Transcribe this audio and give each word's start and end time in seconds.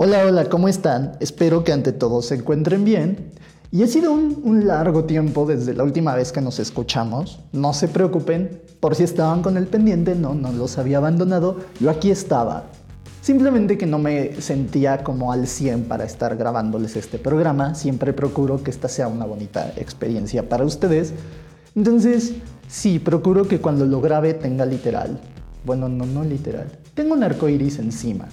Hola, 0.00 0.24
hola, 0.24 0.44
¿cómo 0.44 0.68
están? 0.68 1.16
Espero 1.18 1.64
que 1.64 1.72
ante 1.72 1.90
todo 1.90 2.22
se 2.22 2.36
encuentren 2.36 2.84
bien. 2.84 3.32
Y 3.72 3.82
ha 3.82 3.88
sido 3.88 4.12
un, 4.12 4.64
largo 4.64 5.06
tiempo 5.06 5.44
desde 5.44 5.74
la 5.74 5.82
última 5.82 6.14
vez 6.14 6.30
que 6.30 6.40
nos 6.40 6.60
escuchamos. 6.60 7.40
No 7.50 7.74
se 7.74 7.88
preocupen, 7.88 8.62
por 8.78 8.94
si 8.94 9.02
estaban 9.02 9.42
con 9.42 9.56
el 9.56 9.66
pendiente, 9.66 10.14
no, 10.14 10.34
no 10.34 10.52
los 10.52 10.78
había 10.78 10.98
abandonado. 10.98 11.56
Yo 11.80 11.90
aquí 11.90 12.12
estaba. 12.12 12.66
Simplemente 13.22 13.76
que 13.76 13.86
no 13.86 13.98
me 13.98 14.40
sentía 14.40 15.02
como 15.02 15.32
al 15.32 15.48
100 15.48 15.86
para 15.86 16.04
estar 16.04 16.36
grabándoles 16.36 16.94
este 16.94 17.18
programa. 17.18 17.74
Siempre 17.74 18.12
procuro 18.12 18.62
que 18.62 18.70
esta 18.70 18.86
sea 18.86 19.08
una 19.08 19.24
bonita 19.24 19.72
experiencia 19.74 20.48
para 20.48 20.64
ustedes. 20.64 21.12
Entonces, 21.74 22.34
sí, 22.68 23.00
procuro 23.00 23.48
que 23.48 23.60
cuando 23.60 23.84
lo 23.84 24.00
grabe 24.00 24.34
tenga 24.34 24.64
literal. 24.64 25.18
Bueno, 25.64 25.88
no, 25.88 26.06
no 26.06 26.22
literal. 26.22 26.70
Tengo 26.94 27.14
un 27.14 27.24
arco 27.24 27.48
iris 27.48 27.80
encima. 27.80 28.28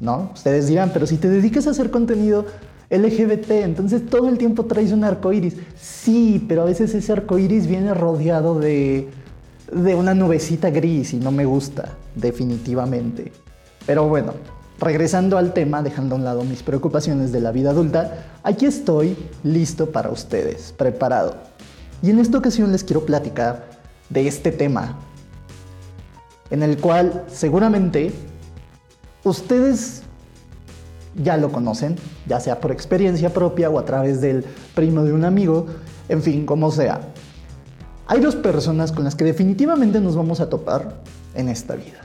¿No? 0.00 0.30
Ustedes 0.34 0.66
dirán, 0.66 0.90
pero 0.92 1.06
si 1.06 1.18
te 1.18 1.28
dedicas 1.28 1.66
a 1.66 1.70
hacer 1.70 1.90
contenido 1.90 2.46
LGBT, 2.90 3.50
entonces 3.50 4.06
todo 4.06 4.28
el 4.28 4.38
tiempo 4.38 4.64
traes 4.64 4.92
un 4.92 5.04
arco 5.04 5.32
iris. 5.32 5.56
Sí, 5.80 6.44
pero 6.48 6.62
a 6.62 6.64
veces 6.64 6.94
ese 6.94 7.12
arco 7.12 7.38
iris 7.38 7.66
viene 7.66 7.94
rodeado 7.94 8.58
de, 8.58 9.08
de 9.72 9.94
una 9.94 10.14
nubecita 10.14 10.70
gris 10.70 11.12
y 11.12 11.18
no 11.18 11.30
me 11.30 11.44
gusta, 11.44 11.90
definitivamente. 12.16 13.30
Pero 13.86 14.08
bueno, 14.08 14.34
regresando 14.80 15.38
al 15.38 15.52
tema, 15.52 15.82
dejando 15.82 16.14
a 16.14 16.18
un 16.18 16.24
lado 16.24 16.44
mis 16.44 16.62
preocupaciones 16.62 17.30
de 17.30 17.40
la 17.40 17.52
vida 17.52 17.70
adulta, 17.70 18.26
aquí 18.42 18.66
estoy 18.66 19.16
listo 19.44 19.90
para 19.90 20.10
ustedes, 20.10 20.72
preparado. 20.76 21.36
Y 22.02 22.10
en 22.10 22.18
esta 22.18 22.38
ocasión 22.38 22.72
les 22.72 22.82
quiero 22.82 23.04
platicar 23.04 23.66
de 24.08 24.26
este 24.26 24.50
tema, 24.50 24.98
en 26.50 26.62
el 26.62 26.78
cual 26.78 27.24
seguramente 27.28 28.12
ustedes 29.24 30.02
ya 31.16 31.36
lo 31.36 31.50
conocen, 31.50 31.96
ya 32.26 32.40
sea 32.40 32.60
por 32.60 32.72
experiencia 32.72 33.32
propia 33.32 33.70
o 33.70 33.78
a 33.78 33.84
través 33.84 34.20
del 34.20 34.44
primo 34.74 35.02
de 35.04 35.12
un 35.12 35.24
amigo, 35.24 35.66
en 36.08 36.22
fin, 36.22 36.46
como 36.46 36.70
sea. 36.70 37.00
Hay 38.06 38.20
dos 38.20 38.36
personas 38.36 38.92
con 38.92 39.04
las 39.04 39.14
que 39.14 39.24
definitivamente 39.24 40.00
nos 40.00 40.16
vamos 40.16 40.40
a 40.40 40.48
topar 40.48 41.00
en 41.34 41.48
esta 41.48 41.76
vida. 41.76 42.00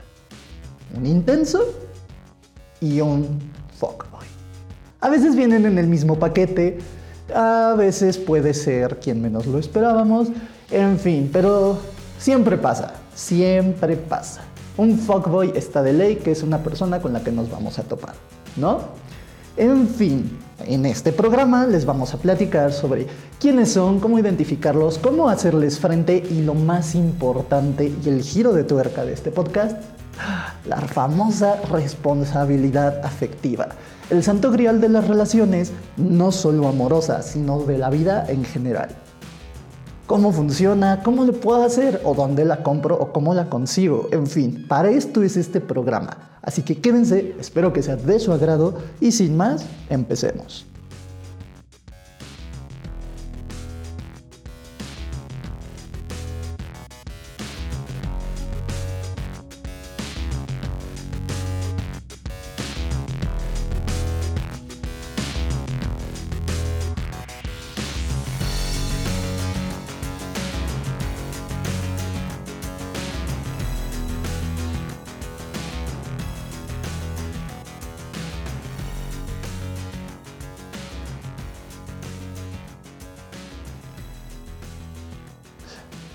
Un 0.96 1.06
intenso 1.06 1.60
y 2.80 3.00
un 3.00 3.40
fuckboy. 3.78 4.26
A 5.00 5.08
veces 5.08 5.34
vienen 5.36 5.66
en 5.66 5.78
el 5.78 5.86
mismo 5.86 6.18
paquete, 6.18 6.78
a 7.34 7.74
veces 7.76 8.18
puede 8.18 8.54
ser 8.54 8.98
quien 9.00 9.20
menos 9.20 9.46
lo 9.46 9.58
esperábamos, 9.58 10.28
en 10.70 10.98
fin, 10.98 11.30
pero 11.32 11.78
siempre 12.18 12.56
pasa, 12.56 12.94
siempre 13.14 13.96
pasa. 13.96 14.42
Un 14.76 14.98
fuckboy 14.98 15.52
está 15.54 15.82
de 15.82 15.92
ley, 15.92 16.16
que 16.16 16.32
es 16.32 16.42
una 16.42 16.62
persona 16.62 17.00
con 17.00 17.12
la 17.12 17.24
que 17.24 17.32
nos 17.32 17.50
vamos 17.50 17.78
a 17.78 17.82
topar. 17.82 18.14
¿no? 18.56 18.80
En 19.56 19.88
fin, 19.88 20.38
en 20.66 20.84
este 20.84 21.12
programa 21.12 21.66
les 21.66 21.86
vamos 21.86 22.12
a 22.12 22.18
platicar 22.18 22.72
sobre 22.72 23.06
quiénes 23.40 23.72
son, 23.72 24.00
cómo 24.00 24.18
identificarlos, 24.18 24.98
cómo 24.98 25.30
hacerles 25.30 25.78
frente 25.78 26.18
y 26.18 26.42
lo 26.42 26.54
más 26.54 26.94
importante 26.94 27.90
y 28.04 28.08
el 28.08 28.22
giro 28.22 28.52
de 28.52 28.64
tuerca 28.64 29.04
de 29.04 29.14
este 29.14 29.30
podcast, 29.30 29.78
la 30.66 30.76
famosa 30.76 31.56
responsabilidad 31.70 33.00
afectiva. 33.02 33.68
El 34.10 34.22
santo 34.22 34.50
grial 34.50 34.80
de 34.80 34.90
las 34.90 35.08
relaciones, 35.08 35.72
no 35.96 36.32
solo 36.32 36.68
amorosas, 36.68 37.26
sino 37.26 37.60
de 37.60 37.78
la 37.78 37.90
vida 37.90 38.26
en 38.28 38.44
general. 38.44 38.90
¿Cómo 40.06 40.32
funciona? 40.32 41.02
¿Cómo 41.02 41.24
le 41.24 41.32
puedo 41.32 41.64
hacer? 41.64 42.00
¿O 42.04 42.14
dónde 42.14 42.44
la 42.44 42.62
compro? 42.62 42.96
¿O 42.96 43.12
cómo 43.12 43.34
la 43.34 43.48
consigo? 43.48 44.08
En 44.12 44.26
fin, 44.26 44.64
para 44.68 44.90
esto 44.90 45.22
es 45.22 45.36
este 45.36 45.60
programa 45.60 46.36
Así 46.46 46.62
que 46.62 46.80
quédense, 46.80 47.34
espero 47.40 47.72
que 47.72 47.82
sea 47.82 47.96
de 47.96 48.20
su 48.20 48.32
agrado 48.32 48.78
y 49.00 49.10
sin 49.10 49.36
más, 49.36 49.66
empecemos. 49.90 50.64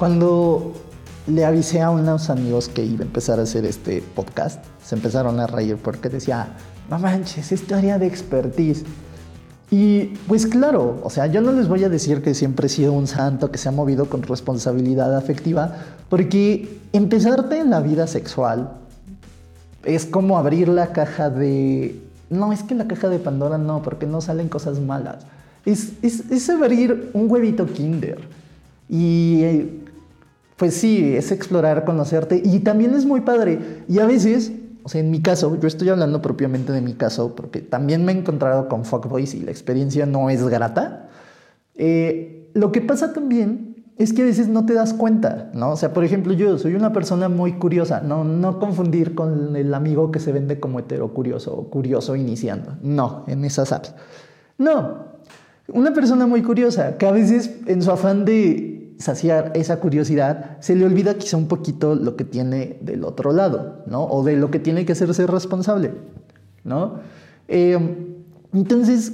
Cuando 0.01 0.73
le 1.27 1.45
avisé 1.45 1.79
a 1.79 1.91
unos 1.91 2.31
amigos 2.31 2.69
que 2.69 2.83
iba 2.83 3.03
a 3.03 3.05
empezar 3.05 3.39
a 3.39 3.43
hacer 3.43 3.65
este 3.65 4.01
podcast, 4.01 4.65
se 4.83 4.95
empezaron 4.95 5.39
a 5.39 5.45
reír 5.45 5.77
porque 5.77 6.09
decía, 6.09 6.53
no 6.89 6.97
manches, 6.97 7.51
es 7.51 7.71
área 7.71 7.99
de 7.99 8.07
expertise. 8.07 8.83
Y 9.69 10.05
pues 10.27 10.47
claro, 10.47 10.99
o 11.03 11.09
sea, 11.11 11.27
yo 11.27 11.39
no 11.41 11.51
les 11.51 11.67
voy 11.67 11.83
a 11.83 11.89
decir 11.89 12.23
que 12.23 12.33
siempre 12.33 12.65
he 12.65 12.69
sido 12.69 12.93
un 12.93 13.05
santo 13.05 13.51
que 13.51 13.59
se 13.59 13.69
ha 13.69 13.71
movido 13.71 14.09
con 14.09 14.23
responsabilidad 14.23 15.15
afectiva, 15.15 15.75
porque 16.09 16.79
empezarte 16.93 17.59
en 17.59 17.69
la 17.69 17.79
vida 17.79 18.07
sexual 18.07 18.71
es 19.83 20.07
como 20.07 20.39
abrir 20.39 20.67
la 20.67 20.93
caja 20.93 21.29
de... 21.29 22.01
No, 22.31 22.51
es 22.51 22.63
que 22.63 22.73
la 22.73 22.87
caja 22.87 23.07
de 23.07 23.19
Pandora 23.19 23.59
no, 23.59 23.83
porque 23.83 24.07
no 24.07 24.19
salen 24.19 24.49
cosas 24.49 24.79
malas. 24.79 25.27
Es, 25.63 25.91
es, 26.01 26.31
es 26.31 26.49
abrir 26.49 27.11
un 27.13 27.29
huevito 27.29 27.67
kinder. 27.67 28.17
Y 28.89 29.80
pues 30.61 30.75
sí, 30.75 31.15
es 31.15 31.31
explorar, 31.31 31.85
conocerte 31.85 32.39
y 32.45 32.59
también 32.59 32.93
es 32.93 33.03
muy 33.03 33.21
padre. 33.21 33.83
Y 33.87 33.97
a 33.97 34.05
veces, 34.05 34.51
o 34.83 34.89
sea, 34.89 35.01
en 35.01 35.09
mi 35.09 35.19
caso, 35.19 35.59
yo 35.59 35.67
estoy 35.67 35.89
hablando 35.89 36.21
propiamente 36.21 36.71
de 36.71 36.81
mi 36.81 36.93
caso 36.93 37.35
porque 37.35 37.61
también 37.61 38.05
me 38.05 38.11
he 38.11 38.15
encontrado 38.19 38.69
con 38.69 38.85
fuckboys 38.85 39.33
y 39.33 39.39
la 39.39 39.49
experiencia 39.49 40.05
no 40.05 40.29
es 40.29 40.47
grata. 40.47 41.09
Eh, 41.73 42.51
lo 42.53 42.71
que 42.71 42.81
pasa 42.81 43.11
también 43.11 43.83
es 43.97 44.13
que 44.13 44.21
a 44.21 44.25
veces 44.25 44.49
no 44.49 44.67
te 44.67 44.75
das 44.75 44.93
cuenta, 44.93 45.49
¿no? 45.55 45.71
O 45.71 45.75
sea, 45.75 45.93
por 45.93 46.03
ejemplo, 46.03 46.31
yo 46.31 46.55
soy 46.59 46.75
una 46.75 46.93
persona 46.93 47.27
muy 47.27 47.53
curiosa, 47.53 48.01
no, 48.01 48.23
no 48.23 48.59
confundir 48.59 49.15
con 49.15 49.55
el 49.55 49.73
amigo 49.73 50.11
que 50.11 50.19
se 50.19 50.31
vende 50.31 50.59
como 50.59 50.77
hetero 50.77 51.11
curioso 51.11 51.55
o 51.55 51.71
curioso 51.71 52.15
iniciando. 52.15 52.77
No, 52.83 53.23
en 53.25 53.45
esas 53.45 53.71
apps. 53.71 53.95
No, 54.59 55.05
una 55.69 55.91
persona 55.91 56.27
muy 56.27 56.43
curiosa 56.43 56.99
que 56.99 57.07
a 57.07 57.11
veces 57.11 57.49
en 57.65 57.81
su 57.81 57.89
afán 57.89 58.25
de 58.25 58.70
saciar 59.01 59.51
esa 59.55 59.79
curiosidad, 59.79 60.57
se 60.59 60.75
le 60.75 60.85
olvida 60.85 61.15
quizá 61.15 61.37
un 61.37 61.47
poquito 61.47 61.95
lo 61.95 62.15
que 62.15 62.23
tiene 62.23 62.77
del 62.81 63.03
otro 63.03 63.31
lado, 63.31 63.83
¿no? 63.87 64.05
O 64.05 64.23
de 64.23 64.35
lo 64.35 64.51
que 64.51 64.59
tiene 64.59 64.85
que 64.85 64.93
hacerse 64.93 65.27
responsable, 65.27 65.91
¿no? 66.63 66.99
Eh, 67.47 67.77
entonces, 68.53 69.13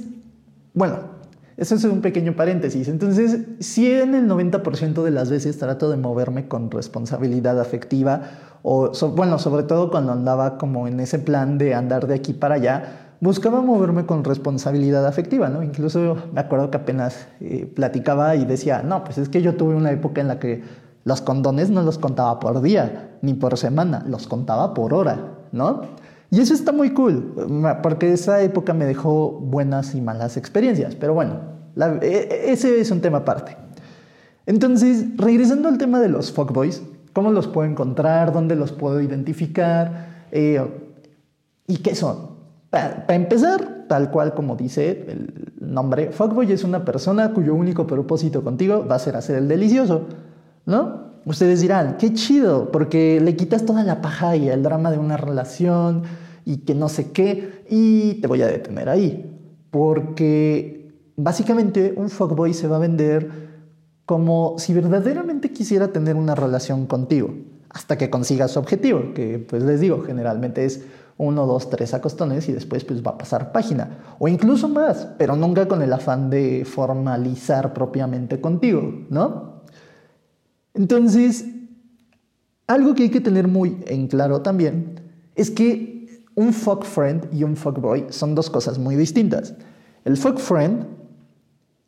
bueno, 0.74 1.18
eso 1.56 1.74
es 1.74 1.84
un 1.84 2.00
pequeño 2.00 2.36
paréntesis. 2.36 2.86
Entonces, 2.86 3.40
si 3.58 3.90
en 3.90 4.14
el 4.14 4.28
90% 4.28 5.02
de 5.02 5.10
las 5.10 5.28
veces 5.28 5.58
trato 5.58 5.90
de 5.90 5.96
moverme 5.96 6.46
con 6.46 6.70
responsabilidad 6.70 7.60
afectiva, 7.60 8.22
o 8.62 8.92
bueno, 9.16 9.38
sobre 9.38 9.64
todo 9.64 9.90
cuando 9.90 10.12
andaba 10.12 10.58
como 10.58 10.86
en 10.86 11.00
ese 11.00 11.18
plan 11.18 11.58
de 11.58 11.74
andar 11.74 12.06
de 12.06 12.14
aquí 12.14 12.32
para 12.32 12.56
allá, 12.56 13.07
buscaba 13.20 13.60
moverme 13.60 14.06
con 14.06 14.24
responsabilidad 14.24 15.06
afectiva, 15.06 15.48
¿no? 15.48 15.62
Incluso 15.62 16.16
me 16.32 16.40
acuerdo 16.40 16.70
que 16.70 16.76
apenas 16.76 17.28
eh, 17.40 17.70
platicaba 17.74 18.36
y 18.36 18.44
decía, 18.44 18.82
no, 18.82 19.04
pues 19.04 19.18
es 19.18 19.28
que 19.28 19.42
yo 19.42 19.56
tuve 19.56 19.74
una 19.74 19.90
época 19.90 20.20
en 20.20 20.28
la 20.28 20.38
que 20.38 20.62
los 21.04 21.20
condones 21.22 21.70
no 21.70 21.82
los 21.82 21.98
contaba 21.98 22.38
por 22.38 22.60
día 22.60 23.18
ni 23.22 23.34
por 23.34 23.56
semana, 23.56 24.04
los 24.06 24.26
contaba 24.28 24.74
por 24.74 24.94
hora, 24.94 25.34
¿no? 25.52 25.82
Y 26.30 26.40
eso 26.40 26.52
está 26.52 26.72
muy 26.72 26.90
cool, 26.90 27.34
porque 27.82 28.12
esa 28.12 28.42
época 28.42 28.74
me 28.74 28.84
dejó 28.84 29.30
buenas 29.30 29.94
y 29.94 30.02
malas 30.02 30.36
experiencias, 30.36 30.94
pero 30.94 31.14
bueno, 31.14 31.40
e, 31.76 31.98
e, 32.02 32.52
ese 32.52 32.80
es 32.80 32.90
un 32.90 33.00
tema 33.00 33.18
aparte. 33.18 33.56
Entonces, 34.44 35.06
regresando 35.16 35.68
al 35.68 35.78
tema 35.78 36.00
de 36.00 36.10
los 36.10 36.30
fuckboys, 36.32 36.82
¿cómo 37.14 37.30
los 37.30 37.48
puedo 37.48 37.68
encontrar? 37.68 38.32
¿Dónde 38.32 38.56
los 38.56 38.72
puedo 38.72 39.00
identificar? 39.00 40.26
Eh, 40.30 40.60
¿Y 41.66 41.78
qué 41.78 41.94
son? 41.94 42.27
Para, 42.70 43.04
empezar, 43.08 43.86
tal 43.88 44.10
cual 44.10 44.34
como 44.34 44.54
dice 44.54 45.06
el 45.08 45.52
nombre, 45.60 46.12
fuckboy 46.12 46.52
es 46.52 46.64
una 46.64 46.84
persona 46.84 47.32
cuyo 47.32 47.54
único 47.54 47.86
propósito 47.86 48.44
contigo 48.44 48.86
va 48.86 48.96
a 48.96 48.98
ser 48.98 49.16
hacer 49.16 49.36
el 49.36 49.48
delicioso, 49.48 50.06
¿no? 50.66 51.08
Ustedes 51.24 51.60
dirán, 51.60 51.96
qué 51.98 52.12
chido, 52.12 52.70
porque 52.70 53.20
le 53.20 53.36
quitas 53.36 53.64
toda 53.64 53.84
la 53.84 54.00
paja 54.00 54.36
y 54.36 54.48
el 54.48 54.62
drama 54.62 54.90
de 54.90 54.98
una 54.98 55.16
relación 55.16 56.02
y 56.44 56.58
que 56.58 56.74
no 56.74 56.88
sé 56.88 57.10
qué, 57.12 57.64
y 57.68 58.14
te 58.20 58.28
voy 58.28 58.42
a 58.42 58.46
detener 58.46 58.88
ahí, 58.88 59.38
porque 59.70 60.94
básicamente 61.16 61.94
un 61.96 62.08
fuckboy 62.08 62.54
se 62.54 62.68
va 62.68 62.76
a 62.76 62.80
vender 62.80 63.30
como 64.06 64.54
si 64.58 64.72
verdaderamente 64.72 65.52
quisiera 65.52 65.88
tener 65.88 66.16
una 66.16 66.34
relación 66.34 66.86
contigo, 66.86 67.34
hasta 67.68 67.98
que 67.98 68.08
consiga 68.08 68.48
su 68.48 68.58
objetivo, 68.58 69.12
que 69.14 69.38
pues 69.38 69.62
les 69.62 69.80
digo, 69.80 70.02
generalmente 70.02 70.64
es 70.64 70.82
uno, 71.18 71.46
dos, 71.46 71.68
tres 71.68 71.92
acostones 71.94 72.48
y 72.48 72.52
después 72.52 72.84
pues 72.84 73.02
va 73.02 73.12
a 73.12 73.18
pasar 73.18 73.52
página. 73.52 73.98
O 74.18 74.28
incluso 74.28 74.68
más, 74.68 75.08
pero 75.18 75.36
nunca 75.36 75.68
con 75.68 75.82
el 75.82 75.92
afán 75.92 76.30
de 76.30 76.64
formalizar 76.64 77.74
propiamente 77.74 78.40
contigo, 78.40 79.04
¿no? 79.10 79.62
Entonces, 80.74 81.44
algo 82.68 82.94
que 82.94 83.04
hay 83.04 83.10
que 83.10 83.20
tener 83.20 83.48
muy 83.48 83.82
en 83.86 84.06
claro 84.06 84.42
también 84.42 85.00
es 85.34 85.50
que 85.50 86.24
un 86.36 86.52
fuck 86.52 86.84
friend 86.84 87.28
y 87.32 87.42
un 87.42 87.56
fuck 87.56 87.80
boy 87.80 88.06
son 88.10 88.36
dos 88.36 88.48
cosas 88.48 88.78
muy 88.78 88.94
distintas. 88.94 89.54
El 90.04 90.16
fuck 90.16 90.38
friend 90.38 90.86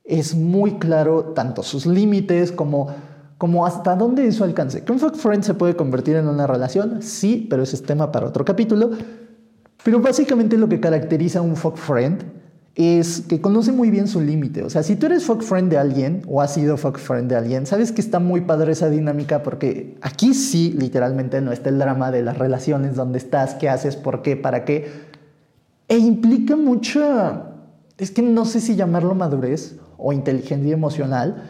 es 0.04 0.34
muy 0.34 0.72
claro 0.78 1.26
tanto 1.36 1.62
sus 1.62 1.86
límites 1.86 2.50
como, 2.50 2.88
como 3.40 3.64
hasta 3.64 3.96
dónde 3.96 4.26
es 4.26 4.34
su 4.34 4.44
alcance. 4.44 4.84
¿Que 4.84 4.92
un 4.92 4.98
fuck 4.98 5.14
friend 5.14 5.42
se 5.42 5.54
puede 5.54 5.74
convertir 5.74 6.14
en 6.14 6.28
una 6.28 6.46
relación? 6.46 7.00
Sí, 7.00 7.46
pero 7.48 7.62
ese 7.62 7.74
es 7.74 7.82
tema 7.82 8.12
para 8.12 8.26
otro 8.26 8.44
capítulo. 8.44 8.90
Pero 9.82 9.98
básicamente 9.98 10.58
lo 10.58 10.68
que 10.68 10.78
caracteriza 10.78 11.38
a 11.38 11.42
un 11.42 11.56
fuck 11.56 11.78
friend 11.78 12.22
es 12.74 13.22
que 13.22 13.40
conoce 13.40 13.72
muy 13.72 13.88
bien 13.88 14.08
su 14.08 14.20
límite. 14.20 14.62
O 14.62 14.68
sea, 14.68 14.82
si 14.82 14.94
tú 14.94 15.06
eres 15.06 15.24
fuck 15.24 15.40
friend 15.40 15.70
de 15.70 15.78
alguien 15.78 16.20
o 16.28 16.42
has 16.42 16.52
sido 16.52 16.76
fuck 16.76 16.98
friend 16.98 17.30
de 17.30 17.36
alguien, 17.36 17.64
sabes 17.64 17.92
que 17.92 18.02
está 18.02 18.18
muy 18.18 18.42
padre 18.42 18.72
esa 18.72 18.90
dinámica 18.90 19.42
porque 19.42 19.96
aquí 20.02 20.34
sí, 20.34 20.76
literalmente, 20.78 21.40
no 21.40 21.50
está 21.50 21.70
el 21.70 21.78
drama 21.78 22.10
de 22.10 22.22
las 22.22 22.36
relaciones, 22.36 22.94
dónde 22.94 23.16
estás, 23.16 23.54
qué 23.54 23.70
haces, 23.70 23.96
por 23.96 24.20
qué, 24.20 24.36
para 24.36 24.66
qué. 24.66 24.86
E 25.88 25.96
implica 25.96 26.56
mucha, 26.56 27.54
es 27.96 28.10
que 28.10 28.20
no 28.20 28.44
sé 28.44 28.60
si 28.60 28.76
llamarlo 28.76 29.14
madurez 29.14 29.76
o 29.96 30.12
inteligencia 30.12 30.74
emocional, 30.74 31.42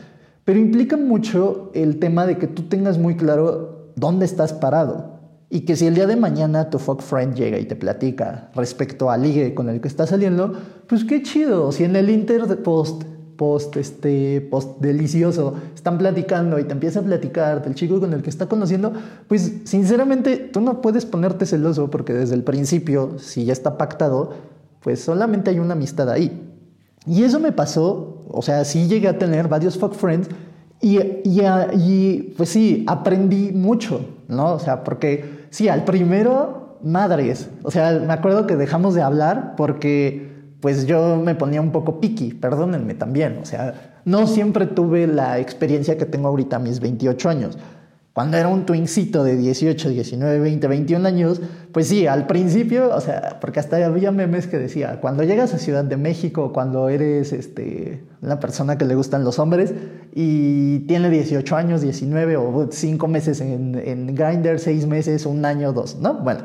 pero 0.51 0.59
implica 0.59 0.97
mucho 0.97 1.71
el 1.75 2.01
tema 2.01 2.27
de 2.27 2.37
que 2.37 2.49
tú 2.49 2.63
tengas 2.63 2.99
muy 2.99 3.15
claro 3.15 3.93
dónde 3.95 4.25
estás 4.25 4.53
parado. 4.53 5.21
Y 5.49 5.61
que 5.61 5.77
si 5.77 5.87
el 5.87 5.95
día 5.95 6.09
de 6.09 6.17
mañana 6.17 6.71
tu 6.71 6.81
fuck 6.81 7.03
friend 7.03 7.37
llega 7.37 7.57
y 7.61 7.67
te 7.67 7.77
platica 7.77 8.51
respecto 8.57 9.13
al 9.13 9.23
ligue 9.23 9.55
con 9.55 9.69
el 9.69 9.81
que 9.81 9.87
está 9.87 10.09
saliendo, 10.09 10.55
pues 10.89 11.05
qué 11.05 11.23
chido. 11.23 11.71
Si 11.71 11.85
en 11.85 11.95
el 11.95 12.11
inter 12.11 12.45
post, 12.65 13.05
post, 13.37 13.77
este, 13.77 14.41
post 14.41 14.81
delicioso 14.81 15.55
están 15.73 15.99
platicando 15.99 16.59
y 16.59 16.65
te 16.65 16.73
empieza 16.73 16.99
a 16.99 17.05
platicar 17.05 17.63
del 17.63 17.77
chico 17.77 18.01
con 18.01 18.13
el 18.13 18.21
que 18.21 18.31
está 18.31 18.47
conociendo, 18.47 18.93
pues 19.29 19.53
sinceramente 19.63 20.37
tú 20.37 20.61
no 20.61 20.81
puedes 20.81 21.07
ponerte 21.07 21.47
celoso 21.47 21.93
porque 21.93 22.13
desde 22.13 22.35
el 22.35 22.43
principio, 22.43 23.21
si 23.21 23.45
ya 23.45 23.53
está 23.53 23.79
pactado, 23.79 24.33
pues 24.83 25.01
solamente 25.01 25.51
hay 25.51 25.61
una 25.61 25.75
amistad 25.75 26.11
ahí. 26.11 26.50
Y 27.07 27.25
eso 27.25 27.41
me 27.41 27.53
pasó, 27.53 28.25
o 28.29 28.43
sea, 28.43 28.65
sí 28.65 28.87
llegué 28.87 29.09
a 29.09 29.19
tener 29.19 29.49
varios 29.49 29.79
fuck 29.79 29.95
friends 29.95 30.29
y, 30.81 30.99
y, 30.99 31.43
y 31.75 32.35
pues 32.37 32.51
sí, 32.51 32.85
aprendí 32.87 33.53
mucho, 33.53 34.01
¿no? 34.29 34.55
O 34.55 34.59
sea, 34.59 34.85
porque 34.85 35.41
Sí, 35.51 35.69
al 35.69 35.85
primero, 35.85 36.79
madres. 36.83 37.51
O 37.65 37.71
sea, 37.71 37.99
me 37.99 38.13
acuerdo 38.13 38.47
que 38.47 38.57
dejamos 38.57 38.95
de 38.95 39.03
hablar 39.03 39.55
porque 39.57 40.31
pues 40.61 40.87
yo 40.87 41.17
me 41.17 41.35
ponía 41.35 41.61
un 41.61 41.73
poco 41.73 42.01
piqui, 42.01 42.35
perdónenme 42.35 42.95
también. 42.95 43.39
O 43.43 43.45
sea, 43.45 44.01
no 44.05 44.27
siempre 44.27 44.67
tuve 44.67 45.07
la 45.07 45.39
experiencia 45.39 45.99
que 45.99 46.07
tengo 46.07 46.29
ahorita 46.29 46.57
a 46.57 46.59
mis 46.61 46.81
28 46.81 47.29
años. 47.29 47.59
Cuando 48.13 48.37
era 48.37 48.49
un 48.49 48.67
twincito 48.67 49.23
de 49.23 49.37
18, 49.37 49.89
19, 49.91 50.41
20, 50.41 50.67
21 50.67 51.07
años, 51.07 51.41
pues 51.73 51.87
sí, 51.87 52.09
al 52.09 52.27
principio, 52.27 52.93
o 52.93 53.01
sea, 53.01 53.39
porque 53.41 53.61
hasta 53.61 53.85
había 53.87 54.11
memes 54.11 54.49
que 54.49 54.59
decía, 54.59 55.01
cuando 55.01 55.23
llegas 55.23 55.55
a 55.55 55.59
Ciudad 55.59 55.85
de 55.85 55.97
México, 55.97 56.53
cuando 56.53 56.89
eres 56.89 57.33
este, 57.33 58.03
una 58.21 58.41
persona 58.41 58.77
que 58.77 58.85
le 58.85 58.97
gustan 58.97 59.23
los 59.23 59.39
hombres 59.39 59.73
y 60.13 60.81
tiene 60.81 61.09
18 61.09 61.55
años, 61.55 61.83
19 61.83 62.37
o 62.37 62.69
5 62.73 63.07
meses 63.07 63.41
en, 63.41 63.77
en 63.77 64.13
Grindr, 64.13 64.59
6 64.59 64.89
meses, 64.89 65.25
un 65.25 65.45
año, 65.45 65.73
dos, 65.73 65.97
¿no? 66.01 66.15
Bueno, 66.15 66.41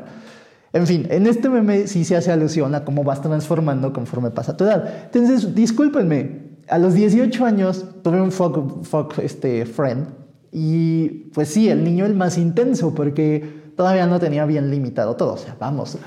en 0.72 0.86
fin, 0.86 1.08
en 1.10 1.26
este 1.26 1.48
meme 1.48 1.88
sí 1.88 2.04
se 2.04 2.14
hace 2.14 2.30
alusión 2.30 2.76
a 2.76 2.84
cómo 2.84 3.02
vas 3.02 3.20
transformando 3.22 3.92
conforme 3.92 4.30
pasa 4.30 4.56
tu 4.56 4.62
edad. 4.62 5.06
Entonces, 5.06 5.52
discúlpenme, 5.52 6.46
a 6.68 6.78
los 6.78 6.94
18 6.94 7.44
años 7.44 7.84
tuve 8.04 8.20
un 8.20 8.30
fuck, 8.30 8.84
fuck 8.84 9.18
este, 9.18 9.66
friend 9.66 10.25
y 10.58 11.28
pues 11.34 11.48
sí, 11.48 11.68
el 11.68 11.84
niño 11.84 12.06
el 12.06 12.14
más 12.14 12.38
intenso, 12.38 12.94
porque 12.94 13.72
todavía 13.76 14.06
no 14.06 14.18
tenía 14.18 14.46
bien 14.46 14.70
limitado 14.70 15.14
todo. 15.14 15.34
O 15.34 15.36
sea, 15.36 15.54
vamos. 15.60 15.98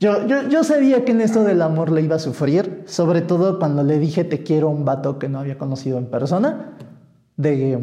Yo, 0.00 0.26
yo, 0.26 0.48
yo 0.48 0.64
sabía 0.64 1.04
que 1.04 1.12
en 1.12 1.20
esto 1.20 1.44
del 1.44 1.62
amor 1.62 1.92
le 1.92 2.02
iba 2.02 2.16
a 2.16 2.18
sufrir, 2.18 2.82
sobre 2.86 3.22
todo 3.22 3.60
cuando 3.60 3.84
le 3.84 4.00
dije 4.00 4.24
te 4.24 4.42
quiero 4.42 4.66
a 4.66 4.70
un 4.72 4.84
vato 4.84 5.20
que 5.20 5.28
no 5.28 5.38
había 5.38 5.58
conocido 5.58 5.96
en 5.98 6.06
persona 6.06 6.72
de 7.36 7.78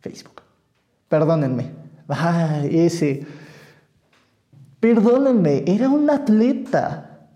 Facebook. 0.00 0.42
Perdónenme. 1.08 1.70
Ah, 2.08 2.64
ese. 2.68 3.24
Perdónenme, 4.80 5.62
era 5.68 5.88
un 5.88 6.10
atleta. 6.10 7.28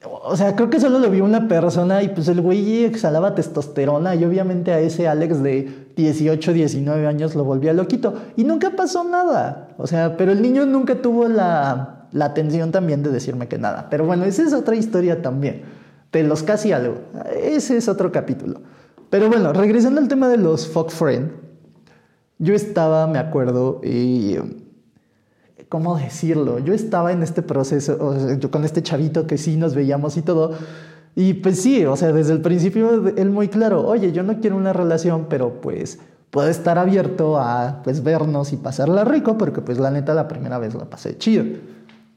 O 0.00 0.36
sea, 0.36 0.56
creo 0.56 0.70
que 0.70 0.80
solo 0.80 1.00
lo 1.00 1.10
vio 1.10 1.22
una 1.22 1.48
persona 1.48 2.02
y 2.02 2.08
pues 2.08 2.28
el 2.28 2.40
güey 2.40 2.84
exhalaba 2.84 3.34
testosterona 3.34 4.14
y 4.14 4.24
obviamente 4.24 4.72
a 4.72 4.80
ese 4.80 5.06
Alex 5.06 5.42
de 5.42 5.87
18, 6.02 6.52
19 6.52 7.06
años 7.06 7.34
lo 7.34 7.44
volvía 7.44 7.72
loquito 7.72 8.14
y 8.36 8.44
nunca 8.44 8.70
pasó 8.70 9.04
nada. 9.04 9.68
O 9.78 9.86
sea, 9.86 10.16
pero 10.16 10.32
el 10.32 10.40
niño 10.40 10.64
nunca 10.66 11.02
tuvo 11.02 11.28
la, 11.28 12.06
la 12.12 12.24
atención 12.26 12.70
también 12.70 13.02
de 13.02 13.10
decirme 13.10 13.48
que 13.48 13.58
nada. 13.58 13.88
Pero 13.90 14.06
bueno, 14.06 14.24
esa 14.24 14.42
es 14.42 14.52
otra 14.52 14.76
historia 14.76 15.22
también. 15.22 15.62
De 16.12 16.22
los 16.22 16.42
casi 16.42 16.72
algo. 16.72 16.98
Ese 17.42 17.76
es 17.76 17.88
otro 17.88 18.12
capítulo. 18.12 18.60
Pero 19.10 19.28
bueno, 19.28 19.52
regresando 19.52 20.00
al 20.00 20.08
tema 20.08 20.28
de 20.28 20.36
los 20.36 20.68
fuck 20.68 20.90
friend. 20.90 21.32
Yo 22.38 22.54
estaba, 22.54 23.08
me 23.08 23.18
acuerdo, 23.18 23.80
y 23.82 24.36
¿cómo 25.68 25.98
decirlo? 25.98 26.60
Yo 26.60 26.72
estaba 26.72 27.10
en 27.10 27.24
este 27.24 27.42
proceso, 27.42 28.36
yo 28.38 28.50
con 28.52 28.64
este 28.64 28.82
chavito 28.82 29.26
que 29.26 29.38
sí 29.38 29.56
nos 29.56 29.74
veíamos 29.74 30.16
y 30.16 30.22
todo. 30.22 30.52
Y 31.18 31.34
pues 31.34 31.60
sí, 31.60 31.84
o 31.84 31.96
sea, 31.96 32.12
desde 32.12 32.32
el 32.32 32.40
principio 32.42 33.08
él 33.08 33.30
muy 33.30 33.48
claro, 33.48 33.84
oye, 33.84 34.12
yo 34.12 34.22
no 34.22 34.38
quiero 34.38 34.56
una 34.56 34.72
relación, 34.72 35.26
pero 35.28 35.60
pues 35.60 35.98
puedo 36.30 36.46
estar 36.46 36.78
abierto 36.78 37.38
a 37.38 37.80
pues 37.82 38.04
vernos 38.04 38.52
y 38.52 38.56
pasarla 38.56 39.04
rico, 39.04 39.36
porque 39.36 39.60
pues 39.60 39.80
la 39.80 39.90
neta 39.90 40.14
la 40.14 40.28
primera 40.28 40.58
vez 40.58 40.76
la 40.76 40.84
pasé 40.84 41.18
chido. 41.18 41.44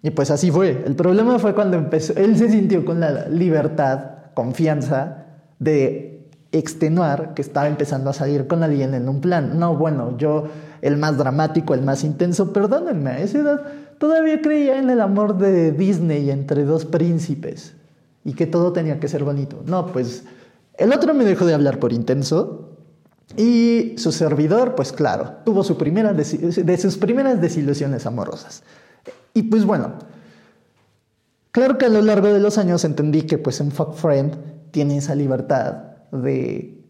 Y 0.03 0.11
pues 0.11 0.29
así 0.29 0.51
fue. 0.51 0.83
El 0.85 0.95
problema 0.95 1.39
fue 1.39 1.55
cuando 1.55 1.77
empezó, 1.77 2.13
él 2.15 2.37
se 2.37 2.51
sintió 2.51 2.85
con 2.85 2.99
la 2.99 3.27
libertad, 3.27 4.01
confianza 4.35 5.25
de 5.57 6.29
extenuar 6.51 7.33
que 7.33 7.41
estaba 7.41 7.67
empezando 7.67 8.11
a 8.11 8.13
salir 8.13 8.45
con 8.45 8.61
alguien 8.61 8.93
en 8.93 9.09
un 9.09 9.19
plan. 9.19 9.57
No, 9.57 9.75
bueno, 9.75 10.15
yo 10.19 10.43
el 10.83 10.97
más 10.97 11.17
dramático, 11.17 11.73
el 11.73 11.81
más 11.81 12.03
intenso. 12.03 12.53
Perdónenme, 12.53 13.09
a 13.09 13.19
esa 13.19 13.39
edad 13.39 13.61
todavía 13.97 14.43
creía 14.43 14.77
en 14.77 14.91
el 14.91 15.01
amor 15.01 15.39
de 15.39 15.71
Disney 15.71 16.29
entre 16.29 16.65
dos 16.65 16.85
príncipes 16.85 17.80
y 18.23 18.33
que 18.33 18.45
todo 18.45 18.73
tenía 18.73 18.99
que 18.99 19.07
ser 19.07 19.23
bonito. 19.23 19.63
No, 19.65 19.87
pues 19.87 20.23
el 20.77 20.93
otro 20.93 21.13
me 21.13 21.25
dejó 21.25 21.45
de 21.45 21.53
hablar 21.53 21.79
por 21.79 21.93
intenso 21.93 22.77
y 23.37 23.95
su 23.97 24.11
servidor, 24.11 24.75
pues 24.75 24.91
claro, 24.91 25.37
tuvo 25.45 25.63
su 25.63 25.77
primera 25.77 26.13
de 26.13 26.77
sus 26.77 26.97
primeras 26.97 27.41
desilusiones 27.41 28.05
amorosas. 28.05 28.63
Y 29.33 29.43
pues 29.43 29.65
bueno, 29.65 29.93
claro 31.51 31.77
que 31.77 31.85
a 31.85 31.89
lo 31.89 32.01
largo 32.01 32.27
de 32.27 32.39
los 32.39 32.57
años 32.57 32.83
entendí 32.83 33.23
que 33.23 33.37
pues 33.37 33.59
un 33.61 33.71
fuck 33.71 33.95
friend 33.95 34.35
tiene 34.71 34.97
esa 34.97 35.15
libertad 35.15 35.75
de 36.11 36.81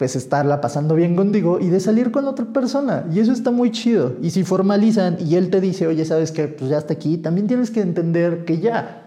pues 0.00 0.16
estarla 0.16 0.62
pasando 0.62 0.94
bien 0.94 1.14
contigo 1.14 1.60
y 1.60 1.68
de 1.68 1.78
salir 1.78 2.10
con 2.10 2.26
otra 2.26 2.46
persona. 2.46 3.04
Y 3.12 3.18
eso 3.18 3.32
está 3.32 3.50
muy 3.50 3.70
chido. 3.70 4.16
Y 4.22 4.30
si 4.30 4.44
formalizan 4.44 5.18
y 5.20 5.34
él 5.34 5.50
te 5.50 5.60
dice, 5.60 5.86
oye, 5.86 6.06
¿sabes 6.06 6.32
qué? 6.32 6.48
Pues 6.48 6.70
ya 6.70 6.78
está 6.78 6.94
aquí, 6.94 7.18
también 7.18 7.46
tienes 7.46 7.70
que 7.70 7.82
entender 7.82 8.46
que 8.46 8.60
ya, 8.60 8.99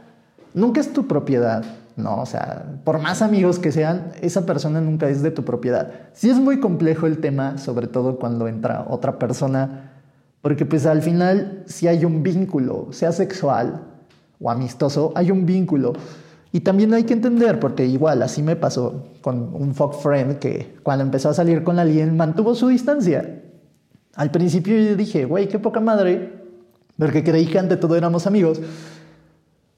nunca 0.53 0.81
es 0.81 0.93
tu 0.93 1.07
propiedad. 1.07 1.63
No, 1.95 2.21
o 2.21 2.25
sea, 2.25 2.79
por 2.83 2.99
más 2.99 3.21
amigos 3.21 3.59
que 3.59 3.71
sean, 3.71 4.13
esa 4.21 4.45
persona 4.45 4.81
nunca 4.81 5.09
es 5.09 5.21
de 5.21 5.29
tu 5.29 5.43
propiedad. 5.43 5.91
Sí 6.13 6.29
es 6.29 6.37
muy 6.37 6.59
complejo 6.59 7.05
el 7.05 7.19
tema, 7.19 7.59
sobre 7.59 7.87
todo 7.87 8.17
cuando 8.17 8.47
entra 8.47 8.85
otra 8.89 9.19
persona, 9.19 9.91
porque 10.41 10.65
pues 10.65 10.87
al 10.87 11.03
final 11.03 11.63
si 11.67 11.87
hay 11.87 12.03
un 12.03 12.23
vínculo, 12.23 12.87
sea 12.91 13.11
sexual 13.11 13.83
o 14.41 14.49
amistoso, 14.49 15.11
hay 15.15 15.29
un 15.29 15.45
vínculo. 15.45 15.93
Y 16.51 16.59
también 16.59 16.93
hay 16.93 17.03
que 17.03 17.13
entender, 17.13 17.59
porque 17.59 17.85
igual 17.85 18.21
así 18.21 18.43
me 18.43 18.55
pasó 18.55 19.07
con 19.21 19.55
un 19.55 19.73
fuck 19.73 19.95
friend 20.01 20.37
que 20.37 20.75
cuando 20.83 21.03
empezó 21.03 21.29
a 21.29 21.33
salir 21.33 21.63
con 21.63 21.79
alguien 21.79 22.15
mantuvo 22.17 22.53
su 22.53 22.67
distancia. 22.67 23.41
Al 24.15 24.29
principio 24.29 24.77
yo 24.77 24.95
dije, 24.95 25.25
güey, 25.25 25.47
qué 25.47 25.57
poca 25.57 25.79
madre, 25.79 26.31
porque 26.97 27.23
creí 27.23 27.47
que 27.47 27.57
ante 27.57 27.77
todo 27.77 27.95
éramos 27.95 28.27
amigos. 28.27 28.61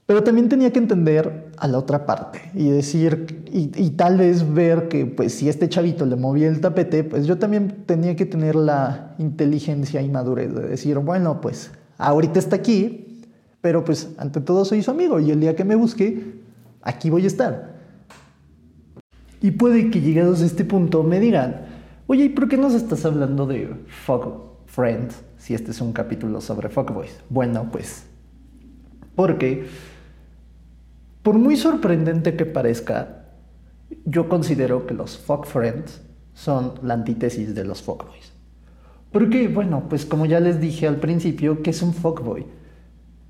Pero 0.05 0.24
también 0.24 0.50
tenía 0.50 0.71
que 0.71 0.79
entender 0.79 1.50
a 1.57 1.67
la 1.67 1.79
otra 1.79 2.05
parte 2.05 2.39
y 2.53 2.69
decir, 2.69 3.43
y, 3.51 3.71
y, 3.75 3.89
tal 3.91 4.17
vez 4.17 4.53
ver 4.53 4.88
que 4.88 5.07
pues 5.07 5.33
si 5.33 5.50
este 5.50 5.67
chavito 5.67 6.05
le 6.05 6.15
movía 6.15 6.47
el 6.47 6.62
tapete, 6.62 7.03
pues 7.03 7.25
yo 7.25 7.39
también 7.39 7.83
tenía 7.88 8.15
que 8.15 8.27
tener 8.27 8.55
la 8.55 9.15
inteligencia 9.17 10.01
y 10.03 10.09
madurez 10.09 10.53
de 10.53 10.67
decir, 10.67 11.00
bueno, 11.00 11.41
pues 11.41 11.71
ahorita 11.97 12.38
está 12.38 12.55
aquí, 12.55 13.24
pero 13.62 13.83
pues 13.83 14.09
ante 14.17 14.41
todo 14.41 14.63
soy 14.63 14.83
su 14.83 14.91
amigo 14.91 15.19
y 15.19 15.31
el 15.31 15.39
día 15.39 15.55
que 15.55 15.63
me 15.63 15.75
busque, 15.75 16.35
aquí 16.83 17.09
voy 17.09 17.24
a 17.24 17.27
estar. 17.27 17.75
Y 19.41 19.51
puede 19.51 19.89
que 19.89 20.01
llegados 20.01 20.41
a 20.41 20.45
este 20.45 20.65
punto 20.65 21.03
me 21.03 21.19
digan, 21.19 21.65
oye, 22.07 22.25
¿y 22.25 22.29
por 22.29 22.47
qué 22.47 22.57
nos 22.57 22.74
estás 22.74 23.05
hablando 23.05 23.47
de 23.47 23.69
fuck 23.88 24.27
friends 24.67 25.15
si 25.38 25.53
este 25.53 25.71
es 25.71 25.81
un 25.81 25.93
capítulo 25.93 26.41
sobre 26.41 26.69
fuckboys? 26.69 27.15
Bueno, 27.29 27.69
pues 27.71 28.05
Porque, 29.15 29.65
por 31.25 31.39
muy 31.39 31.58
sorprendente 31.58 32.36
que 32.36 32.46
parezca, 32.46 33.25
yo 34.05 34.29
considero 34.29 34.86
que 34.86 34.94
los 34.94 35.17
fuck 35.17 35.48
friends 35.48 36.03
son 36.36 36.75
la 36.84 36.94
antítesis 36.94 37.55
de 37.55 37.65
los 37.65 37.82
fuckboys. 37.82 38.32
Porque, 39.12 39.48
bueno, 39.48 39.86
pues 39.89 40.05
como 40.05 40.27
ya 40.27 40.39
les 40.39 40.62
dije 40.62 40.88
al 40.88 40.98
principio, 40.98 41.63
¿qué 41.63 41.72
es 41.72 41.82
un 41.82 41.96
fuckboy? 41.96 42.46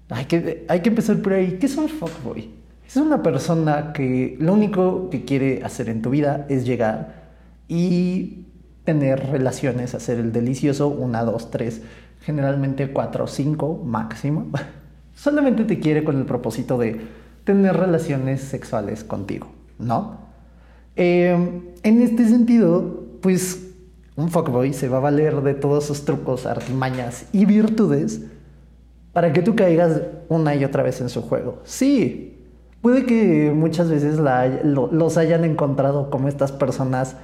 Hay 0.09 0.25
que, 0.25 0.65
hay 0.67 0.81
que 0.81 0.89
empezar 0.89 1.21
por 1.21 1.31
ahí. 1.31 1.57
¿Qué 1.57 1.67
es 1.67 1.77
un 1.77 1.87
fuckboy? 1.87 2.49
Es 2.85 2.97
una 2.97 3.23
persona 3.23 3.93
que 3.93 4.35
lo 4.41 4.51
único 4.51 5.09
que 5.09 5.23
quiere 5.23 5.63
hacer 5.63 5.87
en 5.87 6.01
tu 6.01 6.09
vida 6.09 6.45
es 6.49 6.65
llegar 6.65 7.31
y 7.69 8.43
tener 8.83 9.25
relaciones, 9.27 9.95
hacer 9.95 10.19
el 10.19 10.33
delicioso, 10.33 10.89
una, 10.89 11.23
dos, 11.23 11.49
tres, 11.49 11.81
generalmente 12.19 12.91
cuatro, 12.91 13.25
cinco 13.25 13.81
máximo. 13.85 14.47
Solamente 15.15 15.63
te 15.63 15.79
quiere 15.79 16.03
con 16.03 16.17
el 16.17 16.25
propósito 16.25 16.77
de 16.77 17.23
tener 17.45 17.77
relaciones 17.77 18.41
sexuales 18.41 19.03
contigo, 19.03 19.47
¿no? 19.79 20.17
Eh, 20.97 21.37
en 21.83 22.01
este 22.01 22.27
sentido, 22.27 23.05
pues 23.21 23.65
un 24.15 24.29
fuckboy 24.29 24.73
se 24.73 24.89
va 24.89 24.97
a 24.97 25.01
valer 25.01 25.41
de 25.41 25.53
todos 25.53 25.85
sus 25.85 26.05
trucos, 26.05 26.45
artimañas 26.45 27.25
y 27.31 27.45
virtudes 27.45 28.21
para 29.13 29.31
que 29.31 29.41
tú 29.41 29.55
caigas 29.55 30.01
una 30.27 30.55
y 30.55 30.65
otra 30.65 30.83
vez 30.83 30.99
en 31.01 31.09
su 31.09 31.21
juego. 31.21 31.61
Sí, 31.63 32.37
puede 32.81 33.05
que 33.05 33.51
muchas 33.55 33.89
veces 33.89 34.19
los 34.63 35.17
hayan 35.17 35.45
encontrado 35.45 36.09
como 36.09 36.27
estas 36.27 36.51
personas 36.51 37.15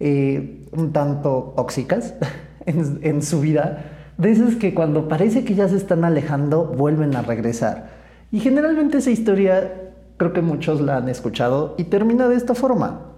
eh, 0.00 0.66
un 0.72 0.92
tanto 0.92 1.52
tóxicas 1.56 2.14
en, 2.66 2.98
en 3.02 3.22
su 3.22 3.40
vida, 3.40 3.84
de 4.18 4.30
esas 4.30 4.54
que 4.54 4.74
cuando 4.74 5.08
parece 5.08 5.44
que 5.44 5.54
ya 5.54 5.68
se 5.68 5.76
están 5.76 6.04
alejando, 6.04 6.64
vuelven 6.66 7.16
a 7.16 7.22
regresar. 7.22 7.93
Y 8.34 8.40
generalmente 8.40 8.98
esa 8.98 9.12
historia 9.12 9.92
creo 10.16 10.32
que 10.32 10.42
muchos 10.42 10.80
la 10.80 10.96
han 10.96 11.08
escuchado 11.08 11.76
y 11.78 11.84
termina 11.84 12.26
de 12.26 12.34
esta 12.34 12.56
forma. 12.56 13.12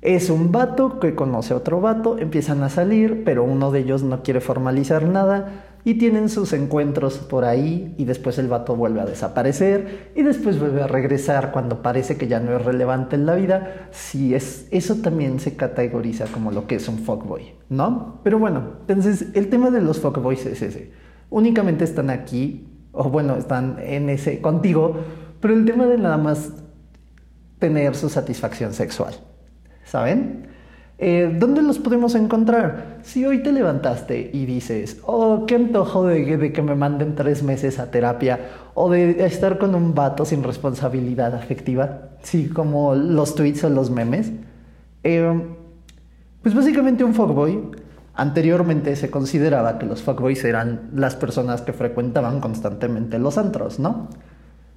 Es 0.00 0.30
un 0.30 0.52
vato 0.52 1.00
que 1.00 1.16
conoce 1.16 1.54
a 1.54 1.56
otro 1.56 1.80
vato, 1.80 2.16
empiezan 2.18 2.62
a 2.62 2.68
salir, 2.68 3.24
pero 3.24 3.42
uno 3.42 3.72
de 3.72 3.80
ellos 3.80 4.04
no 4.04 4.22
quiere 4.22 4.40
formalizar 4.40 5.08
nada 5.08 5.64
y 5.82 5.94
tienen 5.94 6.28
sus 6.28 6.52
encuentros 6.52 7.18
por 7.18 7.44
ahí 7.44 7.96
y 7.98 8.04
después 8.04 8.38
el 8.38 8.46
vato 8.46 8.76
vuelve 8.76 9.00
a 9.00 9.06
desaparecer 9.06 10.12
y 10.14 10.22
después 10.22 10.60
vuelve 10.60 10.80
a 10.80 10.86
regresar 10.86 11.50
cuando 11.50 11.82
parece 11.82 12.16
que 12.16 12.28
ya 12.28 12.38
no 12.38 12.54
es 12.54 12.64
relevante 12.64 13.16
en 13.16 13.26
la 13.26 13.34
vida. 13.34 13.88
Sí, 13.90 14.36
es, 14.36 14.68
eso 14.70 14.98
también 15.02 15.40
se 15.40 15.56
categoriza 15.56 16.26
como 16.26 16.52
lo 16.52 16.68
que 16.68 16.76
es 16.76 16.86
un 16.86 16.98
fuckboy, 16.98 17.54
¿no? 17.70 18.20
Pero 18.22 18.38
bueno, 18.38 18.74
entonces 18.86 19.30
el 19.34 19.48
tema 19.48 19.72
de 19.72 19.80
los 19.80 19.98
fuckboys 19.98 20.46
es 20.46 20.62
ese. 20.62 20.92
Únicamente 21.28 21.82
están 21.82 22.10
aquí, 22.10 22.68
o 22.94 23.10
bueno, 23.10 23.36
están 23.36 23.78
en 23.80 24.08
ese 24.08 24.40
contigo, 24.40 24.96
pero 25.40 25.54
el 25.54 25.64
tema 25.64 25.86
de 25.86 25.98
nada 25.98 26.16
más 26.16 26.50
tener 27.58 27.94
su 27.94 28.08
satisfacción 28.08 28.72
sexual. 28.72 29.14
¿saben? 29.84 30.48
Eh, 30.98 31.36
¿Dónde 31.38 31.62
los 31.62 31.78
podemos 31.78 32.14
encontrar? 32.14 32.98
Si 33.02 33.24
hoy 33.24 33.42
te 33.42 33.52
levantaste 33.52 34.30
y 34.32 34.46
dices, 34.46 35.00
oh, 35.04 35.44
qué 35.46 35.56
antojo 35.56 36.06
de, 36.06 36.52
que 36.52 36.62
me 36.62 36.74
manden 36.74 37.14
tres 37.14 37.42
meses 37.42 37.78
a 37.78 37.90
terapia 37.90 38.40
o 38.74 38.90
de 38.90 39.24
estar 39.24 39.58
con 39.58 39.74
un 39.74 39.94
vato 39.94 40.24
sin 40.24 40.42
responsabilidad 40.42 41.34
afectiva, 41.34 42.10
sí, 42.22 42.48
como 42.48 42.94
los 42.94 43.34
tweets 43.34 43.64
o 43.64 43.70
los 43.70 43.90
memes, 43.90 44.32
eh, 45.02 45.42
pues 46.42 46.54
básicamente 46.54 47.04
un 47.04 47.14
fuckboy, 47.14 47.60
anteriormente 48.14 48.94
se 48.96 49.10
consideraba 49.10 49.78
que 49.78 49.86
los 49.86 50.02
fuckboys 50.02 50.44
eran 50.44 50.90
las 50.94 51.16
personas 51.16 51.62
que 51.62 51.72
frecuentaban 51.72 52.40
constantemente 52.40 53.18
los 53.18 53.38
antros, 53.38 53.78
¿no? 53.78 54.08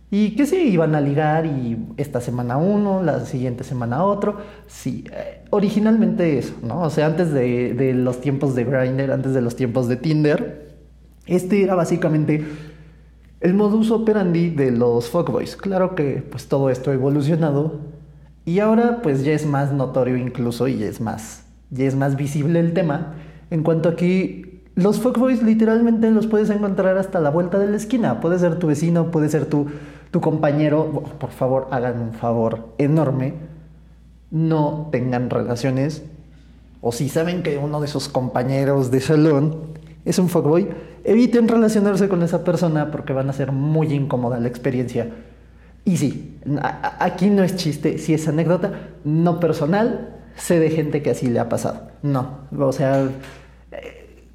Y 0.10 0.36
que 0.36 0.46
sí, 0.46 0.70
iban 0.70 0.96
a 0.96 1.02
ligar 1.02 1.46
y 1.46 1.86
esta 1.98 2.22
semana 2.22 2.58
uno, 2.58 3.04
la 3.04 3.26
siguiente 3.26 3.66
semana 3.66 4.06
otro. 4.06 4.38
Sí, 4.66 5.04
eh, 5.12 5.44
originalmente 5.50 6.38
eso, 6.38 6.54
¿no? 6.64 6.82
O 6.84 6.90
sea, 6.90 7.08
antes 7.08 7.34
de, 7.34 7.94
los 7.94 8.22
tiempos 8.22 8.56
de 8.56 8.64
Grindr, 8.64 9.12
antes 9.12 9.34
de 9.34 9.42
los 9.42 9.58
tiempos 9.58 9.90
de 9.90 9.98
Tinder, 9.98 10.78
este 11.26 11.62
era 11.62 11.76
básicamente 11.76 12.46
el 13.42 13.54
modus 13.54 13.92
operandi 13.92 14.50
de 14.50 14.72
los 14.72 15.10
fuckboys. 15.10 15.58
Claro 15.58 15.94
que 15.94 16.24
pues 16.28 16.48
todo 16.48 16.70
esto 16.70 16.92
ha 16.92 16.94
evolucionado 16.94 17.82
y 18.46 18.60
ahora 18.60 19.02
pues 19.04 19.26
ya 19.26 19.34
es 19.34 19.46
más 19.46 19.74
notorio 19.74 20.16
incluso 20.16 20.70
y 20.70 20.82
es 20.84 21.02
más, 21.02 21.44
ya 21.70 21.86
es 21.86 21.96
más 21.96 22.16
visible 22.16 22.62
el 22.62 22.74
tema 22.74 23.14
en 23.50 23.64
cuanto 23.64 23.90
a 23.90 23.96
que 23.96 24.62
los 24.76 25.00
fuckboys 25.00 25.42
literalmente 25.42 26.12
los 26.12 26.28
puedes 26.28 26.50
encontrar 26.50 26.98
hasta 26.98 27.20
la 27.20 27.30
vuelta 27.30 27.58
de 27.58 27.68
la 27.68 27.78
esquina. 27.78 28.20
Puede 28.20 28.40
ser 28.40 28.60
tu 28.60 28.68
vecino, 28.68 29.12
puede 29.12 29.30
ser 29.30 29.46
tu 29.46 29.68
tu 30.12 30.22
compañero, 30.22 31.04
por 31.20 31.32
favor, 31.32 31.68
hagan 31.72 32.00
un 32.00 32.14
favor 32.14 32.70
enorme, 32.78 33.34
no 34.32 34.90
tengan 34.92 35.30
relaciones, 35.30 36.04
o 36.82 36.92
si 36.92 37.10
saben 37.10 37.44
que 37.44 37.58
uno 37.58 37.82
de 37.82 37.88
sus 37.88 38.08
compañeros 38.08 38.92
de 38.92 39.02
salón 39.02 39.58
es 40.06 40.20
un 40.20 40.30
fuckboy, 40.30 40.70
eviten 41.04 41.48
relacionarse 41.48 42.08
con 42.08 42.24
esa 42.24 42.44
persona 42.44 42.92
porque 42.92 43.14
van 43.14 43.30
a 43.30 43.34
ser 43.34 43.52
muy 43.52 43.94
incómoda 43.94 44.40
la 44.40 44.48
experiencia. 44.48 45.10
Y 45.84 45.98
sí, 45.98 46.38
aquí 47.00 47.30
no 47.30 47.44
es 47.44 47.56
chiste, 47.56 47.98
si 47.98 48.14
es 48.14 48.28
anécdota, 48.28 48.74
no 49.04 49.40
personal, 49.40 50.17
sé 50.38 50.60
de 50.60 50.70
gente 50.70 51.02
que 51.02 51.12
así 51.12 51.28
le 51.28 51.40
ha 51.40 51.50
pasado. 51.50 51.90
No, 52.02 52.40
o 52.58 52.72
sea, 52.72 53.10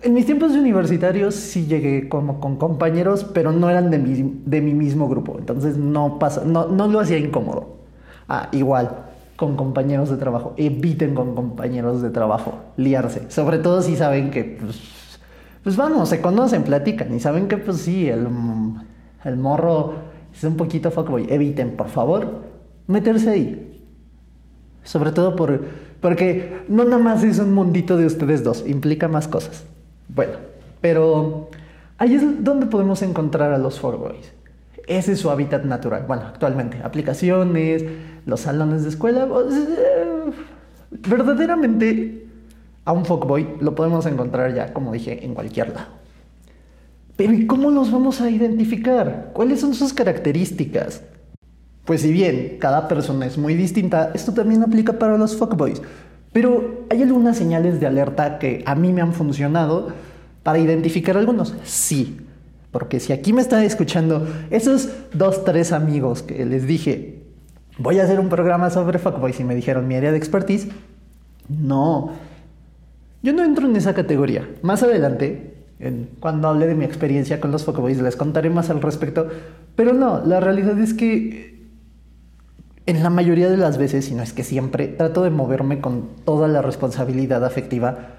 en 0.03 0.15
mis 0.15 0.27
tiempos 0.27 0.53
universitarios 0.53 1.35
sí 1.35 1.67
llegué 1.67 2.09
como 2.09 2.41
con 2.41 2.57
compañeros, 2.57 3.25
pero 3.25 3.53
no 3.53 3.71
eran 3.71 3.91
de 3.91 3.99
mi, 3.99 4.43
de 4.45 4.61
mi 4.61 4.75
mismo 4.75 5.09
grupo. 5.09 5.37
Entonces 5.39 5.77
no 5.77 6.19
pasa, 6.19 6.43
no, 6.45 6.67
no 6.69 6.89
lo 6.89 7.01
hacía 7.01 7.19
incómodo. 7.19 7.79
Ah, 8.29 8.49
igual, 8.53 9.07
con 9.37 9.57
compañeros 9.57 10.11
de 10.11 10.17
trabajo. 10.17 10.55
Eviten 10.57 11.15
con 11.15 11.35
compañeros 11.35 12.03
de 12.03 12.11
trabajo 12.11 12.55
liarse. 12.77 13.31
Sobre 13.31 13.59
todo 13.59 13.81
si 13.81 13.97
saben 13.97 14.31
que, 14.31 14.45
pues, 14.61 14.81
pues 15.63 15.77
vamos, 15.77 16.09
se 16.09 16.21
conocen, 16.21 16.65
platican 16.65 17.15
y 17.15 17.21
saben 17.21 17.47
que, 17.47 17.57
pues 17.57 17.79
sí, 17.79 18.09
el, 18.09 18.27
el 19.25 19.37
morro 19.37 19.95
es 20.35 20.43
un 20.43 20.57
poquito 20.57 20.91
fuckboy. 20.91 21.27
Eviten, 21.33 21.77
por 21.77 21.89
favor, 21.89 22.43
meterse 22.89 23.31
ahí. 23.31 23.69
Sobre 24.83 25.13
todo 25.13 25.37
por, 25.37 25.61
porque 26.03 26.65
no 26.69 26.85
nada 26.85 26.99
más 26.99 27.25
es 27.25 27.39
un 27.39 27.55
mundito 27.55 27.97
de 27.97 28.05
ustedes 28.05 28.45
dos, 28.45 28.65
implica 28.67 29.09
más 29.09 29.29
cosas. 29.29 29.65
Bueno, 30.09 30.33
pero 30.83 31.49
ahí 31.97 32.17
es 32.17 32.45
donde 32.45 32.67
podemos 32.67 33.01
encontrar 33.03 33.53
a 33.53 33.59
los 33.59 33.79
fuckboys. 33.79 34.33
Ese 34.89 35.13
es 35.13 35.21
su 35.21 35.31
hábitat 35.31 35.65
natural. 35.65 36.05
Bueno, 36.09 36.25
actualmente, 36.27 36.79
aplicaciones, 36.83 37.85
los 38.27 38.41
salones 38.41 38.83
de 38.83 38.89
escuela. 38.89 39.29
Eh, 39.29 40.33
verdaderamente, 41.09 42.27
a 42.85 42.93
un 42.93 43.05
fuckboy 43.05 43.59
lo 43.61 43.77
podemos 43.77 44.05
encontrar 44.07 44.53
ya, 44.53 44.73
como 44.73 44.93
dije, 44.93 45.25
en 45.25 45.35
cualquier 45.35 45.73
lado. 45.73 45.87
Pero 47.15 47.33
¿y 47.33 47.47
cómo 47.47 47.71
los 47.71 47.93
vamos 47.93 48.21
a 48.21 48.29
identificar? 48.29 49.31
¿Cuáles 49.33 49.61
son 49.61 49.75
sus 49.75 49.93
características? 49.93 51.03
Pues 51.85 52.03
si 52.03 52.13
bien 52.13 52.57
cada 52.61 52.87
persona 52.89 53.27
es 53.27 53.37
muy 53.39 53.55
distinta, 53.55 54.13
esto 54.15 54.33
también 54.33 54.63
aplica 54.63 54.95
para 54.95 55.19
los 55.19 55.37
fuckboys. 55.37 55.83
Pero 56.33 56.85
hay 56.91 57.03
algunas 57.03 57.37
señales 57.37 57.81
de 57.81 57.87
alerta 57.87 58.39
que 58.39 58.63
a 58.67 58.75
mí 58.75 58.93
me 58.93 59.03
han 59.03 59.13
funcionado 59.13 59.89
para 60.43 60.59
identificar 60.59 61.17
algunos. 61.17 61.55
Sí, 61.65 62.19
porque 62.71 63.01
si 63.01 63.13
aquí 63.13 63.33
me 63.33 63.43
están 63.43 63.63
escuchando 63.65 64.27
esos 64.51 64.89
dos, 65.13 65.45
tres 65.45 65.73
amigos 65.73 66.23
que 66.23 66.45
les 66.47 66.67
dije, 66.67 67.23
voy 67.79 67.99
a 67.99 68.05
hacer 68.05 68.19
un 68.19 68.29
programa 68.29 68.71
sobre 68.71 68.99
fuckboys 68.99 69.41
y 69.41 69.45
me 69.45 69.55
dijeron 69.55 69.87
mi 69.87 69.97
área 69.97 70.11
de 70.11 70.19
expertise, 70.19 70.69
no, 71.49 72.13
yo 73.23 73.33
no 73.33 73.45
entro 73.45 73.67
en 73.67 73.77
esa 73.77 73.93
categoría. 73.93 74.49
Más 74.63 74.83
adelante, 74.83 75.55
cuando 76.21 76.49
hable 76.49 76.67
de 76.67 76.75
mi 76.75 76.85
experiencia 76.85 77.41
con 77.41 77.51
los 77.51 77.65
fuckboys, 77.65 78.01
les 78.01 78.17
contaré 78.17 78.51
más 78.51 78.71
al 78.71 78.81
respecto. 78.81 79.29
Pero 79.77 79.93
no, 79.93 80.25
la 80.25 80.41
realidad 80.41 80.79
es 80.79 80.95
que 80.95 81.52
en 82.87 83.03
la 83.03 83.11
mayoría 83.11 83.49
de 83.49 83.57
las 83.57 83.79
veces, 83.79 84.07
si 84.07 84.15
no 84.15 84.23
es 84.23 84.33
que 84.33 84.45
siempre, 84.45 84.89
trato 84.89 85.23
de 85.23 85.31
moverme 85.31 85.81
con 85.81 86.09
toda 86.25 86.49
la 86.49 86.63
responsabilidad 86.63 87.45
afectiva 87.45 88.19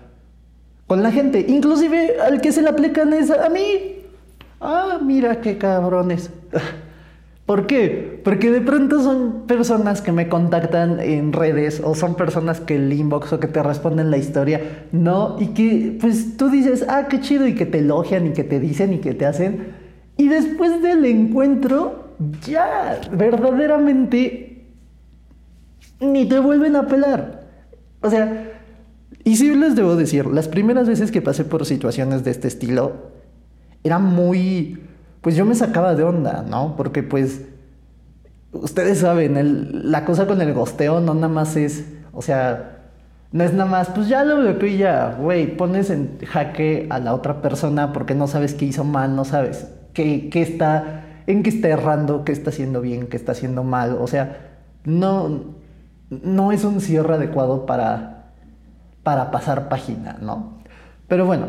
con 0.88 1.04
la 1.04 1.12
gente. 1.12 1.46
Inclusive 1.48 2.20
al 2.22 2.42
que 2.42 2.52
se 2.52 2.62
le 2.62 2.70
aplican 2.70 3.14
es 3.14 3.32
a 3.32 3.50
mí. 3.50 4.04
Ah, 4.62 5.00
mira 5.04 5.42
qué 5.42 5.58
cabrones. 5.58 6.30
¿Por 7.46 7.68
qué? 7.68 8.22
Porque 8.24 8.52
de 8.52 8.62
pronto 8.62 9.04
son 9.04 9.48
personas 9.48 10.02
que 10.02 10.14
me 10.14 10.30
contactan 10.30 11.02
en 11.02 11.34
redes 11.34 11.82
o 11.84 11.94
son 11.94 12.16
personas 12.16 12.62
que 12.62 12.76
el 12.76 12.94
inbox 12.94 13.34
o 13.34 13.40
que 13.42 13.48
te 13.48 13.62
responden 13.62 14.12
la 14.12 14.18
historia, 14.18 14.62
¿no? 14.94 15.36
Y 15.40 15.48
que 15.48 15.98
pues 16.00 16.38
tú 16.38 16.50
dices, 16.50 16.86
ah, 16.88 17.08
qué 17.10 17.20
chido 17.20 17.46
y 17.46 17.56
que 17.56 17.66
te 17.66 17.80
elogian 17.80 18.28
y 18.28 18.32
que 18.32 18.46
te 18.46 18.62
dicen 18.62 18.94
y 18.94 19.00
que 19.00 19.14
te 19.14 19.26
hacen. 19.26 19.74
Y 20.16 20.30
después 20.30 20.82
del 20.82 21.04
encuentro, 21.04 22.14
ya 22.48 23.02
verdaderamente 23.12 24.53
ni 26.04 26.28
te 26.28 26.40
vuelven 26.40 26.76
a 26.76 26.88
pelar. 26.88 27.44
O 28.02 28.10
sea, 28.10 28.52
y 29.24 29.38
sí 29.38 29.54
les 29.56 29.76
debo 29.76 29.96
decir, 29.96 30.26
las 30.28 30.48
primeras 30.48 30.88
veces 30.88 31.12
que 31.12 31.22
pasé 31.22 31.46
por 31.46 31.66
situaciones 31.66 32.24
de 32.24 32.32
este 32.32 32.48
estilo, 32.48 33.14
era 33.84 34.00
muy, 34.00 34.82
pues 35.22 35.36
yo 35.36 35.46
me 35.46 35.56
sacaba 35.56 35.96
de 35.96 36.04
onda, 36.04 36.44
¿no? 36.48 36.76
Porque 36.76 37.04
pues, 37.04 37.42
ustedes 38.52 39.00
saben, 39.00 39.92
la 39.92 40.06
cosa 40.06 40.28
con 40.28 40.42
el 40.42 40.54
gosteo 40.54 41.00
no 41.00 41.14
nada 41.14 41.30
más 41.30 41.56
es, 41.56 41.86
o 42.12 42.22
sea, 42.22 42.82
no 43.32 43.44
es 43.44 43.54
nada 43.54 43.70
más, 43.70 43.90
pues 43.90 44.08
ya 44.10 44.24
lo 44.24 44.38
bloqueo 44.38 44.70
y 44.70 44.78
ya, 44.78 45.18
güey, 45.20 45.58
pones 45.58 45.90
en 45.90 46.20
jaque 46.26 46.88
a 46.90 47.00
la 47.00 47.14
otra 47.14 47.42
persona 47.42 47.94
porque 47.94 48.16
no 48.16 48.28
sabes 48.28 48.54
qué 48.54 48.66
hizo 48.66 48.84
mal, 48.84 49.16
no 49.16 49.26
sabes 49.26 49.68
qué, 49.94 50.30
qué 50.30 50.42
está, 50.42 51.06
en 51.28 51.44
qué 51.44 51.50
está 51.50 51.70
errando, 51.70 52.26
qué 52.26 52.32
está 52.32 52.50
haciendo 52.50 52.82
bien, 52.82 53.08
qué 53.08 53.18
está 53.18 53.32
haciendo 53.32 53.64
mal, 53.64 53.98
o 54.00 54.08
sea, 54.08 54.52
no, 54.84 55.56
no 56.24 56.52
es 56.52 56.64
un 56.64 56.82
cierre 56.82 57.16
adecuado 57.16 57.66
para, 57.66 58.34
para 59.04 59.32
pasar 59.32 59.70
página, 59.70 60.18
¿no? 60.22 60.60
Pero 61.08 61.26
bueno, 61.26 61.48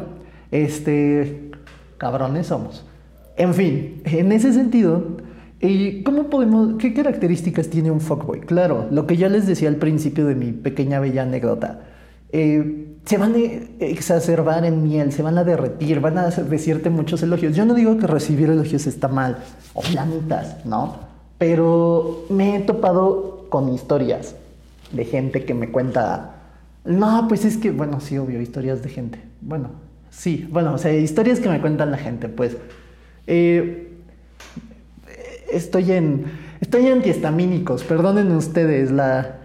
este, 0.51 1.51
cabrones 1.99 2.49
somos. 2.49 2.85
En 3.37 3.55
fin, 3.55 4.03
en 4.05 4.33
ese 4.33 4.53
sentido, 4.53 5.03
¿y 5.61 6.03
¿cómo 6.03 6.25
podemos, 6.31 6.75
qué 6.79 6.95
características 6.95 7.69
tiene 7.69 7.91
un 7.91 8.01
fuckboy? 8.01 8.41
Claro, 8.41 8.87
lo 8.91 9.07
que 9.07 9.17
ya 9.17 9.29
les 9.29 9.47
decía 9.47 9.69
al 9.69 9.77
principio 9.77 10.27
de 10.27 10.35
mi 10.35 10.53
pequeña 10.53 11.01
bella 11.01 11.23
anécdota. 11.23 11.81
Eh, 12.31 12.97
se 13.05 13.19
van 13.19 13.35
a 13.35 13.39
exacerbar 13.85 14.65
en 14.65 14.83
miel, 14.83 15.13
se 15.13 15.23
van 15.23 15.39
a 15.39 15.45
derretir, 15.45 16.01
van 16.01 16.19
a 16.19 16.29
decirte 16.31 16.91
muchos 16.91 17.23
elogios. 17.23 17.55
Yo 17.55 17.65
no 17.65 17.75
digo 17.75 17.99
que 17.99 18.07
recibir 18.07 18.51
elogios 18.51 18.87
está 18.87 19.09
mal, 19.09 19.39
o 19.75 19.83
planitas, 19.83 20.65
¿no? 20.65 20.97
Pero 21.39 22.25
me 22.31 22.57
he 22.57 22.61
topado 22.61 23.47
con 23.51 23.69
historias 23.73 24.35
de 24.93 25.05
gente 25.05 25.45
que 25.45 25.55
me 25.55 25.71
cuenta, 25.71 26.37
no, 26.85 27.27
pues 27.29 27.45
es 27.45 27.57
que, 27.57 27.71
bueno, 27.71 28.01
sí, 28.01 28.19
obvio, 28.19 28.41
historias 28.41 28.83
de 28.83 28.89
gente. 28.89 29.19
Bueno, 29.41 29.71
sí, 30.11 30.49
bueno, 30.51 30.75
o 30.75 30.79
sea, 30.79 30.93
historias 30.93 31.41
que 31.41 31.49
me 31.49 31.61
cuentan 31.61 31.91
la 31.91 31.99
gente, 31.99 32.29
pues 32.29 32.57
eh, 33.27 33.89
estoy 35.53 35.93
en. 35.93 36.25
Estoy 36.61 36.87
antihistamínicos, 36.87 37.85
perdonen 37.85 38.33
ustedes, 38.33 38.91
la, 38.91 39.39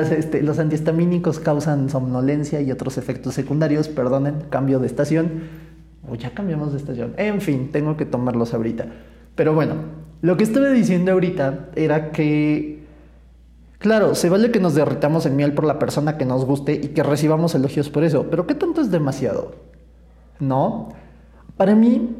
este, 0.00 0.42
los 0.42 0.58
antihistamínicos 0.58 1.40
causan 1.40 1.90
somnolencia 1.90 2.60
y 2.60 2.70
otros 2.70 2.98
efectos 2.98 3.34
secundarios, 3.34 3.88
perdonen, 3.88 4.44
cambio 4.48 4.78
de 4.78 4.86
estación. 4.86 5.62
O 6.08 6.14
ya 6.14 6.30
cambiamos 6.30 6.72
de 6.72 6.78
estación. 6.78 7.14
En 7.16 7.40
fin, 7.40 7.70
tengo 7.72 7.96
que 7.96 8.04
tomarlos 8.04 8.54
ahorita. 8.54 8.86
Pero 9.34 9.54
bueno, 9.54 9.74
lo 10.20 10.36
que 10.36 10.44
estaba 10.44 10.70
diciendo 10.70 11.12
ahorita 11.12 11.70
era 11.74 12.12
que, 12.12 12.81
claro, 13.82 14.14
se 14.14 14.30
vale 14.30 14.50
que 14.50 14.60
nos 14.60 14.74
derritamos 14.74 15.26
en 15.26 15.36
miel 15.36 15.52
por 15.52 15.64
la 15.64 15.78
persona 15.78 16.16
que 16.16 16.24
nos 16.24 16.46
guste 16.46 16.72
y 16.72 16.88
que 16.88 17.02
recibamos 17.02 17.54
elogios 17.54 17.90
por 17.90 18.04
eso, 18.04 18.28
pero 18.30 18.46
¿qué 18.46 18.54
tanto 18.54 18.80
es 18.80 18.90
demasiado? 18.90 19.52
¿No? 20.40 20.88
Para 21.56 21.74
mí, 21.74 22.16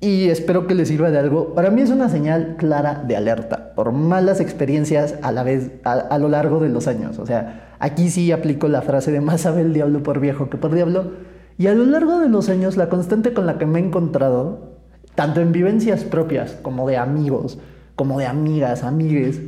y 0.00 0.28
espero 0.28 0.66
que 0.66 0.74
les 0.74 0.88
sirva 0.88 1.10
de 1.10 1.18
algo. 1.18 1.54
Para 1.54 1.70
mí 1.70 1.80
es 1.80 1.90
una 1.90 2.08
señal 2.08 2.56
clara 2.58 3.02
de 3.06 3.16
alerta 3.16 3.74
por 3.74 3.92
malas 3.92 4.40
experiencias 4.40 5.14
a 5.22 5.32
la 5.32 5.42
vez 5.42 5.72
a, 5.84 6.18
lo 6.18 6.28
largo 6.28 6.60
de 6.60 6.68
los 6.68 6.86
años. 6.86 7.18
O 7.18 7.26
sea, 7.26 7.74
aquí 7.78 8.10
sí 8.10 8.32
aplico 8.32 8.68
la 8.68 8.82
frase 8.82 9.10
de 9.10 9.20
más 9.20 9.42
sabe 9.42 9.62
el 9.62 9.72
diablo 9.72 10.02
por 10.02 10.20
viejo 10.20 10.50
que 10.50 10.58
por 10.58 10.74
diablo. 10.74 11.12
Y 11.58 11.68
a 11.68 11.74
lo 11.74 11.86
largo 11.86 12.18
de 12.18 12.28
los 12.28 12.48
años 12.50 12.76
la 12.76 12.88
constante 12.88 13.32
con 13.32 13.46
la 13.46 13.56
que 13.56 13.64
me 13.64 13.78
he 13.78 13.82
encontrado, 13.82 14.76
tanto 15.14 15.40
en 15.40 15.52
vivencias 15.52 16.04
propias 16.04 16.52
como 16.60 16.86
de 16.86 16.98
amigos, 16.98 17.58
como 17.94 18.18
de 18.18 18.26
amigas, 18.26 18.82
amigues, 18.84 19.40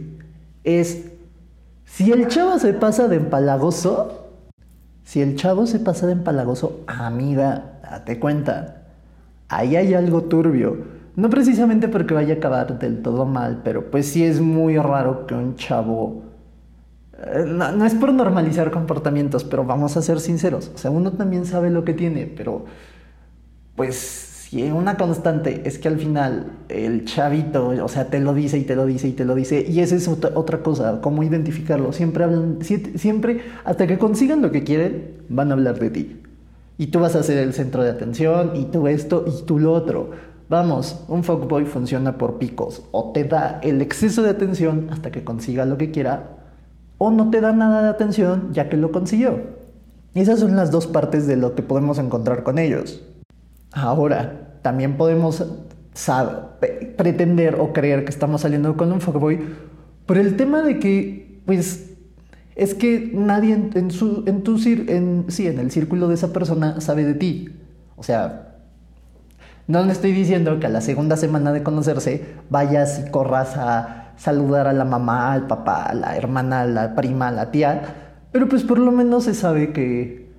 es 0.65 1.13
si 1.91 2.13
el 2.13 2.29
chavo 2.29 2.59
se 2.59 2.73
pasa 2.75 3.09
de 3.09 3.17
empalagoso, 3.17 4.29
si 5.05 5.21
el 5.21 5.37
chavo 5.37 5.67
se 5.67 5.81
pasa 5.81 6.07
de 6.07 6.13
empalagoso, 6.13 6.81
amiga, 6.87 7.81
date 7.83 8.21
cuenta 8.21 8.79
ahí 9.49 9.77
hay 9.77 9.95
algo 9.95 10.23
turbio. 10.23 10.99
No 11.17 11.31
precisamente 11.31 11.89
porque 11.89 12.15
vaya 12.15 12.35
a 12.35 12.37
acabar 12.37 12.79
del 12.79 13.03
todo 13.03 13.25
mal, 13.27 13.63
pero 13.65 13.91
pues 13.91 14.07
sí 14.07 14.23
es 14.23 14.41
muy 14.41 14.79
raro 14.79 15.27
que 15.27 15.35
un 15.35 15.57
chavo... 15.57 16.23
Eh, 17.19 17.45
no, 17.47 17.85
es 17.85 17.95
por 17.95 18.13
normalizar 18.13 18.71
comportamientos, 18.71 19.43
pero 19.43 19.65
vamos 19.65 19.97
a 19.97 20.03
ser 20.03 20.21
sinceros. 20.21 20.71
O 20.75 20.79
sea, 20.79 20.93
uno 20.93 21.13
también 21.13 21.45
sabe 21.45 21.71
lo 21.71 21.85
que 21.85 21.93
tiene, 21.93 22.27
pero 22.27 22.67
pues 23.75 24.28
si 24.51 24.63
una 24.63 24.97
constante 24.97 25.61
es 25.67 25.79
que 25.79 25.89
al 25.89 25.99
final 25.99 26.53
el 26.71 27.05
chavito, 27.05 27.69
o 27.69 27.89
sea, 27.89 28.07
te 28.07 28.19
lo 28.19 28.33
dice 28.33 28.57
y 28.57 28.65
te 28.65 28.77
lo 28.77 28.87
dice 28.87 29.09
y 29.09 29.13
te 29.13 29.27
lo 29.27 29.35
dice, 29.35 29.67
y 29.69 29.81
esa 29.81 29.95
es 29.95 30.09
otra, 30.09 30.63
cosa, 30.63 31.03
cómo 31.03 31.23
identificarlo. 31.23 31.93
Siempre 31.93 32.25
hablan, 32.25 32.59
siempre, 32.63 33.43
hasta 33.67 33.87
que 33.87 33.99
consigan 33.99 34.41
lo 34.41 34.51
que 34.51 34.65
quieren, 34.65 35.19
van 35.29 35.51
a 35.51 35.53
hablar 35.53 35.79
de 35.79 35.91
ti. 35.91 36.23
Y 36.79 36.87
tú 36.87 37.01
vas 37.01 37.15
a 37.15 37.23
ser 37.23 37.37
el 37.37 37.53
centro 37.53 37.83
de 37.83 37.91
atención, 37.91 38.53
y 38.55 38.65
tú 38.65 38.87
esto, 38.87 39.27
y 39.27 39.45
tú 39.45 39.59
lo 39.59 39.75
otro. 39.75 40.13
Vamos, 40.49 41.05
un 41.09 41.25
fuckboy 41.25 41.67
funciona 41.67 42.17
por 42.17 42.39
picos. 42.39 42.85
O 42.91 43.13
te 43.13 43.25
da 43.25 43.61
el 43.63 43.83
exceso 43.83 44.23
de 44.23 44.31
atención 44.31 44.89
hasta 44.91 45.11
que 45.11 45.25
consiga 45.25 45.67
lo 45.67 45.77
que 45.77 45.91
quiera, 45.91 46.39
o 46.97 47.11
no 47.11 47.29
te 47.29 47.43
da 47.43 47.53
nada 47.53 47.83
de 47.83 47.91
atención 47.91 48.49
ya 48.55 48.71
que 48.71 48.79
lo 48.79 48.93
consiguió. 48.93 49.43
Esas 50.15 50.41
son 50.41 50.57
las 50.57 50.71
dos 50.71 50.87
partes 50.87 51.27
de 51.27 51.37
lo 51.37 51.55
que 51.55 51.63
podemos 51.63 51.99
encontrar 51.99 52.45
con 52.45 52.59
ellos. 52.59 53.03
Ahora, 53.73 54.61
también 54.63 54.97
podemos 54.97 55.45
pretender 56.97 57.57
o 57.57 57.73
creer 57.73 58.05
que 58.05 58.11
estamos 58.11 58.43
saliendo 58.43 58.77
con 58.77 58.93
un 58.93 59.01
fuckboy 59.01 59.41
por 60.07 60.17
el 60.17 60.37
tema 60.37 60.63
de 60.63 60.79
que, 60.79 61.43
pues, 61.45 61.91
es 62.57 62.75
que 62.75 63.11
nadie 63.15 63.71
en, 63.75 63.91
su, 63.91 64.25
en 64.27 64.43
tu 64.43 64.57
en, 64.67 65.27
el 65.29 65.71
círculo 65.71 66.09
de 66.09 66.15
esa 66.15 66.33
persona 66.33 66.81
sabe 66.81 67.05
de 67.05 67.15
ti. 67.15 67.51
O 67.97 68.03
sea, 68.03 68.57
no 69.67 69.85
le 69.85 69.93
estoy 69.93 70.13
diciendo 70.13 70.59
que 70.59 70.67
a 70.67 70.71
la 70.71 70.81
segunda 70.81 71.17
semana 71.17 71.53
de 71.53 71.63
conocerse 71.63 72.25
vayas 72.51 73.05
y 73.07 73.11
corras 73.11 73.57
a 73.57 74.13
saludar 74.17 74.67
a 74.67 74.73
la 74.73 74.85
mamá, 74.85 75.33
al 75.33 75.47
papá, 75.47 75.85
a 75.85 75.95
la 75.95 76.17
hermana, 76.17 76.63
a 76.63 76.67
la 76.67 76.95
prima, 76.95 77.29
a 77.29 77.33
la 77.33 77.51
tía, 77.51 77.95
pero 78.33 78.49
pues 78.49 78.65
por 78.65 78.79
lo 78.79 78.91
menos 78.91 79.25
se 79.25 79.35
sabe 79.35 79.73
que, 79.73 80.33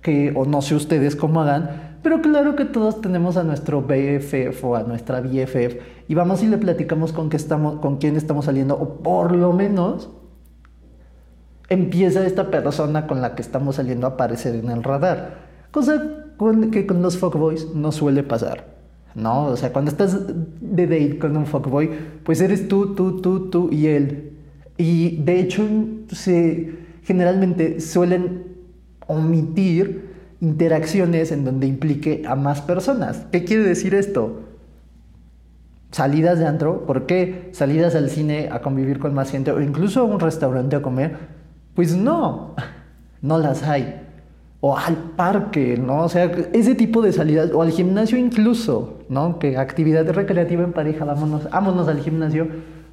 que 0.00 0.32
o 0.36 0.44
no 0.44 0.62
sé 0.62 0.74
ustedes 0.76 1.16
cómo 1.16 1.40
hagan, 1.40 1.93
pero 2.04 2.20
claro 2.20 2.54
que 2.54 2.66
todos 2.66 3.00
tenemos 3.00 3.38
a 3.38 3.44
nuestro 3.44 3.80
BFF 3.80 4.62
o 4.62 4.76
a 4.76 4.82
nuestra 4.82 5.22
BFF 5.22 5.76
y 6.06 6.14
vamos 6.14 6.42
y 6.42 6.48
le 6.48 6.58
platicamos 6.58 7.14
con, 7.14 7.30
qué 7.30 7.38
estamos, 7.38 7.80
con 7.80 7.96
quién 7.96 8.16
estamos 8.16 8.44
saliendo, 8.44 8.74
o 8.76 9.02
por 9.02 9.34
lo 9.34 9.54
menos 9.54 10.10
empieza 11.70 12.26
esta 12.26 12.50
persona 12.50 13.06
con 13.06 13.22
la 13.22 13.34
que 13.34 13.40
estamos 13.40 13.76
saliendo 13.76 14.06
a 14.06 14.10
aparecer 14.10 14.54
en 14.54 14.68
el 14.68 14.82
radar. 14.82 15.38
Cosa 15.70 16.24
que 16.70 16.86
con 16.86 17.00
los 17.00 17.16
fuckboys 17.16 17.74
no 17.74 17.90
suele 17.90 18.22
pasar. 18.22 18.74
¿No? 19.14 19.46
O 19.46 19.56
sea, 19.56 19.72
cuando 19.72 19.90
estás 19.90 20.26
de 20.26 20.86
date 20.86 21.18
con 21.18 21.36
un 21.38 21.46
fuckboy, 21.46 21.88
pues 22.22 22.42
eres 22.42 22.68
tú, 22.68 22.94
tú, 22.94 23.22
tú, 23.22 23.48
tú 23.48 23.70
y 23.72 23.86
él. 23.86 24.32
Y 24.76 25.22
de 25.22 25.40
hecho, 25.40 25.66
se, 26.08 26.74
generalmente 27.04 27.80
suelen 27.80 28.42
omitir 29.06 30.13
interacciones 30.40 31.32
en 31.32 31.44
donde 31.44 31.66
implique 31.66 32.22
a 32.26 32.34
más 32.34 32.60
personas. 32.60 33.26
¿Qué 33.30 33.44
quiere 33.44 33.64
decir 33.64 33.94
esto? 33.94 34.40
Salidas 35.90 36.38
de 36.38 36.46
antro, 36.46 36.86
¿por 36.86 37.06
qué? 37.06 37.50
Salidas 37.52 37.94
al 37.94 38.10
cine 38.10 38.48
a 38.50 38.60
convivir 38.60 38.98
con 38.98 39.14
más 39.14 39.30
gente 39.30 39.52
o 39.52 39.60
incluso 39.60 40.00
a 40.00 40.04
un 40.04 40.18
restaurante 40.18 40.76
a 40.76 40.82
comer 40.82 41.44
pues 41.74 41.96
no, 41.96 42.54
no 43.22 43.38
las 43.38 43.62
hay. 43.62 44.00
O 44.60 44.78
al 44.78 44.96
parque, 44.96 45.76
¿no? 45.76 46.04
O 46.04 46.08
sea, 46.08 46.24
ese 46.24 46.74
tipo 46.74 47.02
de 47.02 47.12
salidas, 47.12 47.50
o 47.52 47.60
al 47.60 47.70
gimnasio 47.70 48.16
incluso, 48.16 49.00
¿no? 49.10 49.38
Que 49.38 49.58
actividad 49.58 50.08
recreativa 50.08 50.64
en 50.64 50.72
pareja, 50.72 51.04
vámonos, 51.04 51.50
vámonos 51.50 51.86
al 51.86 52.00
gimnasio. 52.00 52.48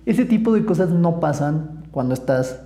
Ese 0.06 0.26
tipo 0.26 0.54
de 0.54 0.66
cosas 0.66 0.90
no 0.90 1.22
pasan 1.22 1.86
cuando 1.92 2.14
estás 2.14 2.60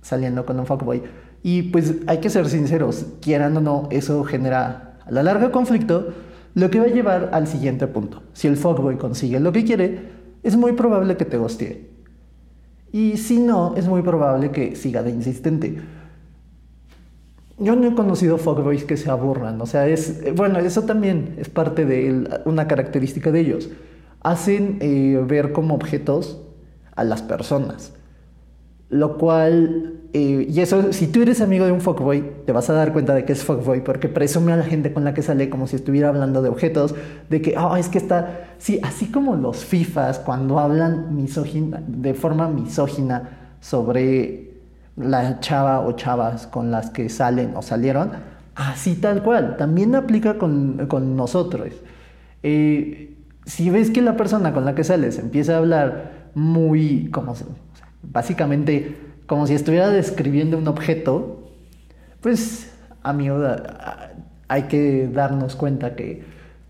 saliendo 0.00 0.46
con 0.46 0.58
un 0.58 0.64
fuckboy. 0.64 1.02
Y 1.50 1.62
pues 1.62 1.94
hay 2.06 2.18
que 2.18 2.28
ser 2.28 2.46
sinceros, 2.46 3.06
quieran 3.22 3.56
o 3.56 3.62
no, 3.62 3.88
eso 3.90 4.22
genera 4.24 4.98
a 5.06 5.10
la 5.10 5.22
larga 5.22 5.50
conflicto, 5.50 6.08
lo 6.54 6.68
que 6.68 6.78
va 6.78 6.84
a 6.84 6.90
llevar 6.90 7.30
al 7.32 7.46
siguiente 7.46 7.86
punto. 7.86 8.22
Si 8.34 8.48
el 8.48 8.58
fuckboy 8.58 8.98
consigue 8.98 9.40
lo 9.40 9.50
que 9.50 9.64
quiere, 9.64 10.10
es 10.42 10.56
muy 10.58 10.72
probable 10.72 11.16
que 11.16 11.24
te 11.24 11.38
gostee. 11.38 11.88
Y 12.92 13.16
si 13.16 13.38
no, 13.38 13.74
es 13.76 13.88
muy 13.88 14.02
probable 14.02 14.50
que 14.50 14.76
siga 14.76 15.02
de 15.02 15.08
insistente. 15.08 15.78
Yo 17.56 17.74
no 17.76 17.88
he 17.88 17.94
conocido 17.94 18.36
fuckboys 18.36 18.84
que 18.84 18.98
se 18.98 19.08
aburran, 19.08 19.58
o 19.62 19.64
sea, 19.64 19.88
es, 19.88 20.22
bueno, 20.34 20.58
eso 20.58 20.82
también 20.82 21.36
es 21.38 21.48
parte 21.48 21.86
de 21.86 22.28
una 22.44 22.68
característica 22.68 23.32
de 23.32 23.40
ellos. 23.40 23.70
Hacen 24.20 24.76
eh, 24.82 25.18
ver 25.26 25.52
como 25.52 25.74
objetos 25.74 26.42
a 26.94 27.04
las 27.04 27.22
personas, 27.22 27.94
lo 28.90 29.18
cual 29.18 29.98
eh, 30.14 30.46
y 30.48 30.60
eso, 30.60 30.92
si 30.94 31.06
tú 31.06 31.20
eres 31.20 31.42
amigo 31.42 31.66
de 31.66 31.72
un 31.72 31.82
fuckboy, 31.82 32.24
te 32.46 32.52
vas 32.52 32.70
a 32.70 32.72
dar 32.72 32.94
cuenta 32.94 33.14
de 33.14 33.26
que 33.26 33.34
es 33.34 33.44
fuckboy 33.44 33.84
porque 33.84 34.08
presume 34.08 34.52
a 34.52 34.56
la 34.56 34.64
gente 34.64 34.92
con 34.92 35.04
la 35.04 35.12
que 35.12 35.20
sale 35.20 35.50
como 35.50 35.66
si 35.66 35.76
estuviera 35.76 36.08
hablando 36.08 36.40
de 36.40 36.48
objetos, 36.48 36.94
de 37.28 37.42
que, 37.42 37.58
oh, 37.58 37.76
es 37.76 37.88
que 37.90 37.98
está, 37.98 38.54
sí, 38.56 38.80
así 38.82 39.10
como 39.10 39.36
los 39.36 39.64
FIFAs 39.64 40.18
cuando 40.20 40.58
hablan 40.58 41.14
misógina, 41.14 41.82
de 41.86 42.14
forma 42.14 42.48
misógina 42.48 43.56
sobre 43.60 44.54
la 44.96 45.40
chava 45.40 45.80
o 45.80 45.92
chavas 45.92 46.46
con 46.46 46.70
las 46.70 46.88
que 46.88 47.10
salen 47.10 47.54
o 47.54 47.60
salieron, 47.60 48.12
así 48.54 48.94
tal 48.94 49.22
cual, 49.22 49.58
también 49.58 49.94
aplica 49.94 50.38
con, 50.38 50.86
con 50.88 51.16
nosotros. 51.16 51.68
Eh, 52.42 53.14
si 53.44 53.68
ves 53.68 53.90
que 53.90 54.00
la 54.00 54.16
persona 54.16 54.54
con 54.54 54.64
la 54.64 54.74
que 54.74 54.84
sales 54.84 55.18
empieza 55.18 55.54
a 55.54 55.58
hablar 55.58 56.30
muy, 56.34 57.10
como, 57.10 57.34
básicamente, 58.02 58.96
como 59.26 59.46
si 59.46 59.54
estuviera 59.54 59.88
describiendo 59.90 60.58
un 60.58 60.68
objeto, 60.68 61.50
pues, 62.20 62.72
amigo, 63.02 63.38
hay 64.48 64.62
que 64.64 65.08
darnos 65.08 65.56
cuenta 65.56 65.94
que 65.94 66.22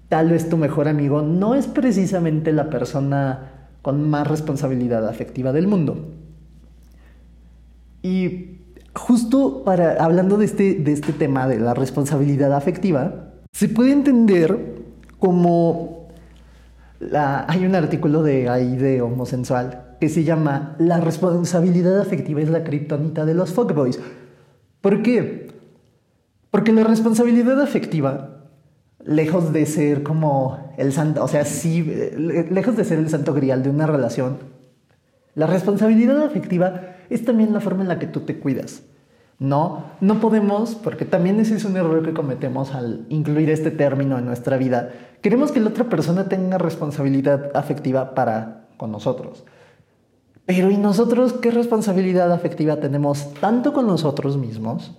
tal 0.09 0.31
vez 0.31 0.49
tu 0.49 0.57
mejor 0.57 0.89
amigo 0.89 1.23
no 1.23 1.55
es 1.55 1.67
precisamente 1.67 2.53
la 2.53 2.71
persona 2.71 3.69
con 3.83 4.09
más 4.09 4.27
responsabilidad 4.27 5.07
afectiva 5.09 5.53
del 5.53 5.67
mundo. 5.67 6.13
Y 8.03 8.59
justo 8.95 9.65
para, 9.65 10.03
hablando 10.03 10.37
de 10.37 10.45
este, 10.45 10.75
de 10.75 10.93
este 10.93 11.13
tema 11.13 11.47
de 11.47 11.61
la 11.61 11.75
responsabilidad 11.75 12.53
afectiva, 12.53 13.31
se 13.53 13.69
puede 13.69 13.93
entender 13.93 14.77
como 15.19 16.08
hay 17.01 17.65
un 17.65 17.75
artículo 17.75 18.23
de 18.23 18.49
ahí 18.49 18.77
de 18.77 19.03
homosensual 19.03 19.97
que 20.01 20.09
se 20.09 20.25
llama 20.25 20.77
La 20.79 21.01
responsabilidad 21.01 22.01
afectiva 22.01 22.41
es 22.41 22.51
la 22.51 22.65
kriptonita 22.65 23.25
de 23.25 23.35
los 23.35 23.53
fuckboys. 23.53 24.01
¿Por 24.81 25.03
qué? 25.03 25.49
Porque 26.51 26.73
la 26.73 26.85
responsabilidad 26.85 27.61
afectiva 27.61 28.39
lejos 29.05 29.53
de 29.53 29.67
ser 29.67 30.03
como 30.03 30.75
el 30.77 30.93
santo, 30.93 31.25
o 31.25 31.29
sea, 31.29 31.45
sí, 31.45 31.83
lejos 31.83 32.77
de 32.77 32.85
ser 32.85 32.99
el 32.99 33.09
santo 33.09 33.33
grial 33.33 33.63
de 33.63 33.71
una 33.71 33.87
relación, 33.87 34.39
la 35.35 35.47
responsabilidad 35.47 36.23
afectiva 36.25 36.97
es 37.11 37.25
también 37.25 37.53
la 37.53 37.61
forma 37.61 37.83
en 37.83 37.89
la 37.89 37.99
que 37.99 38.07
tú 38.07 38.21
te 38.21 38.39
cuidas. 38.39 38.83
No, 39.39 39.85
no 40.01 40.21
podemos, 40.21 40.75
porque 40.75 41.05
también 41.05 41.39
ese 41.39 41.55
es 41.55 41.65
un 41.65 41.77
error 41.77 42.05
que 42.05 42.13
cometemos 42.13 42.75
al 42.75 43.07
incluir 43.09 43.51
este 43.51 43.71
término 43.71 44.19
en 44.19 44.27
nuestra 44.27 44.57
vida. 44.57 44.91
Queremos 45.23 45.53
que 45.53 45.61
la 45.61 45.69
otra 45.69 45.85
persona 45.85 46.29
tenga 46.29 46.59
responsabilidad 46.59 47.53
afectiva 47.55 48.15
para 48.15 48.67
con 48.77 48.91
nosotros. 48.91 49.45
Pero 50.45 50.71
¿y 50.71 50.77
nosotros 50.77 51.35
qué 51.35 51.51
responsabilidad 51.51 52.33
afectiva 52.33 52.81
tenemos 52.81 53.35
tanto 53.35 53.73
con 53.73 53.87
nosotros 53.87 54.37
mismos 54.39 54.97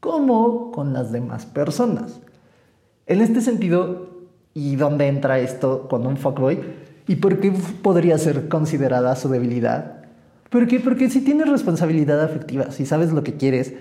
como 0.00 0.70
con 0.70 0.92
las 0.92 1.12
demás 1.12 1.44
personas? 1.44 2.20
En 3.06 3.20
este 3.20 3.40
sentido, 3.40 4.08
¿y 4.54 4.76
dónde 4.76 5.08
entra 5.08 5.40
esto 5.40 5.88
con 5.88 6.06
un 6.06 6.16
fuckboy? 6.16 6.60
¿Y 7.06 7.16
por 7.16 7.40
qué 7.40 7.52
podría 7.82 8.16
ser 8.16 8.48
considerada 8.48 9.14
su 9.16 9.28
debilidad? 9.28 10.03
¿Por 10.54 10.68
qué? 10.68 10.78
Porque 10.78 11.10
si 11.10 11.20
tienes 11.20 11.48
responsabilidad 11.48 12.22
afectiva, 12.22 12.70
si 12.70 12.86
sabes 12.86 13.10
lo 13.10 13.24
que 13.24 13.34
quieres, 13.34 13.74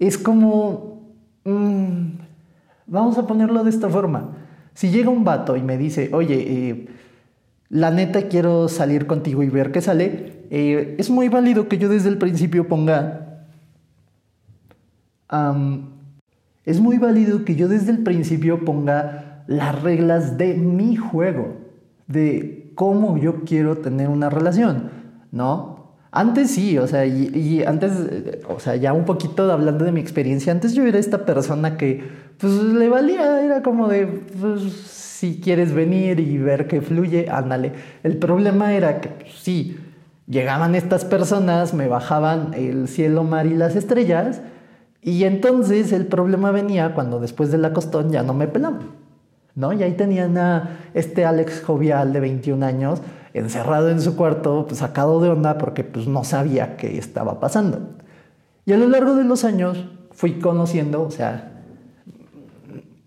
es 0.00 0.18
como... 0.18 1.14
Mm, 1.44 2.18
vamos 2.88 3.18
a 3.18 3.28
ponerlo 3.28 3.62
de 3.62 3.70
esta 3.70 3.88
forma. 3.88 4.36
Si 4.74 4.90
llega 4.90 5.10
un 5.10 5.22
vato 5.22 5.56
y 5.56 5.62
me 5.62 5.78
dice, 5.78 6.10
oye, 6.12 6.38
eh, 6.40 6.88
la 7.68 7.92
neta 7.92 8.22
quiero 8.22 8.66
salir 8.68 9.06
contigo 9.06 9.44
y 9.44 9.48
ver 9.48 9.70
qué 9.70 9.80
sale, 9.80 10.42
eh, 10.50 10.96
es 10.98 11.08
muy 11.08 11.28
válido 11.28 11.68
que 11.68 11.78
yo 11.78 11.88
desde 11.88 12.08
el 12.08 12.18
principio 12.18 12.66
ponga 12.66 13.44
es 16.64 16.80
muy 16.80 16.98
válido 16.98 17.44
que 17.44 17.54
yo 17.54 17.68
desde 17.68 17.92
el 17.92 18.02
principio 18.02 18.64
ponga 18.64 19.44
las 19.46 19.80
reglas 19.82 20.36
de 20.36 20.54
mi 20.54 20.96
juego, 20.96 21.58
de 22.08 22.72
cómo 22.74 23.18
yo 23.18 23.44
quiero 23.44 23.78
tener 23.78 24.08
una 24.08 24.30
relación, 24.30 24.90
¿no? 25.30 25.75
Antes 26.10 26.50
sí, 26.50 26.78
o 26.78 26.86
sea, 26.86 27.04
y, 27.04 27.62
antes, 27.64 27.92
o 28.48 28.58
sea, 28.58 28.76
ya 28.76 28.92
un 28.92 29.04
poquito 29.04 29.50
hablando 29.50 29.84
de 29.84 29.92
mi 29.92 30.00
experiencia, 30.00 30.52
antes 30.52 30.72
yo 30.74 30.84
era 30.86 30.98
esta 30.98 31.26
persona 31.26 31.76
que, 31.76 32.02
pues, 32.38 32.52
le 32.52 32.88
valía, 32.88 33.44
era 33.44 33.62
como 33.62 33.88
de, 33.88 34.06
pues, 34.06 34.62
si 34.62 35.40
quieres 35.40 35.74
venir 35.74 36.20
y 36.20 36.38
ver 36.38 36.68
que 36.68 36.80
fluye, 36.80 37.28
ándale. 37.30 37.72
El 38.02 38.16
problema 38.16 38.72
era 38.72 39.00
que, 39.00 39.08
pues, 39.08 39.32
sí, 39.34 39.78
llegaban 40.26 40.74
estas 40.74 41.04
personas, 41.04 41.74
me 41.74 41.88
bajaban 41.88 42.54
el 42.54 42.88
cielo, 42.88 43.24
mar 43.24 43.46
y 43.46 43.54
las 43.54 43.76
estrellas, 43.76 44.40
y 45.02 45.24
entonces 45.24 45.92
el 45.92 46.06
problema 46.06 46.50
venía 46.50 46.94
cuando 46.94 47.20
después 47.20 47.50
de 47.52 47.58
la 47.58 47.72
costón 47.72 48.10
ya 48.10 48.22
no 48.22 48.34
me 48.34 48.48
pelaban. 48.48 49.06
¿no? 49.56 49.72
Y 49.72 49.82
ahí 49.82 49.92
tenían 49.92 50.38
a 50.38 50.78
este 50.94 51.24
Alex 51.24 51.62
jovial 51.62 52.12
de 52.12 52.20
21 52.20 52.64
años 52.64 53.00
encerrado 53.38 53.90
en 53.90 54.00
su 54.00 54.16
cuarto, 54.16 54.66
pues 54.66 54.78
sacado 54.80 55.20
de 55.20 55.28
onda 55.28 55.58
porque 55.58 55.84
pues 55.84 56.06
no 56.06 56.24
sabía 56.24 56.76
qué 56.76 56.98
estaba 56.98 57.40
pasando. 57.40 57.80
Y 58.64 58.72
a 58.72 58.76
lo 58.76 58.88
largo 58.88 59.14
de 59.14 59.24
los 59.24 59.44
años 59.44 59.84
fui 60.12 60.40
conociendo, 60.40 61.02
o 61.02 61.10
sea, 61.10 61.52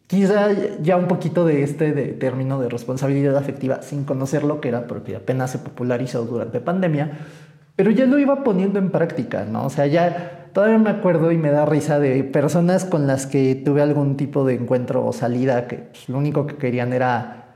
quizá 0.07 0.49
ya 0.81 0.97
un 0.97 1.07
poquito 1.07 1.45
de 1.45 1.63
este 1.63 1.93
de 1.93 2.07
término 2.07 2.59
de 2.59 2.69
responsabilidad 2.69 3.35
afectiva 3.35 3.81
sin 3.81 4.05
conocer 4.05 4.43
lo 4.43 4.61
que 4.61 4.69
era, 4.69 4.87
porque 4.87 5.15
apenas 5.15 5.51
se 5.51 5.59
popularizó 5.59 6.25
durante 6.25 6.59
pandemia, 6.59 7.19
pero 7.75 7.91
ya 7.91 8.05
lo 8.05 8.19
iba 8.19 8.43
poniendo 8.43 8.79
en 8.79 8.89
práctica, 8.89 9.45
¿no? 9.45 9.65
O 9.65 9.69
sea, 9.69 9.85
ya 9.87 10.49
todavía 10.53 10.77
me 10.77 10.89
acuerdo 10.89 11.31
y 11.31 11.37
me 11.37 11.51
da 11.51 11.65
risa 11.65 11.99
de 11.99 12.23
personas 12.23 12.85
con 12.85 13.07
las 13.07 13.25
que 13.25 13.55
tuve 13.55 13.81
algún 13.81 14.17
tipo 14.17 14.45
de 14.45 14.55
encuentro 14.55 15.05
o 15.05 15.13
salida 15.13 15.67
que 15.67 15.77
pues, 15.77 16.09
lo 16.09 16.17
único 16.17 16.47
que 16.47 16.55
querían 16.55 16.93
era, 16.93 17.47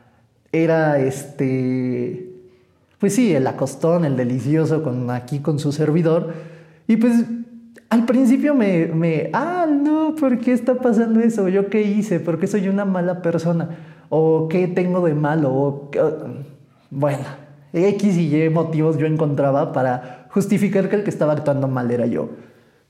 era 0.51 0.99
este, 0.99 2.33
pues 3.03 3.15
sí, 3.15 3.35
el 3.35 3.45
acostón, 3.47 4.05
el 4.05 4.15
delicioso 4.15 4.81
con 4.81 5.11
aquí 5.11 5.39
con 5.39 5.59
su 5.59 5.73
servidor. 5.73 6.31
Y 6.87 6.95
pues 6.95 7.25
al 7.89 8.05
principio 8.05 8.55
me, 8.55 8.85
me, 8.85 9.29
ah, 9.33 9.67
no, 9.69 10.15
¿por 10.15 10.39
qué 10.39 10.53
está 10.53 10.75
pasando 10.75 11.19
eso? 11.19 11.49
¿Yo 11.49 11.69
qué 11.69 11.81
hice? 11.81 12.21
¿Por 12.21 12.39
qué 12.39 12.47
soy 12.47 12.69
una 12.69 12.85
mala 12.85 13.21
persona? 13.21 13.71
¿O 14.07 14.47
qué 14.47 14.69
tengo 14.69 15.05
de 15.05 15.15
malo? 15.15 15.53
O, 15.53 15.91
bueno, 16.91 17.25
X 17.73 18.15
y 18.15 18.41
Y 18.41 18.49
motivos 18.49 18.97
yo 18.97 19.05
encontraba 19.05 19.73
para 19.73 20.27
justificar 20.29 20.87
que 20.87 20.95
el 20.95 21.03
que 21.03 21.09
estaba 21.09 21.33
actuando 21.33 21.67
mal 21.67 21.91
era 21.91 22.05
yo. 22.05 22.29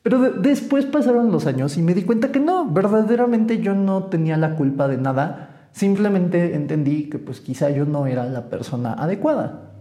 Pero 0.03 0.29
después 0.29 0.85
pasaron 0.85 1.31
los 1.31 1.47
años 1.47 1.75
y 1.75 1.81
me 1.81 1.95
di 1.95 2.03
cuenta 2.03 2.31
que 2.31 2.39
no, 2.39 2.69
verdaderamente 2.69 3.61
yo 3.61 3.73
no 3.73 4.03
tenía 4.03 4.37
la 4.37 4.57
culpa 4.57 4.87
de 4.87 4.97
nada. 4.97 5.69
Simplemente 5.71 6.53
entendí 6.53 7.09
que 7.09 7.17
pues 7.17 7.41
quizá 7.41 7.71
yo 7.71 7.85
no 7.85 8.05
era 8.05 8.25
la 8.25 8.51
persona 8.51 8.93
adecuada 8.93 9.71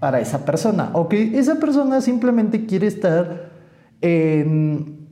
para 0.00 0.20
esa 0.20 0.44
persona. 0.44 0.90
O 0.94 1.08
que 1.08 1.38
esa 1.38 1.56
persona 1.56 2.00
simplemente 2.00 2.66
quiere 2.66 2.86
estar 2.86 3.50
en, 4.00 5.08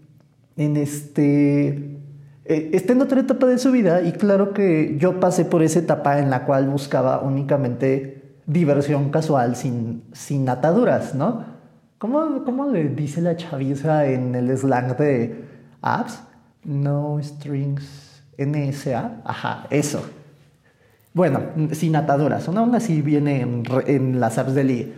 en 0.56 0.76
este... 0.76 1.94
Eh, 2.46 2.70
está 2.72 2.94
en 2.94 3.02
otra 3.02 3.20
etapa 3.20 3.46
de 3.46 3.58
su 3.58 3.70
vida 3.70 4.00
y 4.00 4.12
claro 4.12 4.54
que 4.54 4.96
yo 4.98 5.20
pasé 5.20 5.44
por 5.44 5.62
esa 5.62 5.80
etapa 5.80 6.18
en 6.18 6.30
la 6.30 6.46
cual 6.46 6.66
buscaba 6.68 7.20
únicamente 7.20 8.36
diversión 8.46 9.10
casual 9.10 9.54
sin, 9.54 10.02
sin 10.12 10.48
ataduras, 10.48 11.14
¿no? 11.14 11.44
¿Cómo, 11.98 12.44
¿Cómo, 12.44 12.66
le 12.66 12.88
dice 12.88 13.20
la 13.20 13.36
chaviza 13.36 14.06
en 14.06 14.34
el 14.34 14.56
slang 14.56 14.96
de 14.96 15.44
apps? 15.82 16.22
No 16.64 17.18
strings 17.22 18.22
NSA. 18.38 19.20
Ajá, 19.24 19.66
eso. 19.68 20.02
Bueno, 21.18 21.42
sin 21.72 21.96
ataduras. 21.96 22.46
Una 22.46 22.62
onda 22.62 22.78
así 22.78 23.02
viene 23.02 23.40
en, 23.40 23.64
en 23.86 24.20
las 24.20 24.38
apps 24.38 24.54
de 24.54 24.64
ligue. 24.64 24.92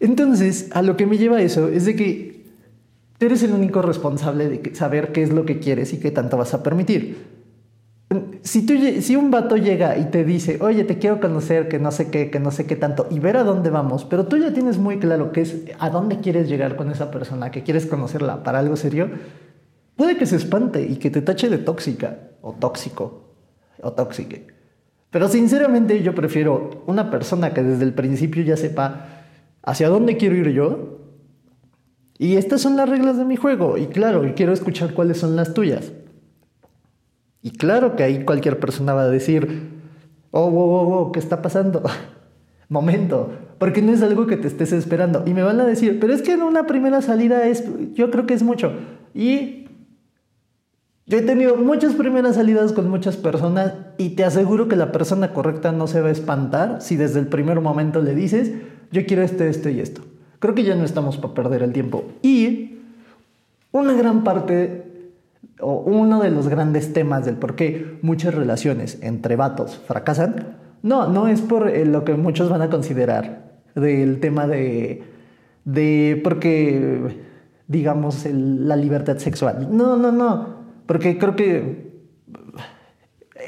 Entonces, 0.00 0.70
a 0.72 0.82
lo 0.82 0.96
que 0.96 1.06
me 1.06 1.18
lleva 1.18 1.42
eso 1.42 1.68
es 1.68 1.84
de 1.84 1.94
que 1.94 2.44
tú 3.18 3.26
eres 3.26 3.42
el 3.42 3.52
único 3.52 3.82
responsable 3.82 4.48
de 4.48 4.74
saber 4.74 5.12
qué 5.12 5.22
es 5.22 5.30
lo 5.30 5.44
que 5.44 5.60
quieres 5.60 5.92
y 5.92 6.00
qué 6.00 6.10
tanto 6.10 6.38
vas 6.38 6.54
a 6.54 6.62
permitir 6.62 7.38
si 8.42 9.16
un 9.16 9.30
vato 9.30 9.56
llega 9.56 9.98
y 9.98 10.06
te 10.06 10.24
dice, 10.24 10.58
oye, 10.62 10.84
te 10.84 10.98
quiero 10.98 11.20
conocer, 11.20 11.68
que 11.68 11.78
no 11.78 11.92
sé 11.92 12.10
qué, 12.10 12.30
que 12.30 12.40
no 12.40 12.50
sé 12.50 12.66
qué 12.66 12.76
tanto, 12.76 13.06
y 13.10 13.18
ver 13.18 13.36
a 13.36 13.44
dónde 13.44 13.68
vamos, 13.68 14.06
pero 14.06 14.24
tú 14.24 14.38
ya 14.38 14.54
tienes 14.54 14.78
muy 14.78 14.98
claro 14.98 15.32
qué 15.32 15.42
es 15.42 15.56
a 15.78 15.90
dónde 15.90 16.20
quieres 16.20 16.48
llegar 16.48 16.76
con 16.76 16.90
esa 16.90 17.10
persona, 17.10 17.50
que 17.50 17.62
quieres 17.62 17.84
conocerla 17.84 18.42
para 18.42 18.60
algo 18.60 18.76
serio, 18.76 19.10
puede 19.96 20.16
que 20.16 20.24
se 20.24 20.36
espante 20.36 20.82
y 20.82 20.96
que 20.96 21.10
te 21.10 21.20
tache 21.20 21.50
de 21.50 21.58
tóxica, 21.58 22.30
o 22.40 22.54
tóxico, 22.54 23.34
o 23.82 23.92
tóxique. 23.92 24.57
Pero 25.10 25.28
sinceramente 25.28 26.02
yo 26.02 26.14
prefiero 26.14 26.82
una 26.86 27.10
persona 27.10 27.54
que 27.54 27.62
desde 27.62 27.84
el 27.84 27.94
principio 27.94 28.42
ya 28.42 28.56
sepa 28.56 29.24
hacia 29.62 29.88
dónde 29.88 30.16
quiero 30.16 30.36
ir 30.36 30.50
yo. 30.50 30.98
Y 32.18 32.36
estas 32.36 32.60
son 32.60 32.76
las 32.76 32.88
reglas 32.88 33.16
de 33.16 33.24
mi 33.24 33.36
juego. 33.36 33.78
Y 33.78 33.86
claro, 33.86 34.26
y 34.26 34.32
quiero 34.32 34.52
escuchar 34.52 34.92
cuáles 34.92 35.18
son 35.18 35.36
las 35.36 35.54
tuyas. 35.54 35.92
Y 37.42 37.52
claro 37.52 37.96
que 37.96 38.02
ahí 38.02 38.24
cualquier 38.24 38.58
persona 38.58 38.92
va 38.92 39.02
a 39.02 39.08
decir, 39.08 39.70
oh, 40.32 40.50
wow, 40.50 40.66
wow, 40.66 40.84
wow, 40.84 41.12
¿qué 41.12 41.20
está 41.20 41.40
pasando? 41.40 41.82
Momento, 42.68 43.32
porque 43.58 43.80
no 43.80 43.92
es 43.92 44.02
algo 44.02 44.26
que 44.26 44.36
te 44.36 44.48
estés 44.48 44.72
esperando. 44.72 45.22
Y 45.24 45.32
me 45.32 45.42
van 45.42 45.60
a 45.60 45.64
decir, 45.64 45.98
pero 46.00 46.12
es 46.12 46.20
que 46.20 46.32
en 46.32 46.42
una 46.42 46.66
primera 46.66 47.00
salida 47.00 47.46
es, 47.46 47.64
yo 47.94 48.10
creo 48.10 48.26
que 48.26 48.34
es 48.34 48.42
mucho. 48.42 48.72
Y 49.14 49.57
yo 51.08 51.16
he 51.16 51.22
tenido 51.22 51.56
muchas 51.56 51.94
primeras 51.94 52.36
salidas 52.36 52.74
con 52.74 52.90
muchas 52.90 53.16
personas 53.16 53.72
y 53.96 54.10
te 54.10 54.24
aseguro 54.24 54.68
que 54.68 54.76
la 54.76 54.92
persona 54.92 55.32
correcta 55.32 55.72
no 55.72 55.86
se 55.86 56.02
va 56.02 56.08
a 56.08 56.12
espantar 56.12 56.82
si 56.82 56.96
desde 56.96 57.18
el 57.18 57.28
primer 57.28 57.62
momento 57.62 58.02
le 58.02 58.14
dices, 58.14 58.52
yo 58.92 59.06
quiero 59.06 59.22
esto, 59.22 59.44
esto 59.44 59.70
y 59.70 59.80
esto. 59.80 60.02
Creo 60.38 60.54
que 60.54 60.64
ya 60.64 60.74
no 60.74 60.84
estamos 60.84 61.16
para 61.16 61.32
perder 61.32 61.62
el 61.62 61.72
tiempo. 61.72 62.04
Y 62.20 62.80
una 63.72 63.94
gran 63.94 64.22
parte 64.22 64.84
o 65.60 65.78
uno 65.78 66.20
de 66.20 66.30
los 66.30 66.48
grandes 66.48 66.92
temas 66.92 67.24
del 67.24 67.36
por 67.36 67.56
qué 67.56 67.98
muchas 68.02 68.34
relaciones 68.34 68.98
entre 69.00 69.36
vatos 69.36 69.80
fracasan, 69.86 70.58
No, 70.82 71.08
no 71.08 71.26
es 71.26 71.40
por 71.40 71.68
eh, 71.68 71.86
lo 71.86 72.04
que 72.04 72.14
muchos 72.14 72.50
van 72.50 72.60
a 72.60 72.68
considerar 72.68 73.48
del 73.74 74.20
tema 74.20 74.46
de, 74.46 75.02
de 75.64 76.20
porque, 76.22 77.16
digamos, 77.66 78.26
la 78.26 78.76
libertad 78.76 79.16
sexual. 79.16 79.68
No, 79.70 79.96
no, 79.96 80.12
no, 80.12 80.57
porque 80.88 81.18
creo 81.18 81.36
que 81.36 81.92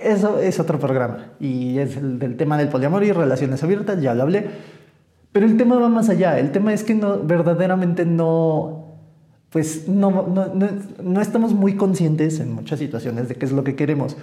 eso 0.04 0.38
es 0.40 0.60
otro 0.60 0.78
programa 0.78 1.32
y 1.40 1.78
es 1.78 1.96
el 1.96 2.18
del 2.18 2.36
tema 2.36 2.58
del 2.58 2.68
poliamor 2.68 3.02
y 3.02 3.12
relaciones 3.12 3.64
abiertas, 3.64 4.00
ya 4.02 4.14
lo 4.14 4.24
hablé. 4.24 4.50
Pero 5.32 5.46
el 5.46 5.56
tema 5.56 5.78
va 5.78 5.88
más 5.88 6.10
allá, 6.10 6.38
el 6.38 6.52
tema 6.52 6.74
es 6.74 6.84
que 6.84 6.94
no, 6.94 7.18
verdaderamente 7.22 8.04
no, 8.04 8.98
pues 9.48 9.88
no, 9.88 10.10
no, 10.28 10.52
no, 11.02 11.20
estamos 11.22 11.54
muy 11.54 11.76
conscientes 11.76 12.40
en 12.40 12.52
muchas 12.52 12.78
situaciones 12.78 13.30
de 13.30 13.36
qué 13.36 13.46
es 13.46 13.52
lo 13.52 13.64
que 13.64 13.74
queremos. 13.74 14.18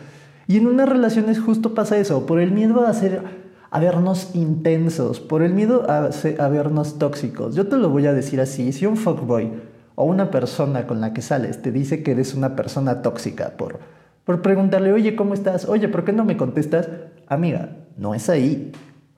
Y 0.47 0.57
en 0.57 0.67
unas 0.67 0.87
relaciones 0.87 1.39
justo 1.39 1.73
pasa 1.73 1.97
eso, 1.97 2.27
por 2.27 2.39
el 2.39 2.51
miedo 2.51 2.85
a, 2.85 2.89
hacer, 2.89 3.23
a 3.71 3.79
vernos 3.79 4.35
intensos, 4.35 5.21
por 5.21 5.41
el 5.41 5.53
miedo 5.53 5.89
a, 5.89 6.11
a 6.37 6.47
vernos 6.49 6.99
tóxicos. 6.99 7.55
Yo 7.55 7.65
te 7.65 7.77
lo 7.77 7.89
voy 7.89 8.05
a 8.05 8.13
decir 8.13 8.39
así, 8.39 8.71
si 8.73 8.85
un 8.85 8.95
fuckboy 8.95 9.53
o 9.99 10.05
una 10.05 10.29
persona 10.29 10.85
con 10.85 11.01
la 11.01 11.11
que 11.11 11.23
sales 11.23 11.63
te 11.63 11.71
dice 11.71 12.03
que 12.03 12.11
eres 12.11 12.35
una 12.35 12.55
persona 12.55 13.01
tóxica 13.01 13.57
por, 13.57 13.79
por 14.25 14.43
preguntarle, 14.43 14.93
oye, 14.93 15.15
¿cómo 15.15 15.33
estás? 15.33 15.67
Oye, 15.67 15.89
¿por 15.89 16.05
qué 16.05 16.13
no 16.13 16.23
me 16.23 16.37
contestas? 16.37 16.87
Amiga, 17.27 17.77
no 17.97 18.13
es 18.13 18.29
ahí. 18.29 18.71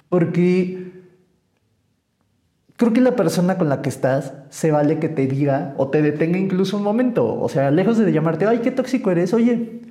Porque 0.08 0.94
creo 2.78 2.94
que 2.94 3.02
la 3.02 3.18
persona 3.18 3.58
con 3.58 3.68
la 3.68 3.82
que 3.82 3.89
estás 3.89 4.32
se 4.52 4.72
vale 4.72 5.00
que 5.00 5.10
te 5.10 5.28
diga 5.28 5.74
o 5.76 5.89
te 5.89 6.02
detenga 6.02 6.38
incluso 6.38 6.78
un 6.78 6.84
momento. 6.84 7.38
O 7.42 7.50
sea, 7.50 7.72
lejos 7.72 7.98
de 7.98 8.13
llamarte, 8.13 8.48
ay, 8.48 8.60
qué 8.60 8.72
tóxico 8.72 9.12
eres, 9.12 9.34
oye, 9.34 9.82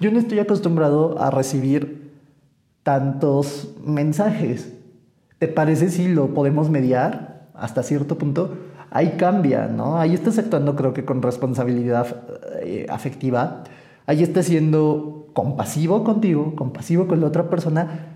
yo 0.00 0.10
no 0.10 0.18
estoy 0.18 0.40
acostumbrado 0.40 1.16
a 1.22 1.30
recibir 1.30 2.10
tantos 2.82 3.76
mensajes. 3.86 4.72
¿Te 5.38 5.46
parece 5.46 5.90
si 5.90 6.08
lo 6.08 6.34
podemos 6.34 6.70
mediar 6.70 7.46
hasta 7.54 7.84
cierto 7.84 8.18
punto? 8.18 8.58
Ahí 8.94 9.16
cambia, 9.18 9.66
¿no? 9.66 9.98
Ahí 9.98 10.14
estás 10.14 10.38
actuando 10.38 10.76
creo 10.76 10.94
que 10.94 11.04
con 11.04 11.20
responsabilidad 11.20 12.06
eh, 12.62 12.86
afectiva. 12.88 13.64
Ahí 14.06 14.22
estás 14.22 14.46
siendo 14.46 15.30
compasivo 15.32 16.04
contigo, 16.04 16.54
compasivo 16.54 17.08
con 17.08 17.20
la 17.20 17.26
otra 17.26 17.50
persona 17.50 18.12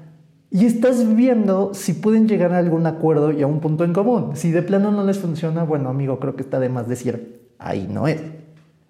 y 0.53 0.67
estás 0.67 1.17
viendo 1.17 1.75
si 1.75 1.95
pueden 1.95 2.29
llegar 2.29 2.53
a 2.53 2.59
algún 2.59 2.87
acuerdo 2.87 3.33
y 3.33 3.43
a 3.43 3.49
un 3.49 3.59
punto 3.59 3.83
en 3.83 3.93
común. 3.93 4.37
Si 4.37 4.53
de 4.53 4.63
plano 4.63 4.93
no 4.93 5.03
les 5.03 5.19
funciona, 5.19 5.65
bueno, 5.65 5.89
amigo, 5.89 6.21
creo 6.21 6.37
que 6.37 6.43
está 6.43 6.61
de 6.61 6.69
más 6.69 6.87
decir, 6.87 7.51
ahí 7.59 7.89
no 7.93 8.07
es. 8.07 8.23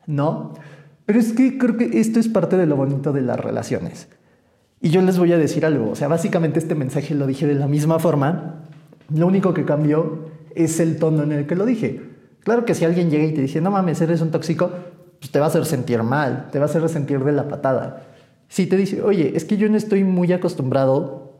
¿No? 0.06 0.52
Pero 1.06 1.18
es 1.18 1.32
que 1.32 1.56
creo 1.56 1.78
que 1.78 2.00
esto 2.00 2.20
es 2.20 2.28
parte 2.28 2.58
de 2.58 2.66
lo 2.66 2.76
bonito 2.76 3.14
de 3.14 3.22
las 3.22 3.40
relaciones. 3.40 4.08
Y 4.82 4.90
yo 4.90 5.00
les 5.00 5.18
voy 5.18 5.32
a 5.32 5.38
decir 5.38 5.64
algo. 5.64 5.90
O 5.90 5.94
sea, 5.94 6.08
básicamente 6.08 6.58
este 6.58 6.74
mensaje 6.74 7.14
lo 7.14 7.26
dije 7.26 7.46
de 7.46 7.54
la 7.54 7.66
misma 7.66 7.98
forma. 7.98 8.66
Lo 9.08 9.26
único 9.26 9.54
que 9.54 9.64
cambió 9.64 10.36
es 10.54 10.80
el 10.80 10.98
tono 10.98 11.22
en 11.22 11.32
el 11.32 11.46
que 11.46 11.56
lo 11.56 11.66
dije. 11.66 12.00
Claro 12.40 12.64
que 12.64 12.74
si 12.74 12.84
alguien 12.84 13.10
llega 13.10 13.24
y 13.24 13.34
te 13.34 13.42
dice, 13.42 13.60
no 13.60 13.70
mames, 13.70 14.00
eres 14.00 14.20
un 14.20 14.30
tóxico, 14.30 14.70
pues 15.18 15.30
te 15.30 15.38
va 15.38 15.46
a 15.46 15.48
hacer 15.48 15.66
sentir 15.66 16.02
mal, 16.02 16.48
te 16.50 16.58
va 16.58 16.64
a 16.64 16.68
hacer 16.68 16.88
sentir 16.88 17.22
de 17.24 17.32
la 17.32 17.48
patada. 17.48 18.04
Si 18.48 18.66
te 18.66 18.76
dice, 18.76 19.02
oye, 19.02 19.32
es 19.36 19.44
que 19.44 19.56
yo 19.56 19.68
no 19.68 19.76
estoy 19.76 20.04
muy 20.04 20.32
acostumbrado 20.32 21.34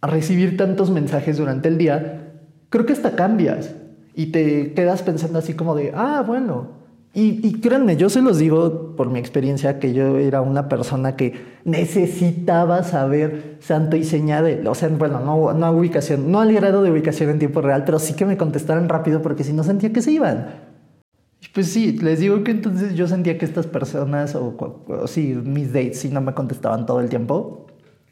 a 0.00 0.06
recibir 0.06 0.56
tantos 0.56 0.90
mensajes 0.90 1.36
durante 1.36 1.68
el 1.68 1.76
día, 1.76 2.32
creo 2.70 2.86
que 2.86 2.92
hasta 2.92 3.16
cambias 3.16 3.74
y 4.14 4.26
te 4.26 4.72
quedas 4.72 5.02
pensando 5.02 5.38
así 5.38 5.54
como 5.54 5.74
de, 5.74 5.92
ah, 5.94 6.22
bueno. 6.26 6.77
Y, 7.14 7.60
créanme, 7.60 7.96
yo 7.96 8.10
se 8.10 8.22
los 8.22 8.38
digo 8.38 8.94
por 8.94 9.10
mi 9.10 9.18
experiencia 9.18 9.80
que 9.80 9.92
yo 9.92 10.18
era 10.18 10.40
una 10.40 10.68
persona 10.68 11.16
que 11.16 11.34
necesitaba 11.64 12.84
saber 12.84 13.56
santo 13.60 13.96
y 13.96 14.04
seña 14.04 14.40
de, 14.40 14.68
o 14.68 14.74
sea, 14.74 14.88
bueno, 14.88 15.18
no, 15.20 15.52
no 15.52 15.72
ubicación, 15.72 16.30
no 16.30 16.40
al 16.40 16.52
grado 16.52 16.82
de 16.82 16.92
ubicación 16.92 17.30
en 17.30 17.38
tiempo 17.40 17.60
real, 17.60 17.82
pero 17.84 17.98
sí 17.98 18.14
que 18.14 18.24
me 18.24 18.36
contestaran 18.36 18.88
rápido 18.88 19.20
porque 19.20 19.42
si 19.42 19.52
no 19.52 19.64
sentía 19.64 19.92
que 19.92 20.02
se 20.02 20.12
iban. 20.12 20.68
Pues 21.54 21.68
sí, 21.72 21.98
les 21.98 22.20
digo 22.20 22.44
que 22.44 22.52
entonces 22.52 22.94
yo 22.94 23.08
sentía 23.08 23.38
que 23.38 23.44
estas 23.44 23.66
personas, 23.66 24.34
o, 24.36 24.56
o 24.86 25.06
sí, 25.08 25.34
mis 25.34 25.72
dates, 25.72 26.00
sí 26.00 26.10
no 26.10 26.20
me 26.20 26.34
contestaban 26.34 26.86
todo 26.86 27.00
el 27.00 27.08
tiempo, 27.08 27.66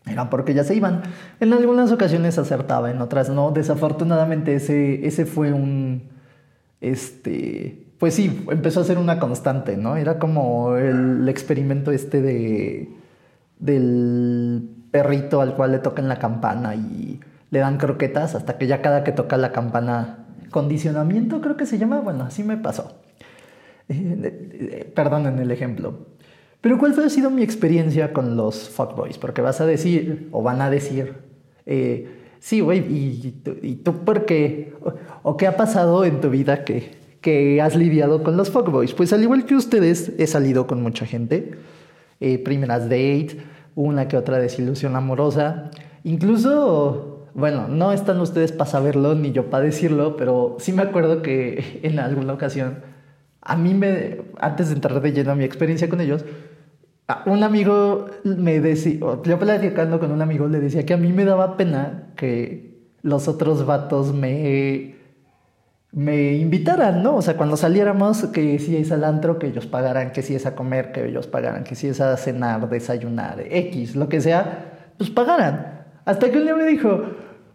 era 0.07 0.31
porque 0.31 0.55
ya 0.55 0.65
se 0.65 0.75
iban. 0.75 1.03
En 1.41 1.53
algunas 1.53 1.93
ocasiones 1.93 2.39
acertaba, 2.39 2.91
en 2.91 3.01
otras 3.01 3.29
no. 3.31 3.51
Desafortunadamente 3.51 4.55
ese, 4.55 5.07
ese 5.07 5.27
fue 5.27 5.53
un, 5.53 6.11
este, 6.81 7.86
pues 7.99 8.15
sí, 8.15 8.45
empezó 8.51 8.81
a 8.81 8.85
ser 8.85 8.99
una 8.99 9.19
constante, 9.19 9.77
¿no? 9.77 9.97
Era 9.97 10.19
como 10.19 10.77
el 10.77 11.29
experimento 11.29 11.91
este 11.91 12.21
de, 12.21 12.89
del 13.59 14.69
perrito 14.91 15.41
al 15.41 15.55
cual 15.55 15.73
le 15.73 15.79
tocan 15.79 16.09
la 16.09 16.19
campana 16.19 16.75
y 16.75 17.21
le 17.51 17.59
dan 17.59 17.79
croquetas 17.79 18.35
hasta 18.35 18.59
que 18.59 18.67
ya 18.67 18.83
cada 18.83 19.05
que 19.05 19.13
toca 19.13 19.37
la 19.37 19.53
campana, 19.53 20.27
condicionamiento 20.51 21.41
creo 21.41 21.57
que 21.57 21.67
se 21.67 21.79
llama, 21.79 22.01
bueno, 22.01 22.25
así 22.25 22.43
me 22.43 22.57
pasó. 22.57 23.01
Eh, 23.89 24.51
eh, 24.53 24.93
perdonen 24.95 25.39
el 25.39 25.51
ejemplo. 25.51 26.07
Pero 26.61 26.79
¿cuál 26.79 26.99
ha 26.99 27.09
sido 27.09 27.31
mi 27.31 27.43
experiencia 27.43 28.13
con 28.13 28.37
los 28.37 28.69
fuckboys? 28.69 29.19
Porque 29.19 29.41
vas 29.41 29.61
a 29.61 29.67
decir, 29.67 30.29
o 30.33 30.43
van 30.43 30.61
a 30.61 30.71
decir, 30.71 31.15
eh, 31.65 32.09
sí, 32.41 32.61
güey, 32.61 32.81
¿y, 32.81 33.81
tú 33.85 34.05
por 34.05 34.25
qué? 34.25 34.75
O, 35.23 35.37
qué 35.37 35.47
ha 35.47 35.57
pasado 35.57 36.05
en 36.05 36.21
tu 36.21 36.31
vida 36.31 36.65
que, 36.65 36.91
que 37.21 37.61
has 37.61 37.77
lidiado 37.77 38.23
con 38.23 38.37
los 38.37 38.51
fuckboys? 38.51 38.93
Pues 38.93 39.13
al 39.13 39.23
igual 39.23 39.45
que 39.47 39.55
ustedes, 39.55 40.13
he 40.19 40.27
salido 40.27 40.67
con 40.67 40.83
mucha 40.83 41.07
gente. 41.07 41.53
Eh, 42.21 42.39
primeras 42.39 42.85
dates, 42.85 43.37
una 43.75 44.09
que 44.09 44.17
otra 44.17 44.39
desilusión 44.39 44.97
amorosa. 44.97 45.71
Incluso, 46.05 47.29
bueno, 47.35 47.69
no 47.69 47.93
están 47.93 48.21
ustedes 48.21 48.53
para 48.53 48.71
saberlo 48.71 49.15
ni 49.15 49.33
yo 49.33 49.51
para 49.51 49.65
decirlo, 49.65 50.17
pero 50.17 50.57
sí 50.59 50.73
me 50.73 50.83
acuerdo 50.83 51.23
que 51.23 51.81
en 51.83 51.99
alguna 51.99 52.33
ocasión, 52.33 52.79
a 53.41 53.57
mí 53.57 53.75
me, 53.75 54.23
antes 54.39 54.69
de 54.69 54.75
entrar 54.75 55.01
de 55.01 55.13
lleno 55.13 55.33
a 55.33 55.35
mi 55.35 55.45
experiencia 55.45 55.89
con 55.89 56.01
ellos, 56.01 56.25
un 57.27 57.43
amigo 57.45 58.07
me 58.25 58.61
decía, 58.61 58.99
yo 59.23 59.39
platicando 59.39 60.01
con 60.01 60.11
un 60.11 60.23
amigo 60.23 60.49
le 60.49 60.59
decía 60.59 60.85
que 60.85 60.95
a 60.95 60.97
mí 60.97 61.13
me 61.13 61.25
daba 61.25 61.57
pena 61.57 62.09
que 62.17 62.81
los 63.03 63.29
otros 63.29 63.65
vatos 63.65 64.13
me, 64.13 64.96
me 65.97 66.35
invitaran, 66.35 67.03
¿no? 67.03 67.17
O 67.17 67.23
sea, 67.23 67.39
cuando 67.39 67.57
saliéramos, 67.57 68.25
que 68.27 68.59
si 68.59 68.77
es 68.77 68.93
al 68.93 69.03
antro, 69.03 69.39
que 69.39 69.47
ellos 69.47 69.67
pagaran, 69.67 70.13
que 70.13 70.21
si 70.21 70.35
es 70.35 70.45
a 70.45 70.55
comer, 70.55 70.93
que 70.93 71.09
ellos 71.09 71.27
pagaran, 71.27 71.65
que 71.65 71.75
si 71.75 71.89
es 71.89 72.03
a 72.03 72.15
cenar, 72.19 72.69
desayunar, 72.69 73.41
X, 73.41 73.97
lo 73.97 74.07
que 74.07 74.21
sea, 74.21 74.91
pues 74.99 75.09
pagaran. 75.09 75.87
Hasta 76.05 76.31
que 76.31 76.37
un 76.37 76.45
día 76.45 76.55
me 76.55 76.67
dijo, 76.67 77.01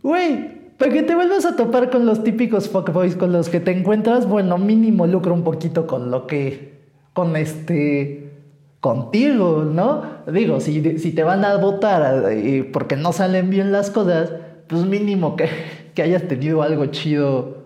güey, 0.02 0.74
para 0.80 0.92
que 0.92 1.04
te 1.04 1.14
vuelvas 1.14 1.46
a 1.46 1.56
topar 1.56 1.92
con 1.92 2.08
los 2.08 2.24
típicos 2.24 2.68
fuckboys 2.68 3.16
con 3.16 3.32
los 3.32 3.48
que 3.48 3.60
te 3.60 3.78
encuentras, 3.78 4.28
bueno, 4.28 4.58
mínimo 4.58 5.06
lucro 5.06 5.36
un 5.36 5.44
poquito 5.44 5.86
con 5.86 6.10
lo 6.10 6.26
que, 6.26 6.80
con 7.14 7.36
este 7.36 8.32
contigo, 8.80 9.66
¿no? 9.72 10.02
Digo, 10.26 10.60
si, 10.62 10.98
si 10.98 11.12
te 11.12 11.24
van 11.24 11.46
a 11.46 11.58
votar 11.58 12.32
eh, 12.32 12.68
porque 12.74 12.96
no 12.96 13.14
salen 13.14 13.52
bien 13.52 13.72
las 13.72 13.92
cosas, 13.92 14.34
pues 14.66 14.84
mínimo 14.84 15.36
que, 15.36 15.48
que 15.94 16.02
hayas 16.02 16.24
tenido 16.24 16.64
algo 16.64 16.88
chido 16.88 17.61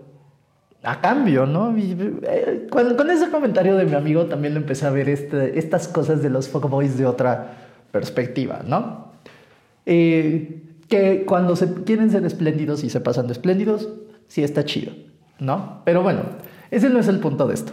a 0.86 1.00
cambio, 1.00 1.46
¿no? 1.46 1.74
Eh, 1.76 2.68
con, 2.70 3.10
ese 3.10 3.28
comentario 3.28 3.74
de 3.74 3.84
mi 3.84 3.94
amigo 3.94 4.26
también 4.26 4.54
lo 4.54 4.60
empecé 4.60 4.86
a 4.86 4.90
ver 4.90 5.08
este, 5.08 5.58
estas 5.58 5.88
cosas 5.88 6.22
de 6.22 6.30
los 6.30 6.48
fuckboys 6.48 6.96
de 6.96 7.06
otra 7.06 7.54
perspectiva, 7.90 8.60
¿no? 8.64 9.12
Eh, 9.84 10.62
que 10.88 11.24
cuando 11.26 11.56
se 11.56 11.74
quieren 11.82 12.10
ser 12.10 12.24
espléndidos 12.24 12.84
y 12.84 12.90
se 12.90 13.00
pasan 13.00 13.26
de 13.26 13.32
espléndidos, 13.32 13.88
sí 14.28 14.44
está 14.44 14.64
chido, 14.64 14.92
¿no? 15.40 15.82
Pero 15.84 16.04
bueno, 16.04 16.20
ese 16.70 16.88
no 16.88 17.00
es 17.00 17.08
el 17.08 17.18
punto 17.18 17.46
de 17.48 17.54
esto. 17.54 17.72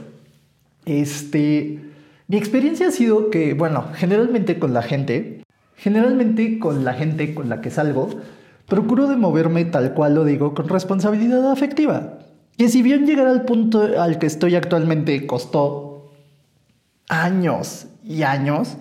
Este... 0.85 1.79
Mi 2.27 2.37
experiencia 2.37 2.87
ha 2.87 2.91
sido 2.91 3.29
que, 3.29 3.53
bueno, 3.53 3.85
generalmente 3.93 4.57
con 4.57 4.73
la 4.73 4.81
gente, 4.81 5.43
generalmente 5.75 6.57
con 6.57 6.83
la 6.83 6.93
gente 6.93 7.35
con 7.35 7.49
la 7.49 7.61
que 7.61 7.69
salgo, 7.69 8.09
procuro 8.67 9.07
de 9.07 9.17
moverme 9.17 9.65
tal 9.65 9.93
cual 9.93 10.15
lo 10.15 10.23
digo 10.23 10.55
con 10.55 10.69
responsabilidad 10.69 11.51
afectiva. 11.51 12.17
Que 12.57 12.69
si 12.69 12.81
bien 12.81 13.05
llegar 13.05 13.27
al 13.27 13.45
punto 13.45 13.81
al 13.99 14.19
que 14.19 14.27
estoy 14.27 14.55
actualmente 14.55 15.25
costó 15.25 16.11
años 17.09 17.87
y 18.03 18.23
años, 18.23 18.77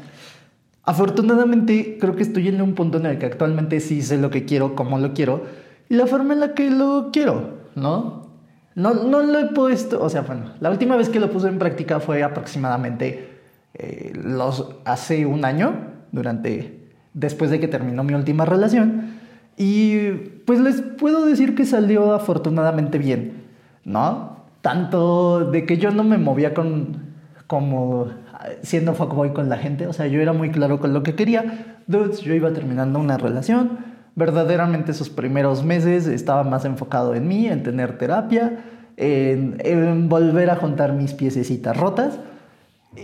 afortunadamente 0.82 1.96
creo 2.00 2.16
que 2.16 2.22
estoy 2.22 2.48
en 2.48 2.60
un 2.60 2.74
punto 2.74 2.98
en 2.98 3.06
el 3.06 3.18
que 3.18 3.26
actualmente 3.26 3.80
sí 3.80 4.02
sé 4.02 4.18
lo 4.18 4.30
que 4.30 4.44
quiero, 4.44 4.74
cómo 4.74 4.98
lo 4.98 5.14
quiero 5.14 5.44
y 5.88 5.94
la 5.94 6.06
forma 6.06 6.34
en 6.34 6.40
la 6.40 6.54
que 6.54 6.70
lo 6.70 7.10
quiero, 7.12 7.58
¿no? 7.74 8.22
No, 8.74 8.94
no 8.94 9.22
lo 9.22 9.38
he 9.38 9.46
puesto, 9.46 10.02
o 10.02 10.08
sea, 10.08 10.22
bueno, 10.22 10.54
la 10.60 10.70
última 10.70 10.96
vez 10.96 11.10
que 11.10 11.20
lo 11.20 11.30
puse 11.30 11.48
en 11.48 11.58
práctica 11.58 12.00
fue 12.00 12.22
aproximadamente 12.22 13.28
eh, 13.74 14.12
los, 14.14 14.76
hace 14.86 15.26
un 15.26 15.44
año, 15.44 15.74
durante, 16.10 16.88
después 17.12 17.50
de 17.50 17.60
que 17.60 17.68
terminó 17.68 18.04
mi 18.04 18.14
última 18.14 18.46
relación. 18.46 19.18
Y 19.58 20.08
pues 20.46 20.60
les 20.60 20.80
puedo 20.80 21.26
decir 21.26 21.54
que 21.54 21.66
salió 21.66 22.14
afortunadamente 22.14 22.96
bien, 22.96 23.41
¿no? 23.84 24.36
Tanto 24.60 25.50
de 25.50 25.66
que 25.66 25.78
yo 25.78 25.90
no 25.90 26.04
me 26.04 26.18
movía 26.18 26.54
con, 26.54 27.12
como 27.46 28.08
siendo 28.62 28.94
fuckboy 28.94 29.32
con 29.32 29.48
la 29.48 29.58
gente. 29.58 29.86
O 29.86 29.92
sea, 29.92 30.06
yo 30.06 30.20
era 30.20 30.32
muy 30.32 30.50
claro 30.50 30.80
con 30.80 30.92
lo 30.92 31.02
que 31.02 31.14
quería. 31.14 31.76
Dudes, 31.86 32.20
yo 32.20 32.34
iba 32.34 32.52
terminando 32.52 32.98
una 32.98 33.18
relación. 33.18 33.78
Verdaderamente 34.14 34.92
esos 34.92 35.10
primeros 35.10 35.64
meses 35.64 36.06
estaba 36.06 36.44
más 36.44 36.64
enfocado 36.64 37.14
en 37.14 37.26
mí, 37.26 37.46
en 37.46 37.62
tener 37.62 37.98
terapia, 37.98 38.64
en, 38.96 40.08
volver 40.08 40.50
a 40.50 40.56
juntar 40.56 40.92
mis 40.92 41.14
piececitas 41.14 41.76
rotas. 41.76 42.18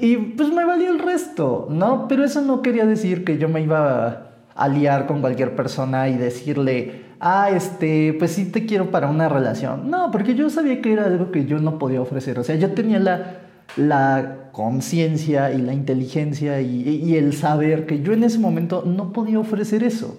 Y 0.01 0.17
pues 0.17 0.53
me 0.53 0.65
valió 0.65 0.91
el 0.91 0.99
resto, 0.99 1.67
¿no? 1.71 2.09
Pero 2.09 2.25
eso 2.25 2.43
no 2.43 2.61
quería 2.61 2.85
decir 2.85 3.25
que 3.25 3.39
yo 3.39 3.49
me 3.49 3.63
iba 3.63 4.29
a 4.55 4.69
liar 4.69 5.07
con 5.07 5.21
cualquier 5.21 5.57
persona 5.57 6.09
y 6.09 6.19
decirle, 6.19 7.08
ah, 7.21 7.51
este, 7.51 8.15
pues 8.19 8.33
sí 8.33 8.47
te 8.47 8.67
quiero 8.67 8.91
para 8.91 9.09
una 9.09 9.29
relación. 9.29 9.91
No, 9.91 10.11
porque 10.11 10.35
yo 10.35 10.51
sabía 10.51 10.81
que 10.81 10.93
era 10.93 11.07
algo 11.07 11.31
que 11.31 11.45
yo 11.47 11.59
no 11.59 11.79
podía 11.79 12.01
ofrecer. 12.01 12.39
O 12.39 12.45
sea, 12.45 12.57
yo 12.57 12.73
tenía 12.73 12.99
la, 12.99 13.41
la 13.77 14.51
conciencia 14.53 15.53
y 15.53 15.59
la 15.63 15.73
inteligencia 15.73 16.61
y, 16.61 16.83
y, 16.89 17.17
el 17.17 17.33
saber 17.33 17.87
que 17.87 18.03
yo 18.03 18.13
en 18.13 18.25
ese 18.25 18.39
momento 18.39 18.83
no 18.87 19.13
podía 19.13 19.39
ofrecer 19.39 19.83
eso. 19.83 20.19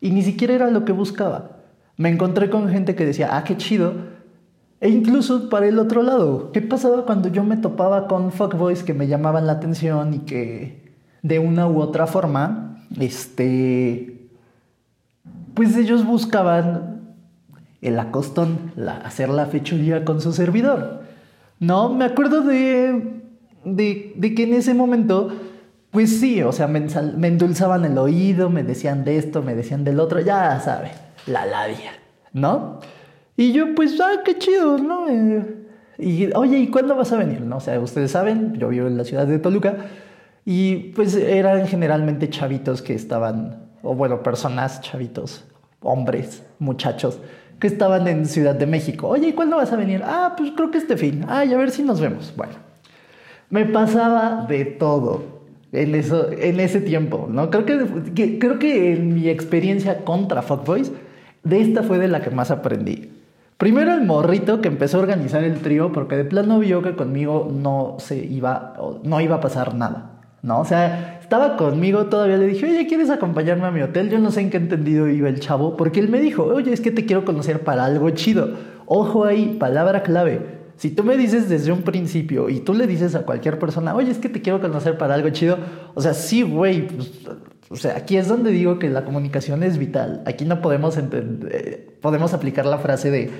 Y 0.00 0.10
ni 0.10 0.22
siquiera 0.22 0.54
era 0.54 0.70
lo 0.70 0.84
que 0.84 0.92
buscaba. 0.92 1.58
Me 1.96 2.08
encontré 2.08 2.50
con 2.50 2.68
gente 2.68 2.94
que 2.94 3.06
decía, 3.06 3.36
ah, 3.36 3.44
qué 3.44 3.56
chido. 3.56 3.94
E 4.80 4.88
incluso 4.88 5.48
para 5.48 5.68
el 5.68 5.78
otro 5.78 6.02
lado, 6.02 6.50
¿qué 6.52 6.60
pasaba 6.60 7.04
cuando 7.06 7.28
yo 7.28 7.44
me 7.44 7.56
topaba 7.56 8.08
con 8.08 8.32
fuckboys 8.32 8.82
que 8.82 8.94
me 8.94 9.06
llamaban 9.06 9.46
la 9.46 9.52
atención 9.52 10.14
y 10.14 10.18
que 10.20 10.82
de 11.22 11.38
una 11.38 11.68
u 11.68 11.80
otra 11.80 12.08
forma, 12.08 12.84
este, 12.98 14.21
pues 15.54 15.76
ellos 15.76 16.04
buscaban 16.06 17.16
el 17.80 17.98
acostón, 17.98 18.72
hacer 19.04 19.28
la 19.28 19.46
fechuría 19.46 20.04
con 20.04 20.20
su 20.20 20.32
servidor. 20.32 21.02
No, 21.58 21.92
me 21.92 22.04
acuerdo 22.04 22.42
de, 22.42 23.22
de, 23.64 24.34
que 24.34 24.44
en 24.44 24.54
ese 24.54 24.72
momento, 24.72 25.30
pues 25.90 26.20
sí, 26.20 26.42
o 26.42 26.52
sea, 26.52 26.68
me, 26.68 26.78
endulzaban 27.26 27.84
el 27.84 27.98
oído, 27.98 28.50
me 28.50 28.62
decían 28.62 29.04
de 29.04 29.18
esto, 29.18 29.42
me 29.42 29.54
decían 29.54 29.84
del 29.84 30.00
otro, 30.00 30.20
ya 30.20 30.58
sabe, 30.60 30.92
la 31.26 31.44
labia, 31.44 31.92
¿no? 32.32 32.80
Y 33.36 33.52
yo, 33.52 33.74
pues, 33.74 34.00
ah, 34.00 34.22
qué 34.24 34.38
chido, 34.38 34.78
¿no? 34.78 35.08
Eh, 35.08 35.56
y, 35.98 36.32
oye, 36.34 36.58
¿y 36.58 36.68
cuándo 36.68 36.96
vas 36.96 37.12
a 37.12 37.16
venir? 37.16 37.40
¿No? 37.40 37.56
O 37.56 37.60
sea, 37.60 37.78
ustedes 37.80 38.10
saben, 38.10 38.54
yo 38.54 38.68
vivo 38.68 38.86
en 38.86 38.96
la 38.96 39.04
ciudad 39.04 39.26
de 39.26 39.38
Toluca, 39.38 39.76
y 40.44 40.90
pues 40.94 41.14
eran 41.14 41.66
generalmente 41.66 42.28
chavitos 42.28 42.82
que 42.82 42.94
estaban 42.94 43.71
o 43.82 43.94
bueno, 43.94 44.22
personas, 44.22 44.80
chavitos, 44.80 45.44
hombres, 45.80 46.42
muchachos, 46.58 47.20
que 47.58 47.66
estaban 47.66 48.08
en 48.08 48.26
Ciudad 48.26 48.54
de 48.54 48.66
México. 48.66 49.08
Oye, 49.08 49.28
¿y 49.28 49.32
cuándo 49.32 49.56
vas 49.56 49.72
a 49.72 49.76
venir? 49.76 50.02
Ah, 50.04 50.34
pues 50.36 50.52
creo 50.56 50.70
que 50.70 50.78
este 50.78 50.96
fin. 50.96 51.24
Ay, 51.28 51.52
a 51.52 51.56
ver 51.56 51.70
si 51.70 51.82
nos 51.82 52.00
vemos. 52.00 52.32
Bueno, 52.36 52.54
me 53.50 53.66
pasaba 53.66 54.46
de 54.48 54.64
todo 54.64 55.22
en, 55.72 55.94
eso, 55.94 56.30
en 56.32 56.60
ese 56.60 56.80
tiempo, 56.80 57.28
¿no? 57.30 57.50
Creo 57.50 57.64
que, 57.64 58.38
creo 58.38 58.58
que 58.58 58.92
en 58.92 59.14
mi 59.14 59.28
experiencia 59.28 60.04
contra 60.04 60.42
Fuckboys, 60.42 60.92
de 61.44 61.60
esta 61.60 61.82
fue 61.82 61.98
de 61.98 62.08
la 62.08 62.22
que 62.22 62.30
más 62.30 62.50
aprendí. 62.50 63.10
Primero 63.58 63.92
el 63.92 64.02
morrito 64.02 64.60
que 64.60 64.68
empezó 64.68 64.98
a 64.98 65.02
organizar 65.02 65.44
el 65.44 65.60
trío 65.60 65.92
porque 65.92 66.16
de 66.16 66.24
plano 66.24 66.58
vio 66.58 66.82
que 66.82 66.96
conmigo 66.96 67.48
no 67.52 67.96
se 68.00 68.16
iba, 68.16 68.74
no 69.04 69.20
iba 69.20 69.36
a 69.36 69.40
pasar 69.40 69.74
nada. 69.74 70.21
¿No? 70.42 70.60
O 70.60 70.64
sea, 70.64 71.18
estaba 71.20 71.56
conmigo, 71.56 72.06
todavía 72.06 72.36
le 72.36 72.46
dije, 72.46 72.66
oye, 72.66 72.86
¿quieres 72.86 73.10
acompañarme 73.10 73.66
a 73.66 73.70
mi 73.70 73.80
hotel? 73.80 74.10
Yo 74.10 74.18
no 74.18 74.30
sé 74.30 74.40
en 74.40 74.50
qué 74.50 74.58
entendido 74.58 75.08
iba 75.08 75.28
el 75.28 75.40
chavo, 75.40 75.76
porque 75.76 76.00
él 76.00 76.08
me 76.08 76.20
dijo, 76.20 76.44
oye, 76.44 76.72
es 76.72 76.80
que 76.80 76.90
te 76.90 77.06
quiero 77.06 77.24
conocer 77.24 77.60
para 77.60 77.84
algo 77.84 78.10
chido. 78.10 78.50
Ojo 78.86 79.24
ahí, 79.24 79.56
palabra 79.58 80.02
clave. 80.02 80.62
Si 80.76 80.90
tú 80.90 81.04
me 81.04 81.16
dices 81.16 81.48
desde 81.48 81.70
un 81.70 81.82
principio 81.82 82.48
y 82.48 82.60
tú 82.60 82.74
le 82.74 82.86
dices 82.86 83.14
a 83.14 83.22
cualquier 83.22 83.58
persona, 83.58 83.94
oye, 83.94 84.10
es 84.10 84.18
que 84.18 84.28
te 84.28 84.42
quiero 84.42 84.60
conocer 84.60 84.98
para 84.98 85.14
algo 85.14 85.30
chido, 85.30 85.58
o 85.94 86.00
sea, 86.00 86.12
sí, 86.12 86.42
güey, 86.42 86.88
pues, 86.88 87.12
o 87.70 87.76
sea, 87.76 87.96
aquí 87.96 88.16
es 88.16 88.28
donde 88.28 88.50
digo 88.50 88.78
que 88.78 88.90
la 88.90 89.04
comunicación 89.04 89.62
es 89.62 89.78
vital. 89.78 90.22
Aquí 90.26 90.44
no 90.44 90.60
podemos, 90.60 90.98
entender, 90.98 91.86
podemos 92.02 92.34
aplicar 92.34 92.66
la 92.66 92.78
frase 92.78 93.10
de, 93.10 93.30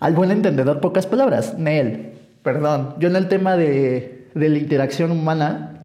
al 0.00 0.14
buen 0.14 0.30
entendedor, 0.30 0.80
pocas 0.80 1.06
palabras. 1.06 1.56
Nel, 1.56 2.12
perdón, 2.42 2.96
yo 2.98 3.08
en 3.08 3.16
el 3.16 3.28
tema 3.28 3.56
de, 3.56 4.28
de 4.34 4.48
la 4.50 4.58
interacción 4.58 5.12
humana, 5.12 5.77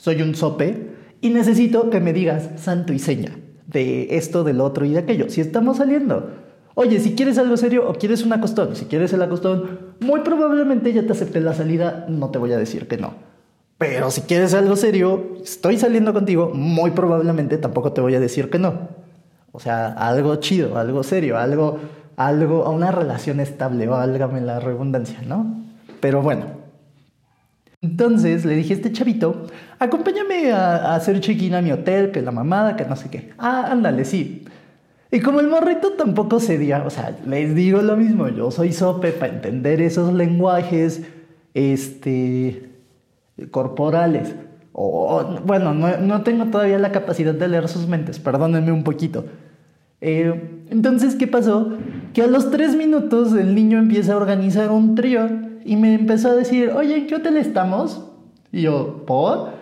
soy 0.00 0.22
un 0.22 0.34
sope 0.34 0.88
y 1.20 1.28
necesito 1.28 1.90
que 1.90 2.00
me 2.00 2.14
digas 2.14 2.48
santo 2.56 2.94
y 2.94 2.98
seña 2.98 3.36
de 3.66 4.16
esto, 4.16 4.44
del 4.44 4.60
otro 4.62 4.86
y 4.86 4.92
de 4.92 4.98
aquello. 4.98 5.28
Si 5.28 5.42
estamos 5.42 5.76
saliendo, 5.76 6.30
oye, 6.74 6.98
si 7.00 7.14
quieres 7.14 7.36
algo 7.36 7.58
serio 7.58 7.86
o 7.86 7.92
quieres 7.92 8.24
un 8.24 8.32
acostón, 8.32 8.74
si 8.76 8.86
quieres 8.86 9.12
el 9.12 9.20
acostón, 9.20 9.92
muy 10.00 10.20
probablemente 10.20 10.92
ya 10.94 11.02
te 11.02 11.12
acepté 11.12 11.40
la 11.40 11.52
salida, 11.52 12.06
no 12.08 12.30
te 12.30 12.38
voy 12.38 12.52
a 12.52 12.58
decir 12.58 12.88
que 12.88 12.96
no. 12.96 13.12
Pero 13.76 14.10
si 14.10 14.22
quieres 14.22 14.54
algo 14.54 14.74
serio, 14.74 15.36
estoy 15.42 15.76
saliendo 15.76 16.14
contigo, 16.14 16.50
muy 16.54 16.92
probablemente 16.92 17.58
tampoco 17.58 17.92
te 17.92 18.00
voy 18.00 18.14
a 18.14 18.20
decir 18.20 18.48
que 18.48 18.58
no. 18.58 18.88
O 19.52 19.60
sea, 19.60 19.88
algo 19.88 20.36
chido, 20.36 20.78
algo 20.78 21.02
serio, 21.02 21.36
algo, 21.36 21.78
algo, 22.16 22.64
a 22.64 22.70
una 22.70 22.90
relación 22.90 23.38
estable, 23.38 23.86
válgame 23.86 24.40
la 24.40 24.60
redundancia, 24.60 25.20
¿no? 25.26 25.62
Pero 26.00 26.22
bueno, 26.22 26.60
entonces 27.82 28.44
le 28.44 28.54
dije 28.56 28.74
a 28.74 28.76
este 28.76 28.92
chavito, 28.92 29.46
acompáñame 29.80 30.52
a, 30.52 30.94
hacer 30.94 31.18
check-in 31.20 31.54
a 31.54 31.62
mi 31.62 31.72
hotel, 31.72 32.12
que 32.12 32.22
la 32.22 32.30
mamada, 32.30 32.76
que 32.76 32.84
no 32.84 32.94
sé 32.94 33.10
qué. 33.10 33.32
Ah, 33.38 33.68
ándale, 33.70 34.04
sí. 34.04 34.44
Y 35.10 35.20
como 35.20 35.40
el 35.40 35.48
morrito 35.48 35.94
tampoco 35.94 36.38
cedía, 36.38 36.84
o 36.86 36.90
sea, 36.90 37.16
les 37.26 37.54
digo 37.54 37.82
lo 37.82 37.96
mismo, 37.96 38.28
yo 38.28 38.52
soy 38.52 38.72
sope 38.72 39.10
para 39.10 39.32
entender 39.32 39.80
esos 39.80 40.12
lenguajes, 40.12 41.02
este, 41.54 42.70
corporales. 43.50 44.36
O, 44.72 45.40
bueno, 45.44 45.74
no, 45.74 46.22
tengo 46.22 46.44
todavía 46.46 46.78
la 46.78 46.92
capacidad 46.92 47.34
de 47.34 47.48
leer 47.48 47.66
sus 47.68 47.88
mentes, 47.88 48.20
perdónenme 48.20 48.70
un 48.70 48.84
poquito. 48.84 49.24
Eh, 50.00 50.62
entonces, 50.70 51.16
¿qué 51.16 51.26
pasó? 51.26 51.72
Que 52.14 52.22
a 52.22 52.26
los 52.28 52.50
tres 52.50 52.76
minutos 52.76 53.32
el 53.32 53.54
niño 53.54 53.78
empieza 53.78 54.12
a 54.12 54.16
organizar 54.16 54.70
un 54.70 54.94
trío 54.94 55.28
y 55.64 55.76
me 55.76 55.94
empezó 55.94 56.30
a 56.30 56.34
decir, 56.36 56.70
oye, 56.70 56.98
¿en 56.98 57.06
qué 57.08 57.16
hotel 57.16 57.36
estamos? 57.36 58.06
Y 58.52 58.62
yo, 58.62 59.04
¿por? 59.06 59.59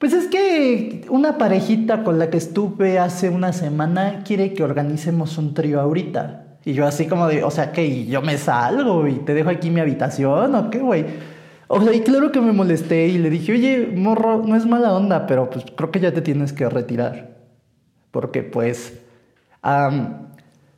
Pues 0.00 0.14
es 0.14 0.28
que 0.28 1.02
una 1.10 1.36
parejita 1.36 2.04
con 2.04 2.18
la 2.18 2.30
que 2.30 2.38
estuve 2.38 2.98
hace 2.98 3.28
una 3.28 3.52
semana 3.52 4.22
quiere 4.24 4.54
que 4.54 4.64
organicemos 4.64 5.36
un 5.36 5.52
trío 5.52 5.78
ahorita. 5.78 6.56
Y 6.64 6.72
yo 6.72 6.86
así 6.86 7.06
como 7.06 7.28
de, 7.28 7.44
o 7.44 7.50
sea, 7.50 7.70
que 7.70 8.06
yo 8.06 8.22
me 8.22 8.38
salgo 8.38 9.06
y 9.06 9.16
te 9.16 9.34
dejo 9.34 9.50
aquí 9.50 9.68
mi 9.68 9.78
habitación 9.78 10.54
o 10.54 10.70
qué, 10.70 10.78
güey. 10.78 11.04
O 11.68 11.82
sea, 11.82 11.92
y 11.92 12.00
claro 12.00 12.32
que 12.32 12.40
me 12.40 12.52
molesté 12.52 13.08
y 13.08 13.18
le 13.18 13.28
dije, 13.28 13.52
oye, 13.52 13.92
morro, 13.94 14.42
no 14.42 14.56
es 14.56 14.64
mala 14.64 14.94
onda, 14.94 15.26
pero 15.26 15.50
pues 15.50 15.66
creo 15.76 15.90
que 15.90 16.00
ya 16.00 16.14
te 16.14 16.22
tienes 16.22 16.54
que 16.54 16.66
retirar. 16.66 17.36
Porque 18.10 18.42
pues, 18.42 18.94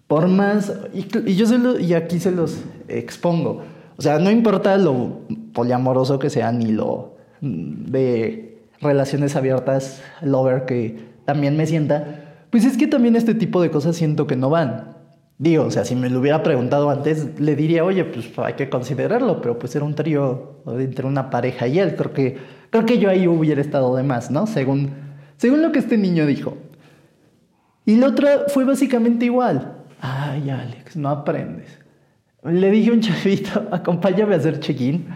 por 0.09 0.27
más, 0.27 0.73
y, 0.93 1.07
yo 1.37 1.47
se 1.47 1.59
lo, 1.59 1.79
y 1.79 1.95
aquí 1.95 2.19
se 2.19 2.33
los 2.33 2.59
expongo. 2.89 3.63
O 3.97 4.03
sea, 4.03 4.19
no 4.19 4.33
importa 4.33 4.77
lo 4.79 5.21
poliamoroso 5.53 6.19
que 6.19 6.29
sea 6.29 6.51
ni 6.51 6.73
lo 6.73 7.15
de 7.41 8.52
relaciones 8.83 9.37
abiertas, 9.37 10.03
lover 10.21 10.64
que 10.64 11.12
también 11.25 11.57
me 11.57 11.66
sienta, 11.66 12.45
pues 12.51 12.64
es 12.64 12.77
que 12.77 12.87
también 12.87 13.16
este 13.16 13.35
tipo 13.35 13.62
de 13.62 13.71
cosas 13.71 13.97
siento 13.97 14.27
que 14.27 14.37
no 14.37 14.51
van. 14.51 14.97
Digo, 15.38 15.64
o 15.64 15.71
sea, 15.71 15.85
si 15.85 15.95
me 15.97 16.11
lo 16.11 16.21
hubiera 16.21 16.42
preguntado 16.42 16.90
antes, 16.90 17.40
le 17.40 17.57
diría, 17.57 17.85
oye, 17.85 18.05
pues 18.05 18.31
hay 18.38 18.55
que 18.55 18.68
considerarlo, 18.68 19.40
pero 19.40 19.59
pues 19.59 19.75
era 19.75 19.85
un 19.85 19.95
trío 19.95 20.62
entre 20.66 21.07
una 21.07 21.31
pareja 21.31 21.66
y 21.66 21.79
él. 21.79 21.97
Creo 21.97 22.12
que, 22.12 22.38
creo 22.71 22.87
que 22.87 22.99
yo 22.99 23.09
ahí 23.09 23.27
hubiera 23.27 23.61
estado 23.61 23.97
de 23.97 24.03
más, 24.03 24.31
¿no? 24.31 24.47
Según, 24.47 24.90
según 25.37 25.62
lo 25.62 25.73
que 25.73 25.81
este 25.81 25.97
niño 25.97 26.27
dijo. 26.27 26.59
Y 27.87 27.97
la 27.97 28.09
otra 28.09 28.45
fue 28.49 28.64
básicamente 28.64 29.25
igual. 29.25 29.79
Ay, 30.01 30.51
Alex, 30.51 30.97
no 30.97 31.09
aprendes 31.09 31.83
le 32.45 32.71
dije 32.71 32.90
un 32.90 33.01
chavito, 33.01 33.68
acompáñame 33.71 34.35
a 34.35 34.38
hacer 34.38 34.59
check-in. 34.59 35.07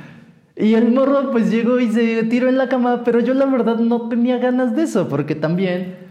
Y 0.56 0.74
el 0.74 0.90
morro 0.90 1.30
pues 1.30 1.50
llegó 1.50 1.78
y 1.78 1.92
se 1.92 2.22
tiró 2.24 2.48
en 2.48 2.56
la 2.56 2.68
cama, 2.68 3.02
pero 3.04 3.20
yo 3.20 3.34
la 3.34 3.44
verdad 3.44 3.76
no 3.76 4.08
tenía 4.08 4.38
ganas 4.38 4.74
de 4.74 4.84
eso, 4.84 5.06
porque 5.08 5.34
también 5.34 6.06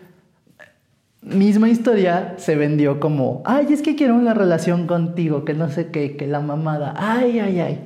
misma 1.26 1.70
historia 1.70 2.36
se 2.38 2.56
vendió 2.56 3.00
como, 3.00 3.41
ay, 3.46 3.68
es 3.72 3.82
que 3.82 3.96
quiero 3.96 4.16
una 4.16 4.36
relación 4.36 4.86
contigo, 4.86 5.43
que 5.43 5.56
no 5.56 5.70
sé 5.70 5.88
qué, 5.88 6.16
que 6.16 6.28
la 6.28 6.39
mamada, 6.39 6.93
ay, 6.96 7.39
ay, 7.39 7.60
ay. 7.60 7.80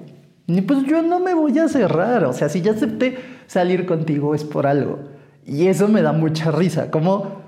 Y 0.48 0.62
pues 0.62 0.84
yo 0.86 1.02
no 1.02 1.20
me 1.20 1.34
voy 1.34 1.58
a 1.60 1.70
cerrar, 1.70 2.26
o 2.26 2.34
sea, 2.34 2.50
si 2.50 2.62
ya 2.62 2.72
acepté 2.72 3.18
salir 3.48 3.86
contigo 3.86 4.36
es 4.36 4.44
por 4.44 4.68
algo. 4.68 5.00
Y 5.46 5.68
eso 5.68 5.88
me 5.88 6.02
da 6.02 6.12
mucha 6.12 6.52
risa, 6.52 6.92
como, 6.92 7.42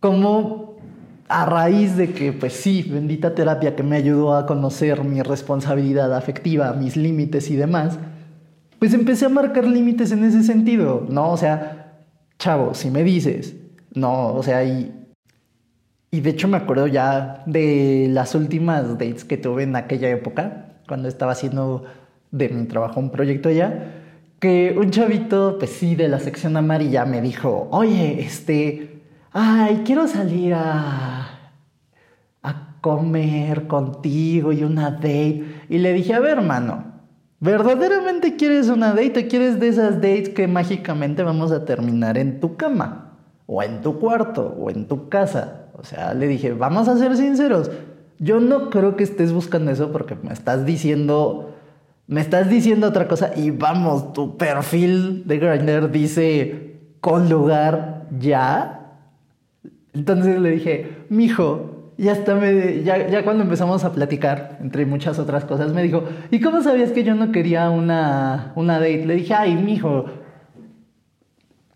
como 0.00 0.76
a 1.28 1.46
raíz 1.46 1.96
de 1.96 2.12
que, 2.12 2.32
pues 2.32 2.52
sí, 2.52 2.82
bendita 2.82 3.34
terapia 3.34 3.74
que 3.74 3.82
me 3.82 3.96
ayudó 3.96 4.34
a 4.34 4.44
conocer 4.44 5.04
mi 5.04 5.22
responsabilidad 5.22 6.14
afectiva, 6.14 6.72
mis 6.74 6.96
límites 6.96 7.50
y 7.50 7.56
demás, 7.56 7.98
pues 8.78 8.94
empecé 8.94 9.26
a 9.26 9.28
marcar 9.28 9.66
límites 9.66 10.12
en 10.12 10.24
ese 10.24 10.42
sentido, 10.42 11.06
¿no? 11.08 11.30
O 11.32 11.36
sea, 11.36 11.98
chavo, 12.38 12.74
si 12.74 12.90
me 12.90 13.02
dices, 13.02 13.56
no, 13.94 14.34
o 14.34 14.42
sea, 14.42 14.64
y, 14.64 14.92
y 16.10 16.20
de 16.20 16.30
hecho 16.30 16.48
me 16.48 16.56
acuerdo 16.56 16.86
ya 16.86 17.42
de 17.46 18.08
las 18.10 18.34
últimas 18.34 18.98
dates 18.98 19.24
que 19.24 19.36
tuve 19.36 19.64
en 19.64 19.76
aquella 19.76 20.08
época, 20.10 20.76
cuando 20.86 21.08
estaba 21.08 21.32
haciendo 21.32 21.84
de 22.30 22.48
mi 22.48 22.66
trabajo 22.66 23.00
un 23.00 23.10
proyecto 23.10 23.48
allá, 23.48 23.94
que 24.38 24.76
un 24.78 24.90
chavito, 24.90 25.56
pues 25.58 25.72
sí, 25.72 25.96
de 25.96 26.08
la 26.08 26.20
sección 26.20 26.56
amarilla 26.56 27.04
me 27.04 27.20
dijo, 27.20 27.68
oye, 27.72 28.20
este, 28.20 29.02
ay, 29.32 29.82
quiero 29.84 30.06
salir 30.06 30.54
a, 30.54 31.50
a 32.42 32.76
comer 32.80 33.66
contigo 33.66 34.52
y 34.52 34.62
una 34.62 34.92
date. 34.92 35.44
Y 35.68 35.78
le 35.78 35.92
dije, 35.92 36.14
a 36.14 36.20
ver, 36.20 36.38
hermano, 36.38 36.97
¿verdaderamente 37.40 38.36
quieres 38.36 38.68
una 38.68 38.88
date 38.88 39.24
o 39.24 39.28
quieres 39.28 39.60
de 39.60 39.68
esas 39.68 39.96
dates 39.96 40.30
que 40.30 40.46
mágicamente 40.46 41.22
vamos 41.22 41.52
a 41.52 41.64
terminar 41.64 42.18
en 42.18 42.40
tu 42.40 42.56
cama? 42.56 43.16
O 43.46 43.62
en 43.62 43.80
tu 43.80 43.98
cuarto, 43.98 44.54
o 44.58 44.70
en 44.70 44.86
tu 44.86 45.08
casa. 45.08 45.68
O 45.74 45.84
sea, 45.84 46.12
le 46.14 46.26
dije, 46.26 46.52
vamos 46.52 46.88
a 46.88 46.98
ser 46.98 47.16
sinceros. 47.16 47.70
Yo 48.18 48.40
no 48.40 48.68
creo 48.68 48.96
que 48.96 49.04
estés 49.04 49.32
buscando 49.32 49.70
eso 49.70 49.92
porque 49.92 50.16
me 50.16 50.32
estás 50.32 50.66
diciendo 50.66 51.54
me 52.08 52.22
estás 52.22 52.48
diciendo 52.48 52.88
otra 52.88 53.06
cosa 53.06 53.32
y 53.36 53.50
vamos, 53.50 54.14
tu 54.14 54.38
perfil 54.38 55.26
de 55.26 55.38
Grindr 55.38 55.90
dice 55.90 56.78
con 57.00 57.28
lugar 57.28 58.06
ya. 58.18 58.96
Entonces 59.92 60.40
le 60.40 60.52
dije, 60.52 61.04
mijo, 61.10 61.77
ya 61.98 62.12
está, 62.12 62.34
me, 62.34 62.82
ya, 62.82 63.08
ya 63.08 63.24
cuando 63.24 63.42
empezamos 63.42 63.84
a 63.84 63.92
platicar, 63.92 64.58
entre 64.62 64.86
muchas 64.86 65.18
otras 65.18 65.44
cosas, 65.44 65.74
me 65.74 65.82
dijo, 65.82 66.04
¿y 66.30 66.40
cómo 66.40 66.62
sabías 66.62 66.92
que 66.92 67.04
yo 67.04 67.14
no 67.14 67.32
quería 67.32 67.68
una, 67.68 68.52
una 68.54 68.74
date? 68.78 69.04
Le 69.04 69.16
dije, 69.16 69.34
ay, 69.34 69.54
mijo, 69.54 70.06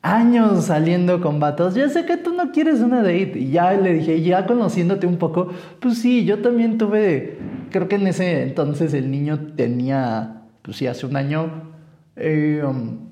años 0.00 0.64
saliendo 0.64 1.20
con 1.20 1.40
vatos, 1.40 1.74
ya 1.74 1.88
sé 1.88 2.06
que 2.06 2.16
tú 2.16 2.32
no 2.32 2.52
quieres 2.52 2.80
una 2.80 3.02
date. 3.02 3.32
Y 3.36 3.50
ya 3.50 3.72
le 3.72 3.94
dije, 3.94 4.22
ya 4.22 4.46
conociéndote 4.46 5.06
un 5.06 5.18
poco, 5.18 5.48
pues 5.80 5.98
sí, 5.98 6.24
yo 6.24 6.40
también 6.40 6.78
tuve 6.78 7.38
creo 7.72 7.88
que 7.88 7.96
en 7.96 8.06
ese 8.06 8.42
entonces 8.42 8.94
el 8.94 9.10
niño 9.10 9.54
tenía, 9.56 10.42
pues 10.62 10.76
sí, 10.76 10.86
hace 10.86 11.06
un 11.06 11.16
año, 11.16 11.72
eh, 12.14 12.62
um, 12.64 13.08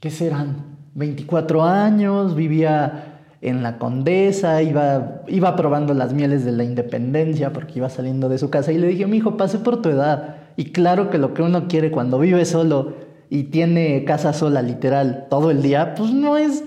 ¿qué 0.00 0.10
serán? 0.10 0.70
24 0.94 1.62
años, 1.62 2.34
vivía 2.34 3.09
en 3.42 3.62
la 3.62 3.78
Condesa, 3.78 4.62
iba, 4.62 5.22
iba 5.26 5.56
probando 5.56 5.94
las 5.94 6.12
mieles 6.12 6.44
de 6.44 6.52
la 6.52 6.64
independencia 6.64 7.52
porque 7.52 7.78
iba 7.78 7.88
saliendo 7.88 8.28
de 8.28 8.38
su 8.38 8.50
casa 8.50 8.72
y 8.72 8.78
le 8.78 8.88
dije, 8.88 9.06
mi 9.06 9.16
hijo, 9.16 9.36
pase 9.36 9.58
por 9.58 9.80
tu 9.80 9.88
edad. 9.88 10.36
Y 10.56 10.66
claro 10.66 11.08
que 11.10 11.18
lo 11.18 11.32
que 11.32 11.42
uno 11.42 11.66
quiere 11.66 11.90
cuando 11.90 12.18
vive 12.18 12.44
solo 12.44 12.94
y 13.30 13.44
tiene 13.44 14.04
casa 14.04 14.32
sola, 14.32 14.60
literal, 14.60 15.26
todo 15.30 15.50
el 15.50 15.62
día, 15.62 15.94
pues 15.94 16.12
no 16.12 16.36
es... 16.36 16.64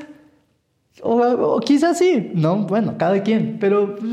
O, 1.02 1.60
quizás 1.60 1.98
sí, 1.98 2.32
¿no? 2.34 2.66
Bueno, 2.66 2.96
cada 2.98 3.22
quien, 3.22 3.58
pero 3.60 3.96
pues, 3.96 4.12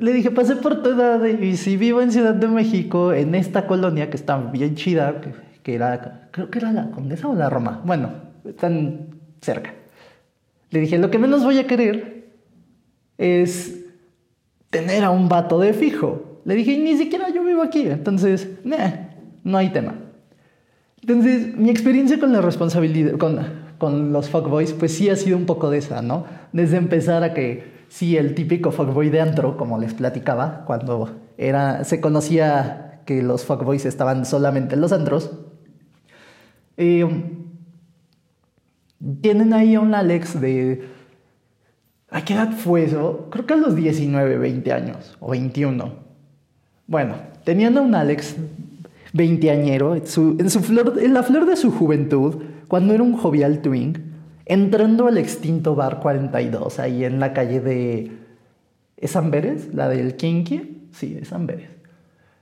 le 0.00 0.12
dije, 0.12 0.30
pasé 0.30 0.56
por 0.56 0.82
tu 0.82 0.90
edad 0.90 1.24
y 1.24 1.56
si 1.56 1.76
vivo 1.76 2.00
en 2.00 2.10
Ciudad 2.10 2.34
de 2.34 2.48
México, 2.48 3.12
en 3.12 3.34
esta 3.34 3.66
colonia 3.66 4.08
que 4.08 4.16
está 4.16 4.36
bien 4.38 4.74
chida, 4.74 5.20
que, 5.62 5.74
era, 5.74 6.28
creo 6.30 6.50
que 6.50 6.58
era 6.58 6.72
la 6.72 6.90
Condesa 6.90 7.28
o 7.28 7.34
la 7.34 7.50
Roma, 7.50 7.82
bueno, 7.84 8.10
están 8.44 9.08
cerca. 9.40 9.74
Le 10.70 10.80
dije, 10.80 10.98
lo 10.98 11.10
que 11.10 11.18
menos 11.18 11.44
voy 11.44 11.58
a 11.58 11.66
querer 11.66 12.28
es 13.16 13.84
tener 14.70 15.04
a 15.04 15.10
un 15.10 15.28
vato 15.28 15.58
de 15.58 15.72
fijo. 15.72 16.40
Le 16.44 16.54
dije, 16.54 16.78
ni 16.78 16.96
siquiera 16.96 17.30
yo 17.30 17.44
vivo 17.44 17.62
aquí, 17.62 17.86
entonces, 17.86 18.48
no 19.44 19.58
hay 19.58 19.70
tema. 19.70 19.94
Entonces, 21.00 21.56
mi 21.56 21.70
experiencia 21.70 22.18
con 22.18 22.32
la 22.32 22.40
responsabilidad, 22.40 23.16
con, 23.18 23.38
con 23.78 24.12
los 24.12 24.28
fuckboys, 24.28 24.72
pues 24.72 24.94
sí 24.94 25.08
ha 25.08 25.16
sido 25.16 25.36
un 25.36 25.46
poco 25.46 25.70
de 25.70 25.78
esa, 25.78 26.02
¿no? 26.02 26.26
Desde 26.52 26.76
empezar 26.76 27.22
a 27.22 27.34
que 27.34 27.78
sí, 27.88 28.16
el 28.16 28.34
típico 28.34 28.72
fuckboy 28.72 29.10
de 29.10 29.20
antro, 29.20 29.56
como 29.56 29.78
les 29.78 29.94
platicaba, 29.94 30.64
cuando 30.66 31.10
era, 31.36 31.84
se 31.84 32.00
conocía 32.00 33.00
que 33.06 33.22
los 33.22 33.44
fuckboys 33.44 33.86
estaban 33.86 34.26
solamente 34.26 34.74
en 34.74 34.80
los 34.80 34.92
antros. 34.92 35.30
Um, 36.76 37.37
tienen 39.20 39.52
ahí 39.52 39.74
a 39.74 39.80
un 39.80 39.94
Alex 39.94 40.40
de... 40.40 40.88
¿A 42.10 42.24
qué 42.24 42.34
edad 42.34 42.52
fue 42.52 42.84
eso? 42.84 43.28
Creo 43.30 43.46
que 43.46 43.54
a 43.54 43.58
los 43.58 43.76
19, 43.76 44.38
20 44.38 44.72
años, 44.72 45.16
o 45.20 45.30
21. 45.30 45.92
Bueno, 46.86 47.16
teniendo 47.44 47.80
a 47.80 47.82
un 47.82 47.94
Alex 47.94 48.36
veinteañero, 49.12 49.94
en, 49.94 50.02
en, 50.38 50.50
su 50.50 50.60
flor, 50.60 50.98
en 51.00 51.12
la 51.12 51.22
flor 51.22 51.44
de 51.46 51.56
su 51.56 51.70
juventud, 51.70 52.42
cuando 52.66 52.94
era 52.94 53.02
un 53.02 53.14
jovial 53.16 53.60
twink, 53.60 53.98
entrando 54.46 55.06
al 55.06 55.18
extinto 55.18 55.74
Bar 55.74 56.00
42, 56.00 56.78
ahí 56.78 57.04
en 57.04 57.20
la 57.20 57.32
calle 57.32 57.60
de... 57.60 58.12
¿Es 58.96 59.14
Amberes? 59.14 59.74
¿La 59.74 59.88
del 59.88 60.16
Kinky? 60.16 60.88
Sí, 60.92 61.18
es 61.20 61.32
Amberes. 61.32 61.77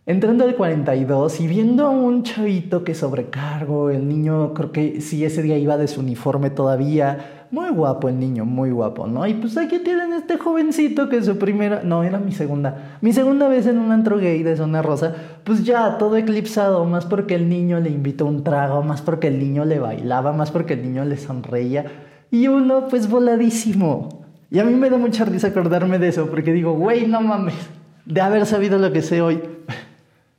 Entrando 0.08 0.44
al 0.44 0.54
42 0.54 1.40
y 1.40 1.48
viendo 1.48 1.84
a 1.84 1.90
un 1.90 2.22
chavito 2.22 2.84
que 2.84 2.94
sobrecargo, 2.94 3.90
el 3.90 4.06
niño 4.06 4.54
creo 4.54 4.70
que 4.70 5.00
sí 5.00 5.24
ese 5.24 5.42
día 5.42 5.58
iba 5.58 5.76
de 5.76 5.88
su 5.88 5.98
uniforme 5.98 6.50
todavía, 6.50 7.48
muy 7.50 7.70
guapo 7.70 8.08
el 8.08 8.20
niño, 8.20 8.44
muy 8.44 8.70
guapo, 8.70 9.08
¿no? 9.08 9.26
Y 9.26 9.34
pues 9.34 9.56
aquí 9.56 9.80
tienen 9.80 10.12
este 10.12 10.38
jovencito 10.38 11.08
que 11.08 11.24
su 11.24 11.38
primera, 11.38 11.82
no, 11.82 12.04
era 12.04 12.20
mi 12.20 12.30
segunda, 12.30 12.98
mi 13.00 13.12
segunda 13.12 13.48
vez 13.48 13.66
en 13.66 13.78
un 13.78 13.90
antro 13.90 14.18
gay 14.18 14.44
de 14.44 14.56
zona 14.56 14.80
rosa, 14.80 15.12
pues 15.42 15.64
ya 15.64 15.98
todo 15.98 16.16
eclipsado, 16.16 16.84
más 16.84 17.04
porque 17.04 17.34
el 17.34 17.48
niño 17.48 17.80
le 17.80 17.90
invitó 17.90 18.26
un 18.26 18.44
trago, 18.44 18.84
más 18.84 19.02
porque 19.02 19.26
el 19.26 19.40
niño 19.40 19.64
le 19.64 19.80
bailaba, 19.80 20.32
más 20.32 20.52
porque 20.52 20.74
el 20.74 20.82
niño 20.82 21.04
le 21.04 21.16
sonreía, 21.16 21.84
y 22.30 22.46
uno 22.46 22.86
pues 22.88 23.10
voladísimo. 23.10 24.24
Y 24.52 24.60
a 24.60 24.64
mí 24.64 24.72
me 24.72 24.88
da 24.88 24.98
mucha 24.98 25.24
risa 25.24 25.48
acordarme 25.48 25.98
de 25.98 26.06
eso, 26.06 26.30
porque 26.30 26.52
digo, 26.52 26.74
güey, 26.74 27.08
no 27.08 27.20
mames, 27.22 27.56
de 28.04 28.20
haber 28.20 28.46
sabido 28.46 28.78
lo 28.78 28.92
que 28.92 29.02
sé 29.02 29.20
hoy 29.20 29.55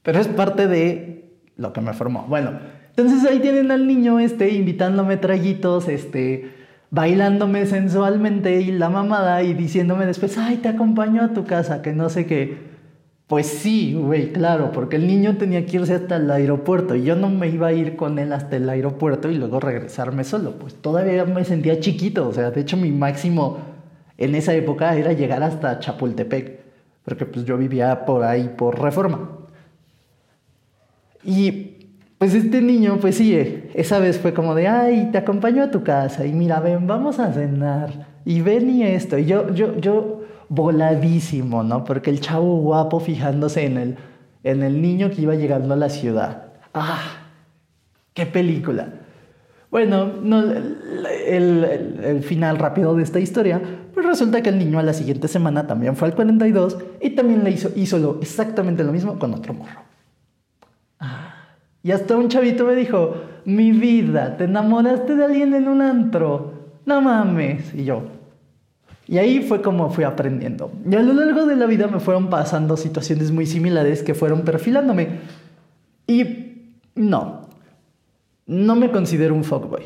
pero 0.08 0.22
es 0.22 0.30
parte 0.30 0.70
de 0.70 1.34
lo 1.58 1.74
que 1.74 1.82
me 1.82 1.92
formó. 1.92 2.28
Bueno, 2.30 2.52
entonces 2.96 3.30
ahí 3.30 3.40
tienen 3.40 3.72
al 3.72 3.88
niño 3.88 4.22
este 4.22 4.54
invitándome 4.54 5.18
traguitos, 5.18 5.90
este 5.90 6.50
bailándome 6.92 7.66
sensualmente 7.66 8.62
y 8.62 8.72
la 8.72 8.90
mamada 8.90 9.44
y 9.44 9.54
diciéndome 9.54 10.06
después, 10.06 10.38
ay, 10.38 10.60
te 10.60 10.70
acompaño 10.70 11.22
a 11.24 11.34
tu 11.34 11.44
casa, 11.44 11.82
que 11.82 11.92
no 11.92 12.08
sé 12.08 12.26
qué. 12.26 12.58
Pues 13.28 13.48
sí, 13.48 13.96
güey, 13.96 14.32
claro, 14.32 14.72
porque 14.72 14.96
el 14.96 15.08
niño 15.08 15.36
tenía 15.36 15.66
que 15.66 15.76
irse 15.76 15.96
hasta 15.96 16.16
el 16.16 16.32
aeropuerto 16.32 16.96
y 16.96 17.04
yo 17.04 17.18
no 17.18 17.30
me 17.30 17.50
iba 17.50 17.68
a 17.68 17.74
ir 17.74 17.98
con 17.98 18.18
él 18.18 18.32
hasta 18.32 18.56
el 18.56 18.70
aeropuerto 18.70 19.30
y 19.30 19.36
luego 19.36 19.60
regresarme 19.60 20.24
solo. 20.24 20.52
Pues 20.54 20.74
todavía 20.76 21.26
me 21.26 21.44
sentía 21.44 21.82
chiquito, 21.82 22.30
o 22.30 22.32
sea, 22.32 22.52
de 22.52 22.62
hecho 22.62 22.78
mi 22.78 22.94
máximo 22.94 23.58
en 24.18 24.36
esa 24.36 24.54
época 24.54 24.96
era 24.96 25.12
llegar 25.12 25.44
hasta 25.44 25.80
Chapultepec, 25.80 26.62
porque 27.04 27.26
pues 27.26 27.44
yo 27.44 27.58
vivía 27.58 28.06
por 28.06 28.24
ahí 28.24 28.54
por 28.56 28.82
reforma. 28.82 29.37
Y 31.24 31.78
pues 32.18 32.34
este 32.34 32.62
niño, 32.62 32.98
pues 33.00 33.18
sí, 33.18 33.36
esa 33.74 34.00
vez 34.00 34.18
fue 34.18 34.34
como 34.34 34.56
de, 34.56 34.68
ay, 34.68 35.10
te 35.12 35.20
acompaño 35.20 35.64
a 35.64 35.72
tu 35.72 35.84
casa 35.84 36.26
y 36.26 36.34
mira, 36.34 36.60
ven, 36.60 36.88
vamos 36.88 37.20
a 37.20 37.32
cenar 37.32 38.08
y 38.26 38.42
ven 38.42 38.70
y 38.70 38.84
esto. 38.84 39.18
Y 39.18 39.26
yo, 39.26 39.54
yo, 39.54 39.78
yo 39.78 40.24
voladísimo, 40.50 41.64
¿no? 41.64 41.84
Porque 41.84 42.10
el 42.10 42.20
chavo 42.20 42.58
guapo 42.58 43.00
fijándose 43.00 43.66
en 43.66 43.78
el, 43.78 43.98
en 44.44 44.64
el 44.64 44.82
niño 44.82 45.12
que 45.12 45.22
iba 45.22 45.36
llegando 45.36 45.74
a 45.74 45.78
la 45.78 45.90
ciudad. 45.90 46.54
¡Ah! 46.74 47.28
¡Qué 48.14 48.26
película! 48.26 48.94
Bueno, 49.70 50.08
no, 50.24 50.42
el, 50.42 52.00
el, 52.04 52.24
final 52.24 52.58
rápido 52.58 52.96
de 52.96 53.04
esta 53.04 53.20
historia, 53.20 53.62
pues 53.94 54.06
resulta 54.06 54.42
que 54.42 54.50
el 54.50 54.58
niño 54.58 54.80
a 54.80 54.84
la 54.84 54.94
siguiente 54.94 55.28
semana 55.28 55.68
también 55.68 55.96
fue 55.98 56.08
al 56.08 56.16
42 56.16 56.78
y 57.02 57.10
también 57.12 57.44
le 57.44 57.52
hizo, 57.52 57.70
hizo 57.76 58.18
exactamente 58.22 58.84
lo 58.84 58.94
mismo 58.94 59.20
con 59.20 59.34
otro 59.34 59.54
morro. 59.54 59.87
Y 61.88 61.94
hasta 61.94 62.18
un 62.18 62.28
chavito 62.28 62.66
me 62.66 62.76
dijo, 62.76 63.16
mi 63.46 63.72
vida, 63.72 64.36
te 64.36 64.44
enamoraste 64.44 65.16
de 65.16 65.24
alguien 65.24 65.54
en 65.54 65.70
un 65.70 65.82
antro. 65.82 66.52
No 66.86 67.00
mames. 67.00 67.74
Y 67.74 67.86
yo. 67.86 68.02
Y 69.08 69.20
ahí 69.20 69.42
fue 69.42 69.62
como 69.62 69.90
fui 69.90 70.04
aprendiendo. 70.04 70.70
Y 70.86 70.96
a 70.96 71.02
lo 71.02 71.14
largo 71.14 71.46
de 71.46 71.56
la 71.56 71.66
vida 71.66 71.88
me 71.88 72.02
fueron 72.02 72.30
pasando 72.30 72.76
situaciones 72.76 73.32
muy 73.32 73.46
similares 73.46 74.04
que 74.04 74.16
fueron 74.16 74.42
perfilándome. 74.42 75.20
Y 76.06 76.74
no, 76.96 77.48
no 78.48 78.76
me 78.76 78.92
considero 78.92 79.34
un 79.34 79.46
fuckboy. 79.46 79.84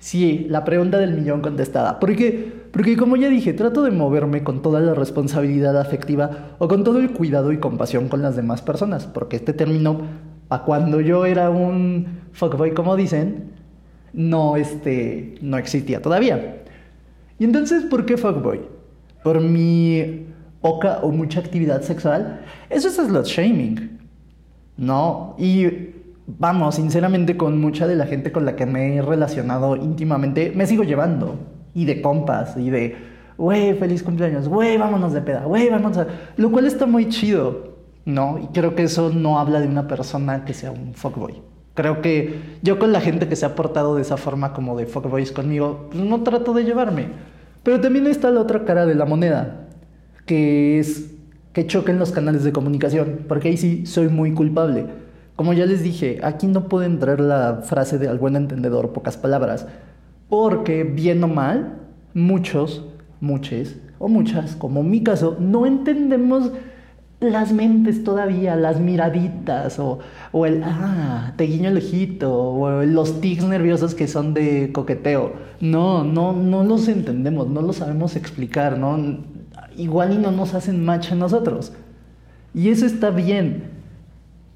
Sí, 0.00 0.48
la 0.50 0.64
pregunta 0.64 0.98
del 0.98 1.14
millón 1.14 1.40
contestada. 1.40 2.00
Porque, 2.00 2.52
porque 2.72 2.96
como 2.96 3.14
ya 3.14 3.28
dije, 3.28 3.52
trato 3.52 3.84
de 3.84 3.92
moverme 3.92 4.42
con 4.42 4.60
toda 4.60 4.80
la 4.80 4.94
responsabilidad 4.94 5.78
afectiva 5.78 6.56
o 6.58 6.66
con 6.66 6.82
todo 6.82 6.98
el 6.98 7.12
cuidado 7.12 7.52
y 7.52 7.58
compasión 7.58 8.08
con 8.08 8.22
las 8.22 8.34
demás 8.34 8.60
personas. 8.60 9.06
Porque 9.06 9.36
este 9.36 9.52
término 9.52 10.33
a 10.54 10.62
cuando 10.62 11.00
yo 11.00 11.26
era 11.26 11.50
un 11.50 12.20
fuckboy, 12.32 12.74
como 12.74 12.96
dicen, 12.96 13.52
no, 14.12 14.56
este, 14.56 15.34
no 15.40 15.58
existía 15.58 16.00
todavía. 16.00 16.62
Y 17.38 17.44
entonces, 17.44 17.84
¿por 17.84 18.06
qué 18.06 18.16
fuckboy? 18.16 18.60
¿Por 19.22 19.40
mi 19.40 20.26
poca 20.60 21.00
o 21.02 21.10
mucha 21.10 21.40
actividad 21.40 21.82
sexual? 21.82 22.42
Eso 22.70 22.88
es 22.88 22.94
slot 22.94 23.26
shaming, 23.26 23.98
¿no? 24.76 25.34
Y 25.38 25.66
vamos, 26.26 26.76
sinceramente, 26.76 27.36
con 27.36 27.60
mucha 27.60 27.86
de 27.88 27.96
la 27.96 28.06
gente 28.06 28.30
con 28.30 28.44
la 28.44 28.54
que 28.54 28.66
me 28.66 28.96
he 28.96 29.02
relacionado 29.02 29.76
íntimamente, 29.76 30.52
me 30.54 30.66
sigo 30.66 30.84
llevando. 30.84 31.36
Y 31.74 31.86
de 31.86 32.00
compas, 32.00 32.56
y 32.56 32.70
de, 32.70 32.96
güey, 33.36 33.74
feliz 33.74 34.04
cumpleaños, 34.04 34.48
güey, 34.48 34.78
vámonos 34.78 35.12
de 35.12 35.22
peda, 35.22 35.44
güey, 35.44 35.68
vamos 35.68 35.98
a... 35.98 36.06
Lo 36.36 36.52
cual 36.52 36.66
está 36.66 36.86
muy 36.86 37.08
chido. 37.08 37.73
¿No? 38.04 38.38
Y 38.38 38.46
creo 38.48 38.74
que 38.74 38.84
eso 38.84 39.10
no 39.10 39.38
habla 39.38 39.60
de 39.60 39.68
una 39.68 39.88
persona 39.88 40.44
que 40.44 40.54
sea 40.54 40.70
un 40.70 40.94
fuckboy. 40.94 41.42
Creo 41.74 42.00
que 42.02 42.38
yo 42.62 42.78
con 42.78 42.92
la 42.92 43.00
gente 43.00 43.28
que 43.28 43.36
se 43.36 43.46
ha 43.46 43.54
portado 43.54 43.96
de 43.96 44.02
esa 44.02 44.16
forma 44.16 44.52
como 44.52 44.76
de 44.76 44.86
fuckboys 44.86 45.32
conmigo, 45.32 45.88
pues 45.90 46.04
no 46.04 46.22
trato 46.22 46.52
de 46.54 46.64
llevarme. 46.64 47.08
Pero 47.62 47.80
también 47.80 48.06
está 48.06 48.30
la 48.30 48.40
otra 48.40 48.64
cara 48.64 48.86
de 48.86 48.94
la 48.94 49.06
moneda, 49.06 49.68
que 50.26 50.78
es 50.78 51.10
que 51.52 51.66
choquen 51.66 51.98
los 51.98 52.12
canales 52.12 52.44
de 52.44 52.52
comunicación, 52.52 53.20
porque 53.28 53.48
ahí 53.48 53.56
sí 53.56 53.86
soy 53.86 54.08
muy 54.08 54.32
culpable. 54.34 54.86
Como 55.36 55.52
ya 55.52 55.66
les 55.66 55.82
dije, 55.82 56.20
aquí 56.22 56.46
no 56.46 56.68
puede 56.68 56.86
entrar 56.86 57.20
la 57.20 57.62
frase 57.62 57.98
de 57.98 58.08
al 58.08 58.18
buen 58.18 58.36
entendedor, 58.36 58.92
pocas 58.92 59.16
palabras, 59.16 59.66
porque 60.28 60.84
bien 60.84 61.22
o 61.24 61.28
mal, 61.28 61.78
muchos, 62.12 62.84
muchos 63.20 63.76
o 63.98 64.08
muchas, 64.08 64.54
como 64.56 64.80
en 64.80 64.90
mi 64.90 65.02
caso, 65.02 65.36
no 65.40 65.66
entendemos 65.66 66.52
las 67.30 67.52
mentes 67.52 68.04
todavía, 68.04 68.56
las 68.56 68.80
miraditas, 68.80 69.78
o, 69.78 69.98
o 70.32 70.46
el, 70.46 70.62
ah, 70.64 71.32
te 71.36 71.44
guiño 71.44 71.70
el 71.70 71.78
ojito, 71.78 72.32
o 72.32 72.82
los 72.84 73.20
tics 73.20 73.44
nerviosos 73.44 73.94
que 73.94 74.08
son 74.08 74.34
de 74.34 74.70
coqueteo. 74.72 75.32
No, 75.60 76.04
no, 76.04 76.32
no 76.32 76.64
los 76.64 76.88
entendemos, 76.88 77.48
no 77.48 77.62
los 77.62 77.76
sabemos 77.76 78.16
explicar, 78.16 78.78
¿no? 78.78 79.18
Igual 79.76 80.14
y 80.14 80.18
no 80.18 80.30
nos 80.30 80.54
hacen 80.54 80.84
match 80.84 81.12
a 81.12 81.14
nosotros. 81.14 81.72
Y 82.54 82.68
eso 82.68 82.86
está 82.86 83.10
bien. 83.10 83.64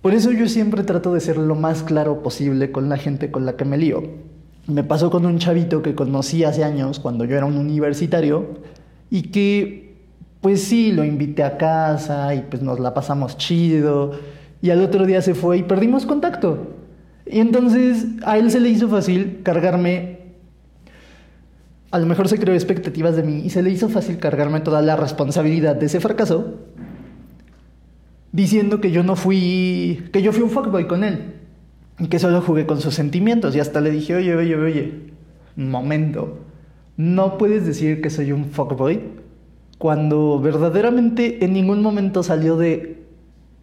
Por 0.03 0.15
eso 0.15 0.31
yo 0.31 0.49
siempre 0.49 0.85
trato 0.85 1.13
de 1.13 1.21
ser 1.21 1.37
lo 1.37 1.57
más 1.57 1.83
claro 1.83 2.23
posible 2.23 2.71
con 2.71 2.89
la 2.89 2.97
gente 2.97 3.31
con 3.31 3.45
la 3.45 3.57
que 3.57 3.65
me 3.65 3.77
lío. 3.77 4.05
Me 4.67 4.85
pasó 4.85 5.11
con 5.11 5.27
un 5.27 5.39
chavito 5.39 5.83
que 5.83 5.95
conocí 5.95 6.45
hace 6.45 6.63
años 6.63 7.01
cuando 7.01 7.25
yo 7.25 7.37
era 7.37 7.47
un 7.47 7.57
universitario 7.57 8.61
y 9.11 9.23
que 9.23 9.88
pues 10.41 10.63
sí, 10.63 10.93
lo 10.93 11.05
invité 11.05 11.43
a 11.43 11.57
casa 11.57 12.35
y 12.35 12.43
pues 12.43 12.63
nos 12.63 12.79
la 12.79 12.95
pasamos 12.95 13.37
chido. 13.37 14.13
Y 14.63 14.71
al 14.71 14.83
otro 14.83 15.05
día 15.07 15.23
se 15.23 15.35
fue 15.35 15.59
y 15.59 15.63
perdimos 15.65 16.07
contacto. 16.07 16.75
Y 17.27 17.41
entonces 17.41 18.07
a 18.25 18.39
él 18.39 18.51
se 18.51 18.61
le 18.61 18.69
hizo 18.69 18.89
fácil 18.89 19.41
cargarme. 19.43 20.19
A 21.91 21.99
lo 21.99 22.07
mejor 22.07 22.29
se 22.29 22.39
creó 22.39 22.55
expectativas 22.55 23.17
de 23.17 23.23
mí 23.23 23.43
y 23.45 23.51
se 23.51 23.63
le 23.63 23.71
hizo 23.71 23.89
fácil 23.89 24.19
cargarme 24.19 24.61
toda 24.61 24.83
la 24.83 24.97
responsabilidad 24.97 25.77
de 25.77 25.87
ese 25.87 26.01
fracaso. 26.01 26.55
Diciendo 28.31 28.81
que 28.81 28.91
yo 28.93 29.03
no 29.03 29.17
fui. 29.17 30.09
que 30.13 30.23
yo 30.23 30.33
fui 30.33 30.43
un 30.43 30.51
fuckboy 30.51 30.87
con 30.87 31.03
él. 31.03 31.35
Y 31.99 32.07
que 32.07 32.21
solo 32.21 32.43
jugué 32.43 32.67
con 32.67 32.81
sus 32.81 32.95
sentimientos. 32.95 33.57
Y 33.57 33.61
hasta 33.61 33.81
le 33.81 33.91
dije, 33.91 34.15
oye, 34.15 34.37
oye, 34.37 34.55
oye. 34.55 34.95
Momento. 35.57 36.39
No 36.97 37.39
puedes 37.39 37.67
decir 37.67 38.01
que 38.01 38.11
soy 38.11 38.31
un 38.31 38.45
fuckboy 38.45 39.01
cuando 39.79 40.41
verdaderamente 40.41 41.45
en 41.45 41.53
ningún 41.53 41.83
momento 41.83 42.23
salió 42.23 42.57
de 42.57 43.07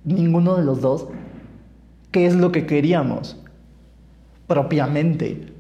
ninguno 0.06 0.56
de 0.56 0.64
los 0.64 0.82
dos 0.82 1.08
qué 2.12 2.26
es 2.26 2.36
lo 2.36 2.52
que 2.52 2.66
queríamos 2.66 3.38
propiamente. 4.48 5.54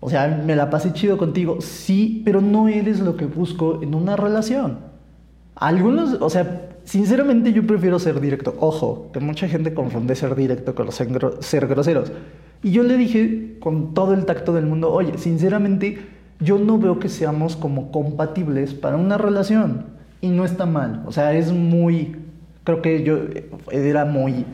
O 0.00 0.10
sea, 0.10 0.42
me 0.44 0.54
la 0.54 0.68
pasé 0.68 0.92
chido 0.92 1.16
contigo, 1.16 1.62
sí, 1.62 2.20
pero 2.26 2.42
no 2.42 2.68
eres 2.68 3.00
lo 3.00 3.16
que 3.16 3.24
busco 3.24 3.80
en 3.82 3.94
una 3.94 4.16
relación. 4.16 4.80
Algunos, 5.54 6.18
o 6.20 6.28
sea, 6.28 6.68
sinceramente 6.84 7.54
yo 7.54 7.66
prefiero 7.66 7.98
ser 7.98 8.20
directo. 8.20 8.54
Ojo, 8.60 9.10
que 9.12 9.20
mucha 9.20 9.48
gente 9.48 9.72
confunde 9.72 10.14
ser 10.14 10.34
directo 10.34 10.74
con 10.74 10.92
ser 10.92 11.66
groseros. 11.66 12.12
Y 12.62 12.72
yo 12.72 12.82
le 12.82 12.98
dije 12.98 13.56
con 13.60 13.94
todo 13.94 14.12
el 14.12 14.26
tacto 14.26 14.52
del 14.52 14.66
mundo, 14.66 14.92
oye, 14.92 15.16
sinceramente 15.16 16.06
yo 16.40 16.58
no 16.58 16.78
veo 16.78 16.98
que 16.98 17.08
seamos 17.08 17.56
como 17.56 17.90
compatibles 17.90 18.74
para 18.74 18.96
una 18.96 19.16
relación. 19.16 19.93
Y 20.24 20.30
no 20.30 20.46
está 20.46 20.64
mal. 20.64 21.02
O 21.04 21.12
sea, 21.12 21.34
es 21.34 21.52
muy... 21.52 22.16
Creo 22.64 22.80
que 22.80 23.04
yo 23.04 23.18
era 23.70 24.06
muy... 24.06 24.46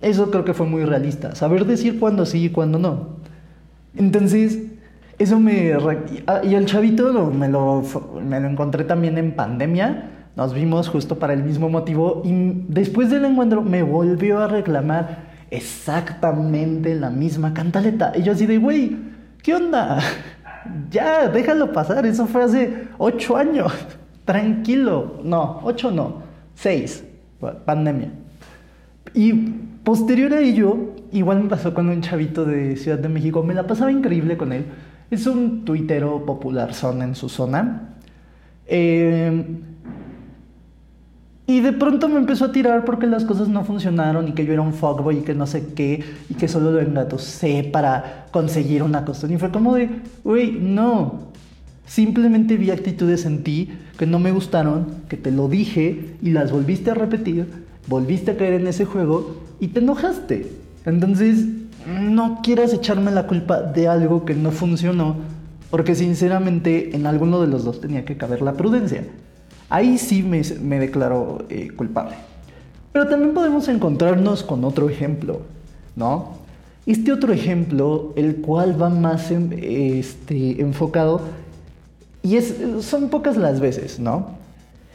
Eso 0.00 0.30
creo 0.30 0.44
que 0.44 0.54
fue 0.54 0.66
muy 0.66 0.84
realista. 0.84 1.34
Saber 1.34 1.64
decir 1.64 1.98
cuándo 1.98 2.24
sí 2.26 2.44
y 2.44 2.50
cuándo 2.50 2.78
no. 2.78 3.16
Entonces, 3.96 4.62
eso 5.18 5.40
me... 5.40 5.76
Y 6.44 6.54
el 6.54 6.66
chavito 6.66 7.12
me, 7.32 7.48
lo, 7.48 7.82
me 8.24 8.38
lo 8.38 8.48
encontré 8.48 8.84
también 8.84 9.18
en 9.18 9.32
pandemia. 9.32 10.10
Nos 10.36 10.54
vimos 10.54 10.88
justo 10.88 11.18
para 11.18 11.32
el 11.32 11.42
mismo 11.42 11.68
motivo. 11.68 12.22
Y 12.24 12.64
después 12.68 13.10
del 13.10 13.24
encuentro 13.24 13.62
me 13.62 13.82
volvió 13.82 14.38
a 14.38 14.46
reclamar 14.46 15.24
exactamente 15.50 16.94
la 16.94 17.10
misma 17.10 17.52
cantaleta. 17.52 18.12
Y 18.14 18.22
yo 18.22 18.30
así 18.30 18.46
de, 18.46 18.58
güey, 18.58 18.96
¿qué 19.42 19.56
onda? 19.56 19.98
ya, 20.92 21.26
déjalo 21.26 21.72
pasar. 21.72 22.06
Eso 22.06 22.28
fue 22.28 22.44
hace 22.44 22.86
ocho 22.96 23.36
años 23.36 23.72
tranquilo. 24.24 25.20
No, 25.22 25.60
ocho 25.62 25.90
no, 25.90 26.22
seis, 26.54 27.04
pandemia. 27.64 28.10
Y 29.14 29.32
posterior 29.84 30.32
a 30.32 30.40
ello, 30.40 30.94
igual 31.12 31.42
me 31.42 31.48
pasó 31.48 31.74
con 31.74 31.88
un 31.88 32.00
chavito 32.00 32.44
de 32.44 32.76
Ciudad 32.76 32.98
de 32.98 33.08
México, 33.08 33.42
me 33.42 33.54
la 33.54 33.66
pasaba 33.66 33.92
increíble 33.92 34.36
con 34.36 34.52
él. 34.52 34.66
Es 35.10 35.26
un 35.26 35.64
tuitero 35.64 36.24
popular 36.24 36.74
son 36.74 37.02
en 37.02 37.14
su 37.14 37.28
zona. 37.28 37.94
Eh, 38.66 39.44
y 41.46 41.60
de 41.60 41.72
pronto 41.74 42.08
me 42.08 42.16
empezó 42.16 42.46
a 42.46 42.52
tirar 42.52 42.86
porque 42.86 43.06
las 43.06 43.26
cosas 43.26 43.48
no 43.48 43.64
funcionaron 43.64 44.28
y 44.28 44.32
que 44.32 44.46
yo 44.46 44.54
era 44.54 44.62
un 44.62 44.72
fuckboy 44.72 45.18
y 45.18 45.20
que 45.20 45.34
no 45.34 45.46
sé 45.46 45.74
qué 45.74 46.02
y 46.30 46.34
que 46.34 46.48
solo 46.48 46.70
lo 46.70 46.80
engatusé 46.80 47.68
para 47.70 48.26
conseguir 48.30 48.82
una 48.82 49.04
cosa. 49.04 49.30
Y 49.30 49.36
fue 49.36 49.50
como 49.50 49.74
de, 49.74 49.90
uy, 50.24 50.58
no, 50.58 51.34
Simplemente 51.86 52.56
vi 52.56 52.70
actitudes 52.70 53.26
en 53.26 53.42
ti 53.42 53.70
que 53.98 54.06
no 54.06 54.18
me 54.18 54.32
gustaron, 54.32 54.86
que 55.08 55.16
te 55.16 55.30
lo 55.30 55.48
dije 55.48 56.16
y 56.22 56.30
las 56.30 56.50
volviste 56.50 56.90
a 56.90 56.94
repetir, 56.94 57.46
volviste 57.86 58.32
a 58.32 58.36
caer 58.36 58.54
en 58.54 58.66
ese 58.66 58.84
juego 58.84 59.36
y 59.60 59.68
te 59.68 59.80
enojaste. 59.80 60.50
Entonces, 60.84 61.46
no 61.86 62.40
quieras 62.42 62.72
echarme 62.72 63.10
la 63.10 63.26
culpa 63.26 63.60
de 63.60 63.88
algo 63.88 64.24
que 64.24 64.34
no 64.34 64.50
funcionó, 64.50 65.16
porque 65.70 65.94
sinceramente 65.94 66.96
en 66.96 67.06
alguno 67.06 67.40
de 67.40 67.46
los 67.46 67.64
dos 67.64 67.80
tenía 67.80 68.04
que 68.04 68.16
caber 68.16 68.42
la 68.42 68.54
prudencia. 68.54 69.04
Ahí 69.70 69.98
sí 69.98 70.22
me, 70.22 70.78
declaro 70.78 71.44
eh, 71.48 71.70
culpable. 71.74 72.14
Pero 72.92 73.08
también 73.08 73.34
podemos 73.34 73.68
encontrarnos 73.68 74.42
con 74.42 74.64
otro 74.64 74.88
ejemplo, 74.88 75.40
¿no? 75.96 76.44
Este 76.86 77.12
otro 77.12 77.32
ejemplo, 77.32 78.12
el 78.14 78.36
cual 78.36 78.80
va 78.80 78.90
más 78.90 79.30
este, 79.30 80.60
enfocado 80.60 81.22
y 82.24 82.40
son 82.80 83.10
pocas 83.10 83.36
las 83.36 83.60
veces, 83.60 84.00
¿no? 84.00 84.30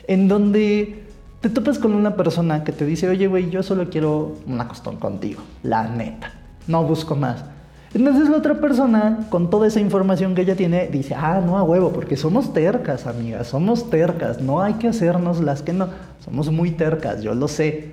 En 0.08 0.28
donde 0.28 1.04
te 1.42 1.50
topas 1.50 1.78
con 1.78 1.94
una 1.94 2.16
persona 2.16 2.64
que 2.64 2.72
te 2.72 2.86
dice, 2.86 3.08
oye, 3.08 3.28
güey, 3.28 3.52
yo 3.52 3.62
solo 3.62 3.88
quiero 3.92 4.36
una 4.48 4.68
costón 4.68 4.98
contigo, 4.98 5.44
la 5.62 5.88
neta, 5.88 6.34
no 6.66 6.84
busco 6.84 7.16
más. 7.16 7.46
Entonces 7.94 8.30
la 8.30 8.38
otra 8.38 8.56
persona, 8.60 9.28
con 9.30 9.52
toda 9.52 9.68
esa 9.68 9.80
información 9.80 10.34
que 10.34 10.42
ella 10.42 10.56
tiene, 10.56 10.88
dice, 10.88 11.14
ah, 11.14 11.40
no 11.46 11.60
a 11.60 11.64
huevo, 11.64 11.92
porque 11.92 12.18
somos 12.18 12.52
tercas, 12.52 13.06
amigas, 13.06 13.48
somos 13.48 13.92
tercas, 13.92 14.42
no 14.42 14.62
hay 14.62 14.74
que 14.74 14.88
hacernos 14.88 15.40
las 15.40 15.62
que 15.62 15.74
no, 15.74 15.90
somos 16.26 16.52
muy 16.52 16.72
tercas, 16.72 17.22
yo 17.22 17.36
lo 17.36 17.48
sé. 17.48 17.92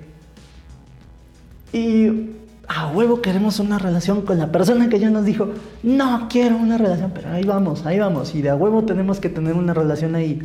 Y 1.71 2.31
a 2.67 2.87
huevo 2.87 3.21
queremos 3.21 3.59
una 3.59 3.79
relación 3.79 4.21
con 4.23 4.37
la 4.37 4.51
persona 4.51 4.89
que 4.89 4.99
ya 4.99 5.09
nos 5.09 5.25
dijo, 5.25 5.49
no 5.83 6.27
quiero 6.29 6.57
una 6.57 6.77
relación, 6.77 7.11
pero 7.13 7.29
ahí 7.29 7.43
vamos, 7.43 7.85
ahí 7.85 7.97
vamos, 7.97 8.35
y 8.35 8.41
de 8.41 8.49
a 8.49 8.55
huevo 8.55 8.83
tenemos 8.83 9.19
que 9.19 9.29
tener 9.29 9.55
una 9.55 9.73
relación 9.73 10.15
ahí. 10.15 10.41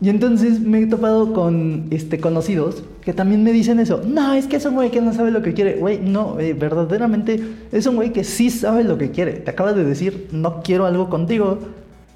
Y 0.00 0.08
entonces 0.08 0.58
me 0.58 0.80
he 0.80 0.86
topado 0.86 1.32
con 1.32 1.86
este, 1.90 2.18
conocidos 2.18 2.82
que 3.02 3.12
también 3.12 3.44
me 3.44 3.52
dicen 3.52 3.78
eso. 3.78 4.02
No, 4.04 4.32
es 4.32 4.48
que 4.48 4.56
es 4.56 4.64
un 4.64 4.74
güey 4.74 4.90
que 4.90 5.00
no 5.00 5.12
sabe 5.12 5.30
lo 5.30 5.42
que 5.42 5.54
quiere. 5.54 5.76
Güey, 5.76 6.00
no, 6.00 6.40
eh, 6.40 6.54
verdaderamente 6.54 7.40
es 7.70 7.86
un 7.86 7.94
güey 7.94 8.12
que 8.12 8.24
sí 8.24 8.50
sabe 8.50 8.82
lo 8.82 8.98
que 8.98 9.12
quiere. 9.12 9.34
Te 9.34 9.52
acaba 9.52 9.72
de 9.72 9.84
decir, 9.84 10.26
no 10.32 10.60
quiero 10.64 10.86
algo 10.86 11.08
contigo, 11.08 11.60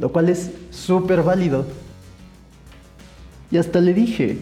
lo 0.01 0.11
cual 0.11 0.31
es 0.31 0.51
súper 0.71 1.23
válido. 1.23 1.65
Y 3.53 3.59
hasta 3.59 3.81
le 3.81 3.95
dije, 3.95 4.39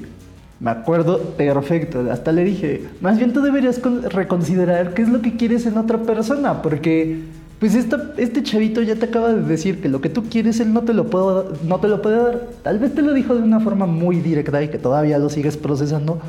me 0.61 0.71
acuerdo 0.71 1.21
perfecto. 1.37 2.07
Hasta 2.11 2.33
le 2.33 2.45
dije, 2.45 2.85
más 3.01 3.19
bien 3.19 3.33
tú 3.33 3.43
deberías 3.43 3.81
reconsiderar 3.83 4.95
qué 4.95 5.03
es 5.03 5.09
lo 5.09 5.21
que 5.21 5.37
quieres 5.37 5.67
en 5.67 5.77
otra 5.79 5.99
persona, 5.99 6.63
porque 6.63 7.21
pues 7.59 7.75
este 7.75 8.43
chavito 8.43 8.83
ya 8.83 8.97
te 8.97 9.07
acaba 9.07 9.33
de 9.33 9.43
decir 9.43 9.81
que 9.81 9.89
lo 9.89 10.01
que 10.01 10.09
tú 10.09 10.25
quieres 10.25 10.61
él 10.61 10.73
no 10.73 10.83
te 10.83 10.93
lo 10.93 11.07
puedo, 11.07 11.55
no 11.67 11.81
te 11.81 11.89
lo 11.89 12.03
puede 12.03 12.17
dar. 12.17 12.49
Tal 12.63 12.79
vez 12.79 12.95
te 12.95 13.03
lo 13.03 13.15
dijo 13.15 13.35
de 13.35 13.43
una 13.43 13.61
forma 13.61 13.87
muy 13.87 14.21
directa 14.21 14.63
y 14.63 14.69
que 14.69 14.79
todavía 14.79 15.19
lo 15.19 15.29
sigues 15.29 15.57
procesando. 15.57 16.21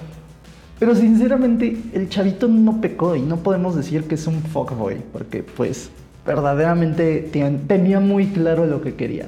Pero 0.79 0.95
sinceramente 0.95 1.77
el 1.93 2.09
chavito 2.09 2.47
no 2.47 2.81
pecó 2.81 3.15
y 3.15 3.21
no 3.21 3.37
podemos 3.37 3.75
decir 3.75 4.03
que 4.03 4.15
es 4.15 4.27
un 4.27 4.41
fuckboy, 4.41 4.97
porque 5.13 5.43
pues 5.43 5.89
verdaderamente 6.25 7.29
tenía 7.67 7.99
muy 7.99 8.27
claro 8.27 8.65
lo 8.65 8.81
que 8.81 8.95
quería. 8.95 9.27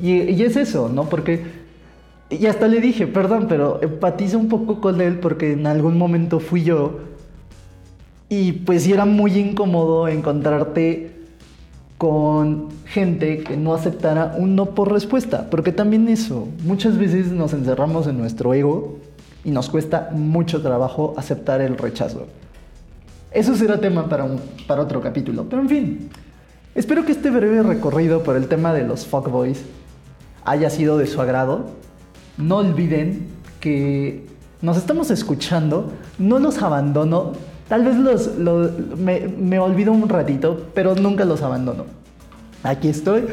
Y, 0.00 0.12
y 0.12 0.42
es 0.42 0.56
eso, 0.56 0.88
¿no? 0.88 1.08
Porque 1.08 1.63
y 2.40 2.46
hasta 2.46 2.68
le 2.68 2.80
dije, 2.80 3.06
perdón, 3.06 3.46
pero 3.48 3.80
empatizo 3.82 4.38
un 4.38 4.48
poco 4.48 4.80
con 4.80 5.00
él 5.00 5.18
porque 5.18 5.52
en 5.52 5.66
algún 5.66 5.98
momento 5.98 6.40
fui 6.40 6.62
yo. 6.62 7.00
Y 8.28 8.52
pues 8.52 8.86
era 8.86 9.04
muy 9.04 9.38
incómodo 9.38 10.08
encontrarte 10.08 11.12
con 11.98 12.68
gente 12.86 13.38
que 13.38 13.56
no 13.56 13.74
aceptara 13.74 14.34
un 14.38 14.56
no 14.56 14.70
por 14.70 14.92
respuesta. 14.92 15.48
Porque 15.50 15.72
también 15.72 16.08
eso, 16.08 16.48
muchas 16.64 16.98
veces 16.98 17.32
nos 17.32 17.52
encerramos 17.52 18.06
en 18.06 18.18
nuestro 18.18 18.54
ego 18.54 18.98
y 19.44 19.50
nos 19.50 19.68
cuesta 19.68 20.10
mucho 20.12 20.62
trabajo 20.62 21.14
aceptar 21.16 21.60
el 21.60 21.76
rechazo. 21.76 22.26
Eso 23.30 23.54
será 23.56 23.80
tema 23.80 24.08
para, 24.08 24.24
un, 24.24 24.40
para 24.66 24.82
otro 24.82 25.00
capítulo. 25.00 25.46
Pero 25.48 25.62
en 25.62 25.68
fin, 25.68 26.10
espero 26.74 27.04
que 27.04 27.12
este 27.12 27.30
breve 27.30 27.62
recorrido 27.62 28.22
por 28.22 28.36
el 28.36 28.48
tema 28.48 28.72
de 28.72 28.84
los 28.84 29.06
fuckboys 29.06 29.62
haya 30.44 30.70
sido 30.70 30.98
de 30.98 31.06
su 31.06 31.20
agrado. 31.20 31.83
No 32.36 32.58
olviden 32.58 33.26
que 33.60 34.26
nos 34.60 34.76
estamos 34.76 35.10
escuchando, 35.10 35.92
no 36.18 36.38
los 36.38 36.62
abandono. 36.62 37.32
Tal 37.68 37.84
vez 37.84 37.96
los, 37.96 38.30
me, 38.96 39.58
olvido 39.58 39.92
un 39.92 40.08
ratito, 40.08 40.66
pero 40.74 40.94
nunca 40.94 41.24
los 41.24 41.42
abandono. 41.42 41.84
Aquí 42.62 42.88
estoy. 42.88 43.24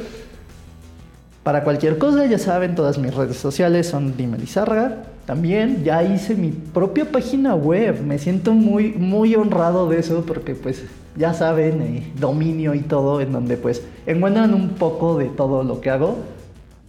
Para 1.43 1.63
cualquier 1.63 1.97
cosa, 1.97 2.25
ya 2.25 2.37
saben, 2.37 2.75
todas 2.75 2.97
mis 2.97 3.15
redes 3.15 3.37
sociales 3.37 3.87
son 3.87 4.15
Dime 4.15 4.37
Lizarga. 4.37 5.03
También 5.25 5.83
ya 5.83 6.03
hice 6.03 6.35
mi 6.35 6.49
propia 6.51 7.11
página 7.11 7.55
web. 7.55 8.01
Me 8.03 8.19
siento 8.19 8.53
muy, 8.53 8.91
muy 8.91 9.33
honrado 9.35 9.89
de 9.89 9.99
eso 9.99 10.23
porque 10.27 10.53
pues 10.53 10.83
ya 11.15 11.33
saben, 11.33 11.81
eh, 11.81 12.11
dominio 12.19 12.73
y 12.73 12.81
todo, 12.81 13.21
en 13.21 13.31
donde 13.31 13.57
pues 13.57 13.81
encuentran 14.05 14.53
un 14.53 14.69
poco 14.69 15.17
de 15.17 15.25
todo 15.25 15.63
lo 15.63 15.81
que 15.81 15.89
hago 15.89 16.17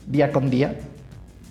día 0.07 0.33
con 0.33 0.51
día. 0.51 0.77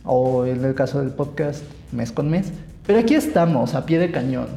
O 0.03 0.45
en 0.45 0.63
el 0.65 0.73
caso 0.73 0.99
del 0.99 1.11
podcast, 1.11 1.63
mes 1.91 2.11
con 2.11 2.29
mes. 2.29 2.51
Pero 2.85 2.99
aquí 2.99 3.15
estamos, 3.15 3.75
a 3.75 3.85
pie 3.85 3.99
de 3.99 4.11
cañón. 4.11 4.47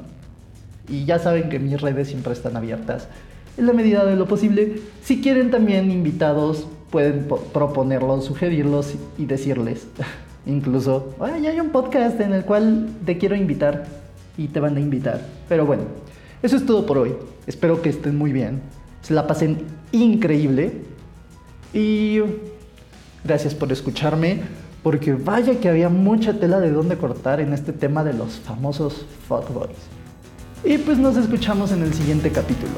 Y 0.89 1.05
ya 1.05 1.19
saben 1.19 1.49
que 1.49 1.59
mis 1.59 1.81
redes 1.81 2.09
siempre 2.09 2.33
están 2.33 2.57
abiertas 2.57 3.09
en 3.57 3.67
la 3.67 3.73
medida 3.73 4.05
de 4.05 4.17
lo 4.17 4.27
posible. 4.27 4.81
Si 5.03 5.21
quieren 5.21 5.51
también 5.51 5.91
invitados, 5.91 6.67
pueden 6.91 7.27
proponerlos, 7.53 8.25
sugerirlos 8.25 8.95
y 9.19 9.27
decirles. 9.27 9.87
Incluso, 10.47 11.15
hay 11.21 11.59
un 11.59 11.71
podcast 11.71 12.21
en 12.21 12.33
el 12.35 12.45
cual 12.45 12.89
te 13.07 13.17
quiero 13.17 13.35
invitar 13.35 13.87
y 14.37 14.49
te 14.49 14.61
van 14.61 14.77
a 14.77 14.81
invitar. 14.81 15.21
Pero 15.49 15.65
bueno, 15.65 15.85
eso 16.43 16.57
es 16.57 16.67
todo 16.67 16.85
por 16.85 16.99
hoy. 16.99 17.15
Espero 17.47 17.81
que 17.81 17.89
estén 17.89 18.17
muy 18.17 18.33
bien. 18.33 18.61
Se 19.01 19.15
la 19.15 19.27
pasen 19.27 19.59
increíble. 19.93 20.83
Y 21.73 22.21
gracias 23.25 23.55
por 23.55 23.73
escucharme. 23.73 24.41
Porque 24.85 25.14
vaya 25.14 25.59
que 25.59 25.68
había 25.68 25.89
mucha 25.89 26.39
tela 26.39 26.61
de 26.61 26.70
dónde 26.70 26.97
cortar 26.97 27.41
en 27.41 27.53
este 27.53 27.72
tema 27.72 28.05
de 28.05 28.12
los 28.12 28.35
famosos 28.39 29.07
fuckboys. 29.26 29.76
Y 30.62 30.78
pues 30.78 30.99
nos 30.99 31.16
escuchamos 31.16 31.72
en 31.72 31.82
el 31.82 31.93
siguiente 31.93 32.30
capítulo. 32.30 32.74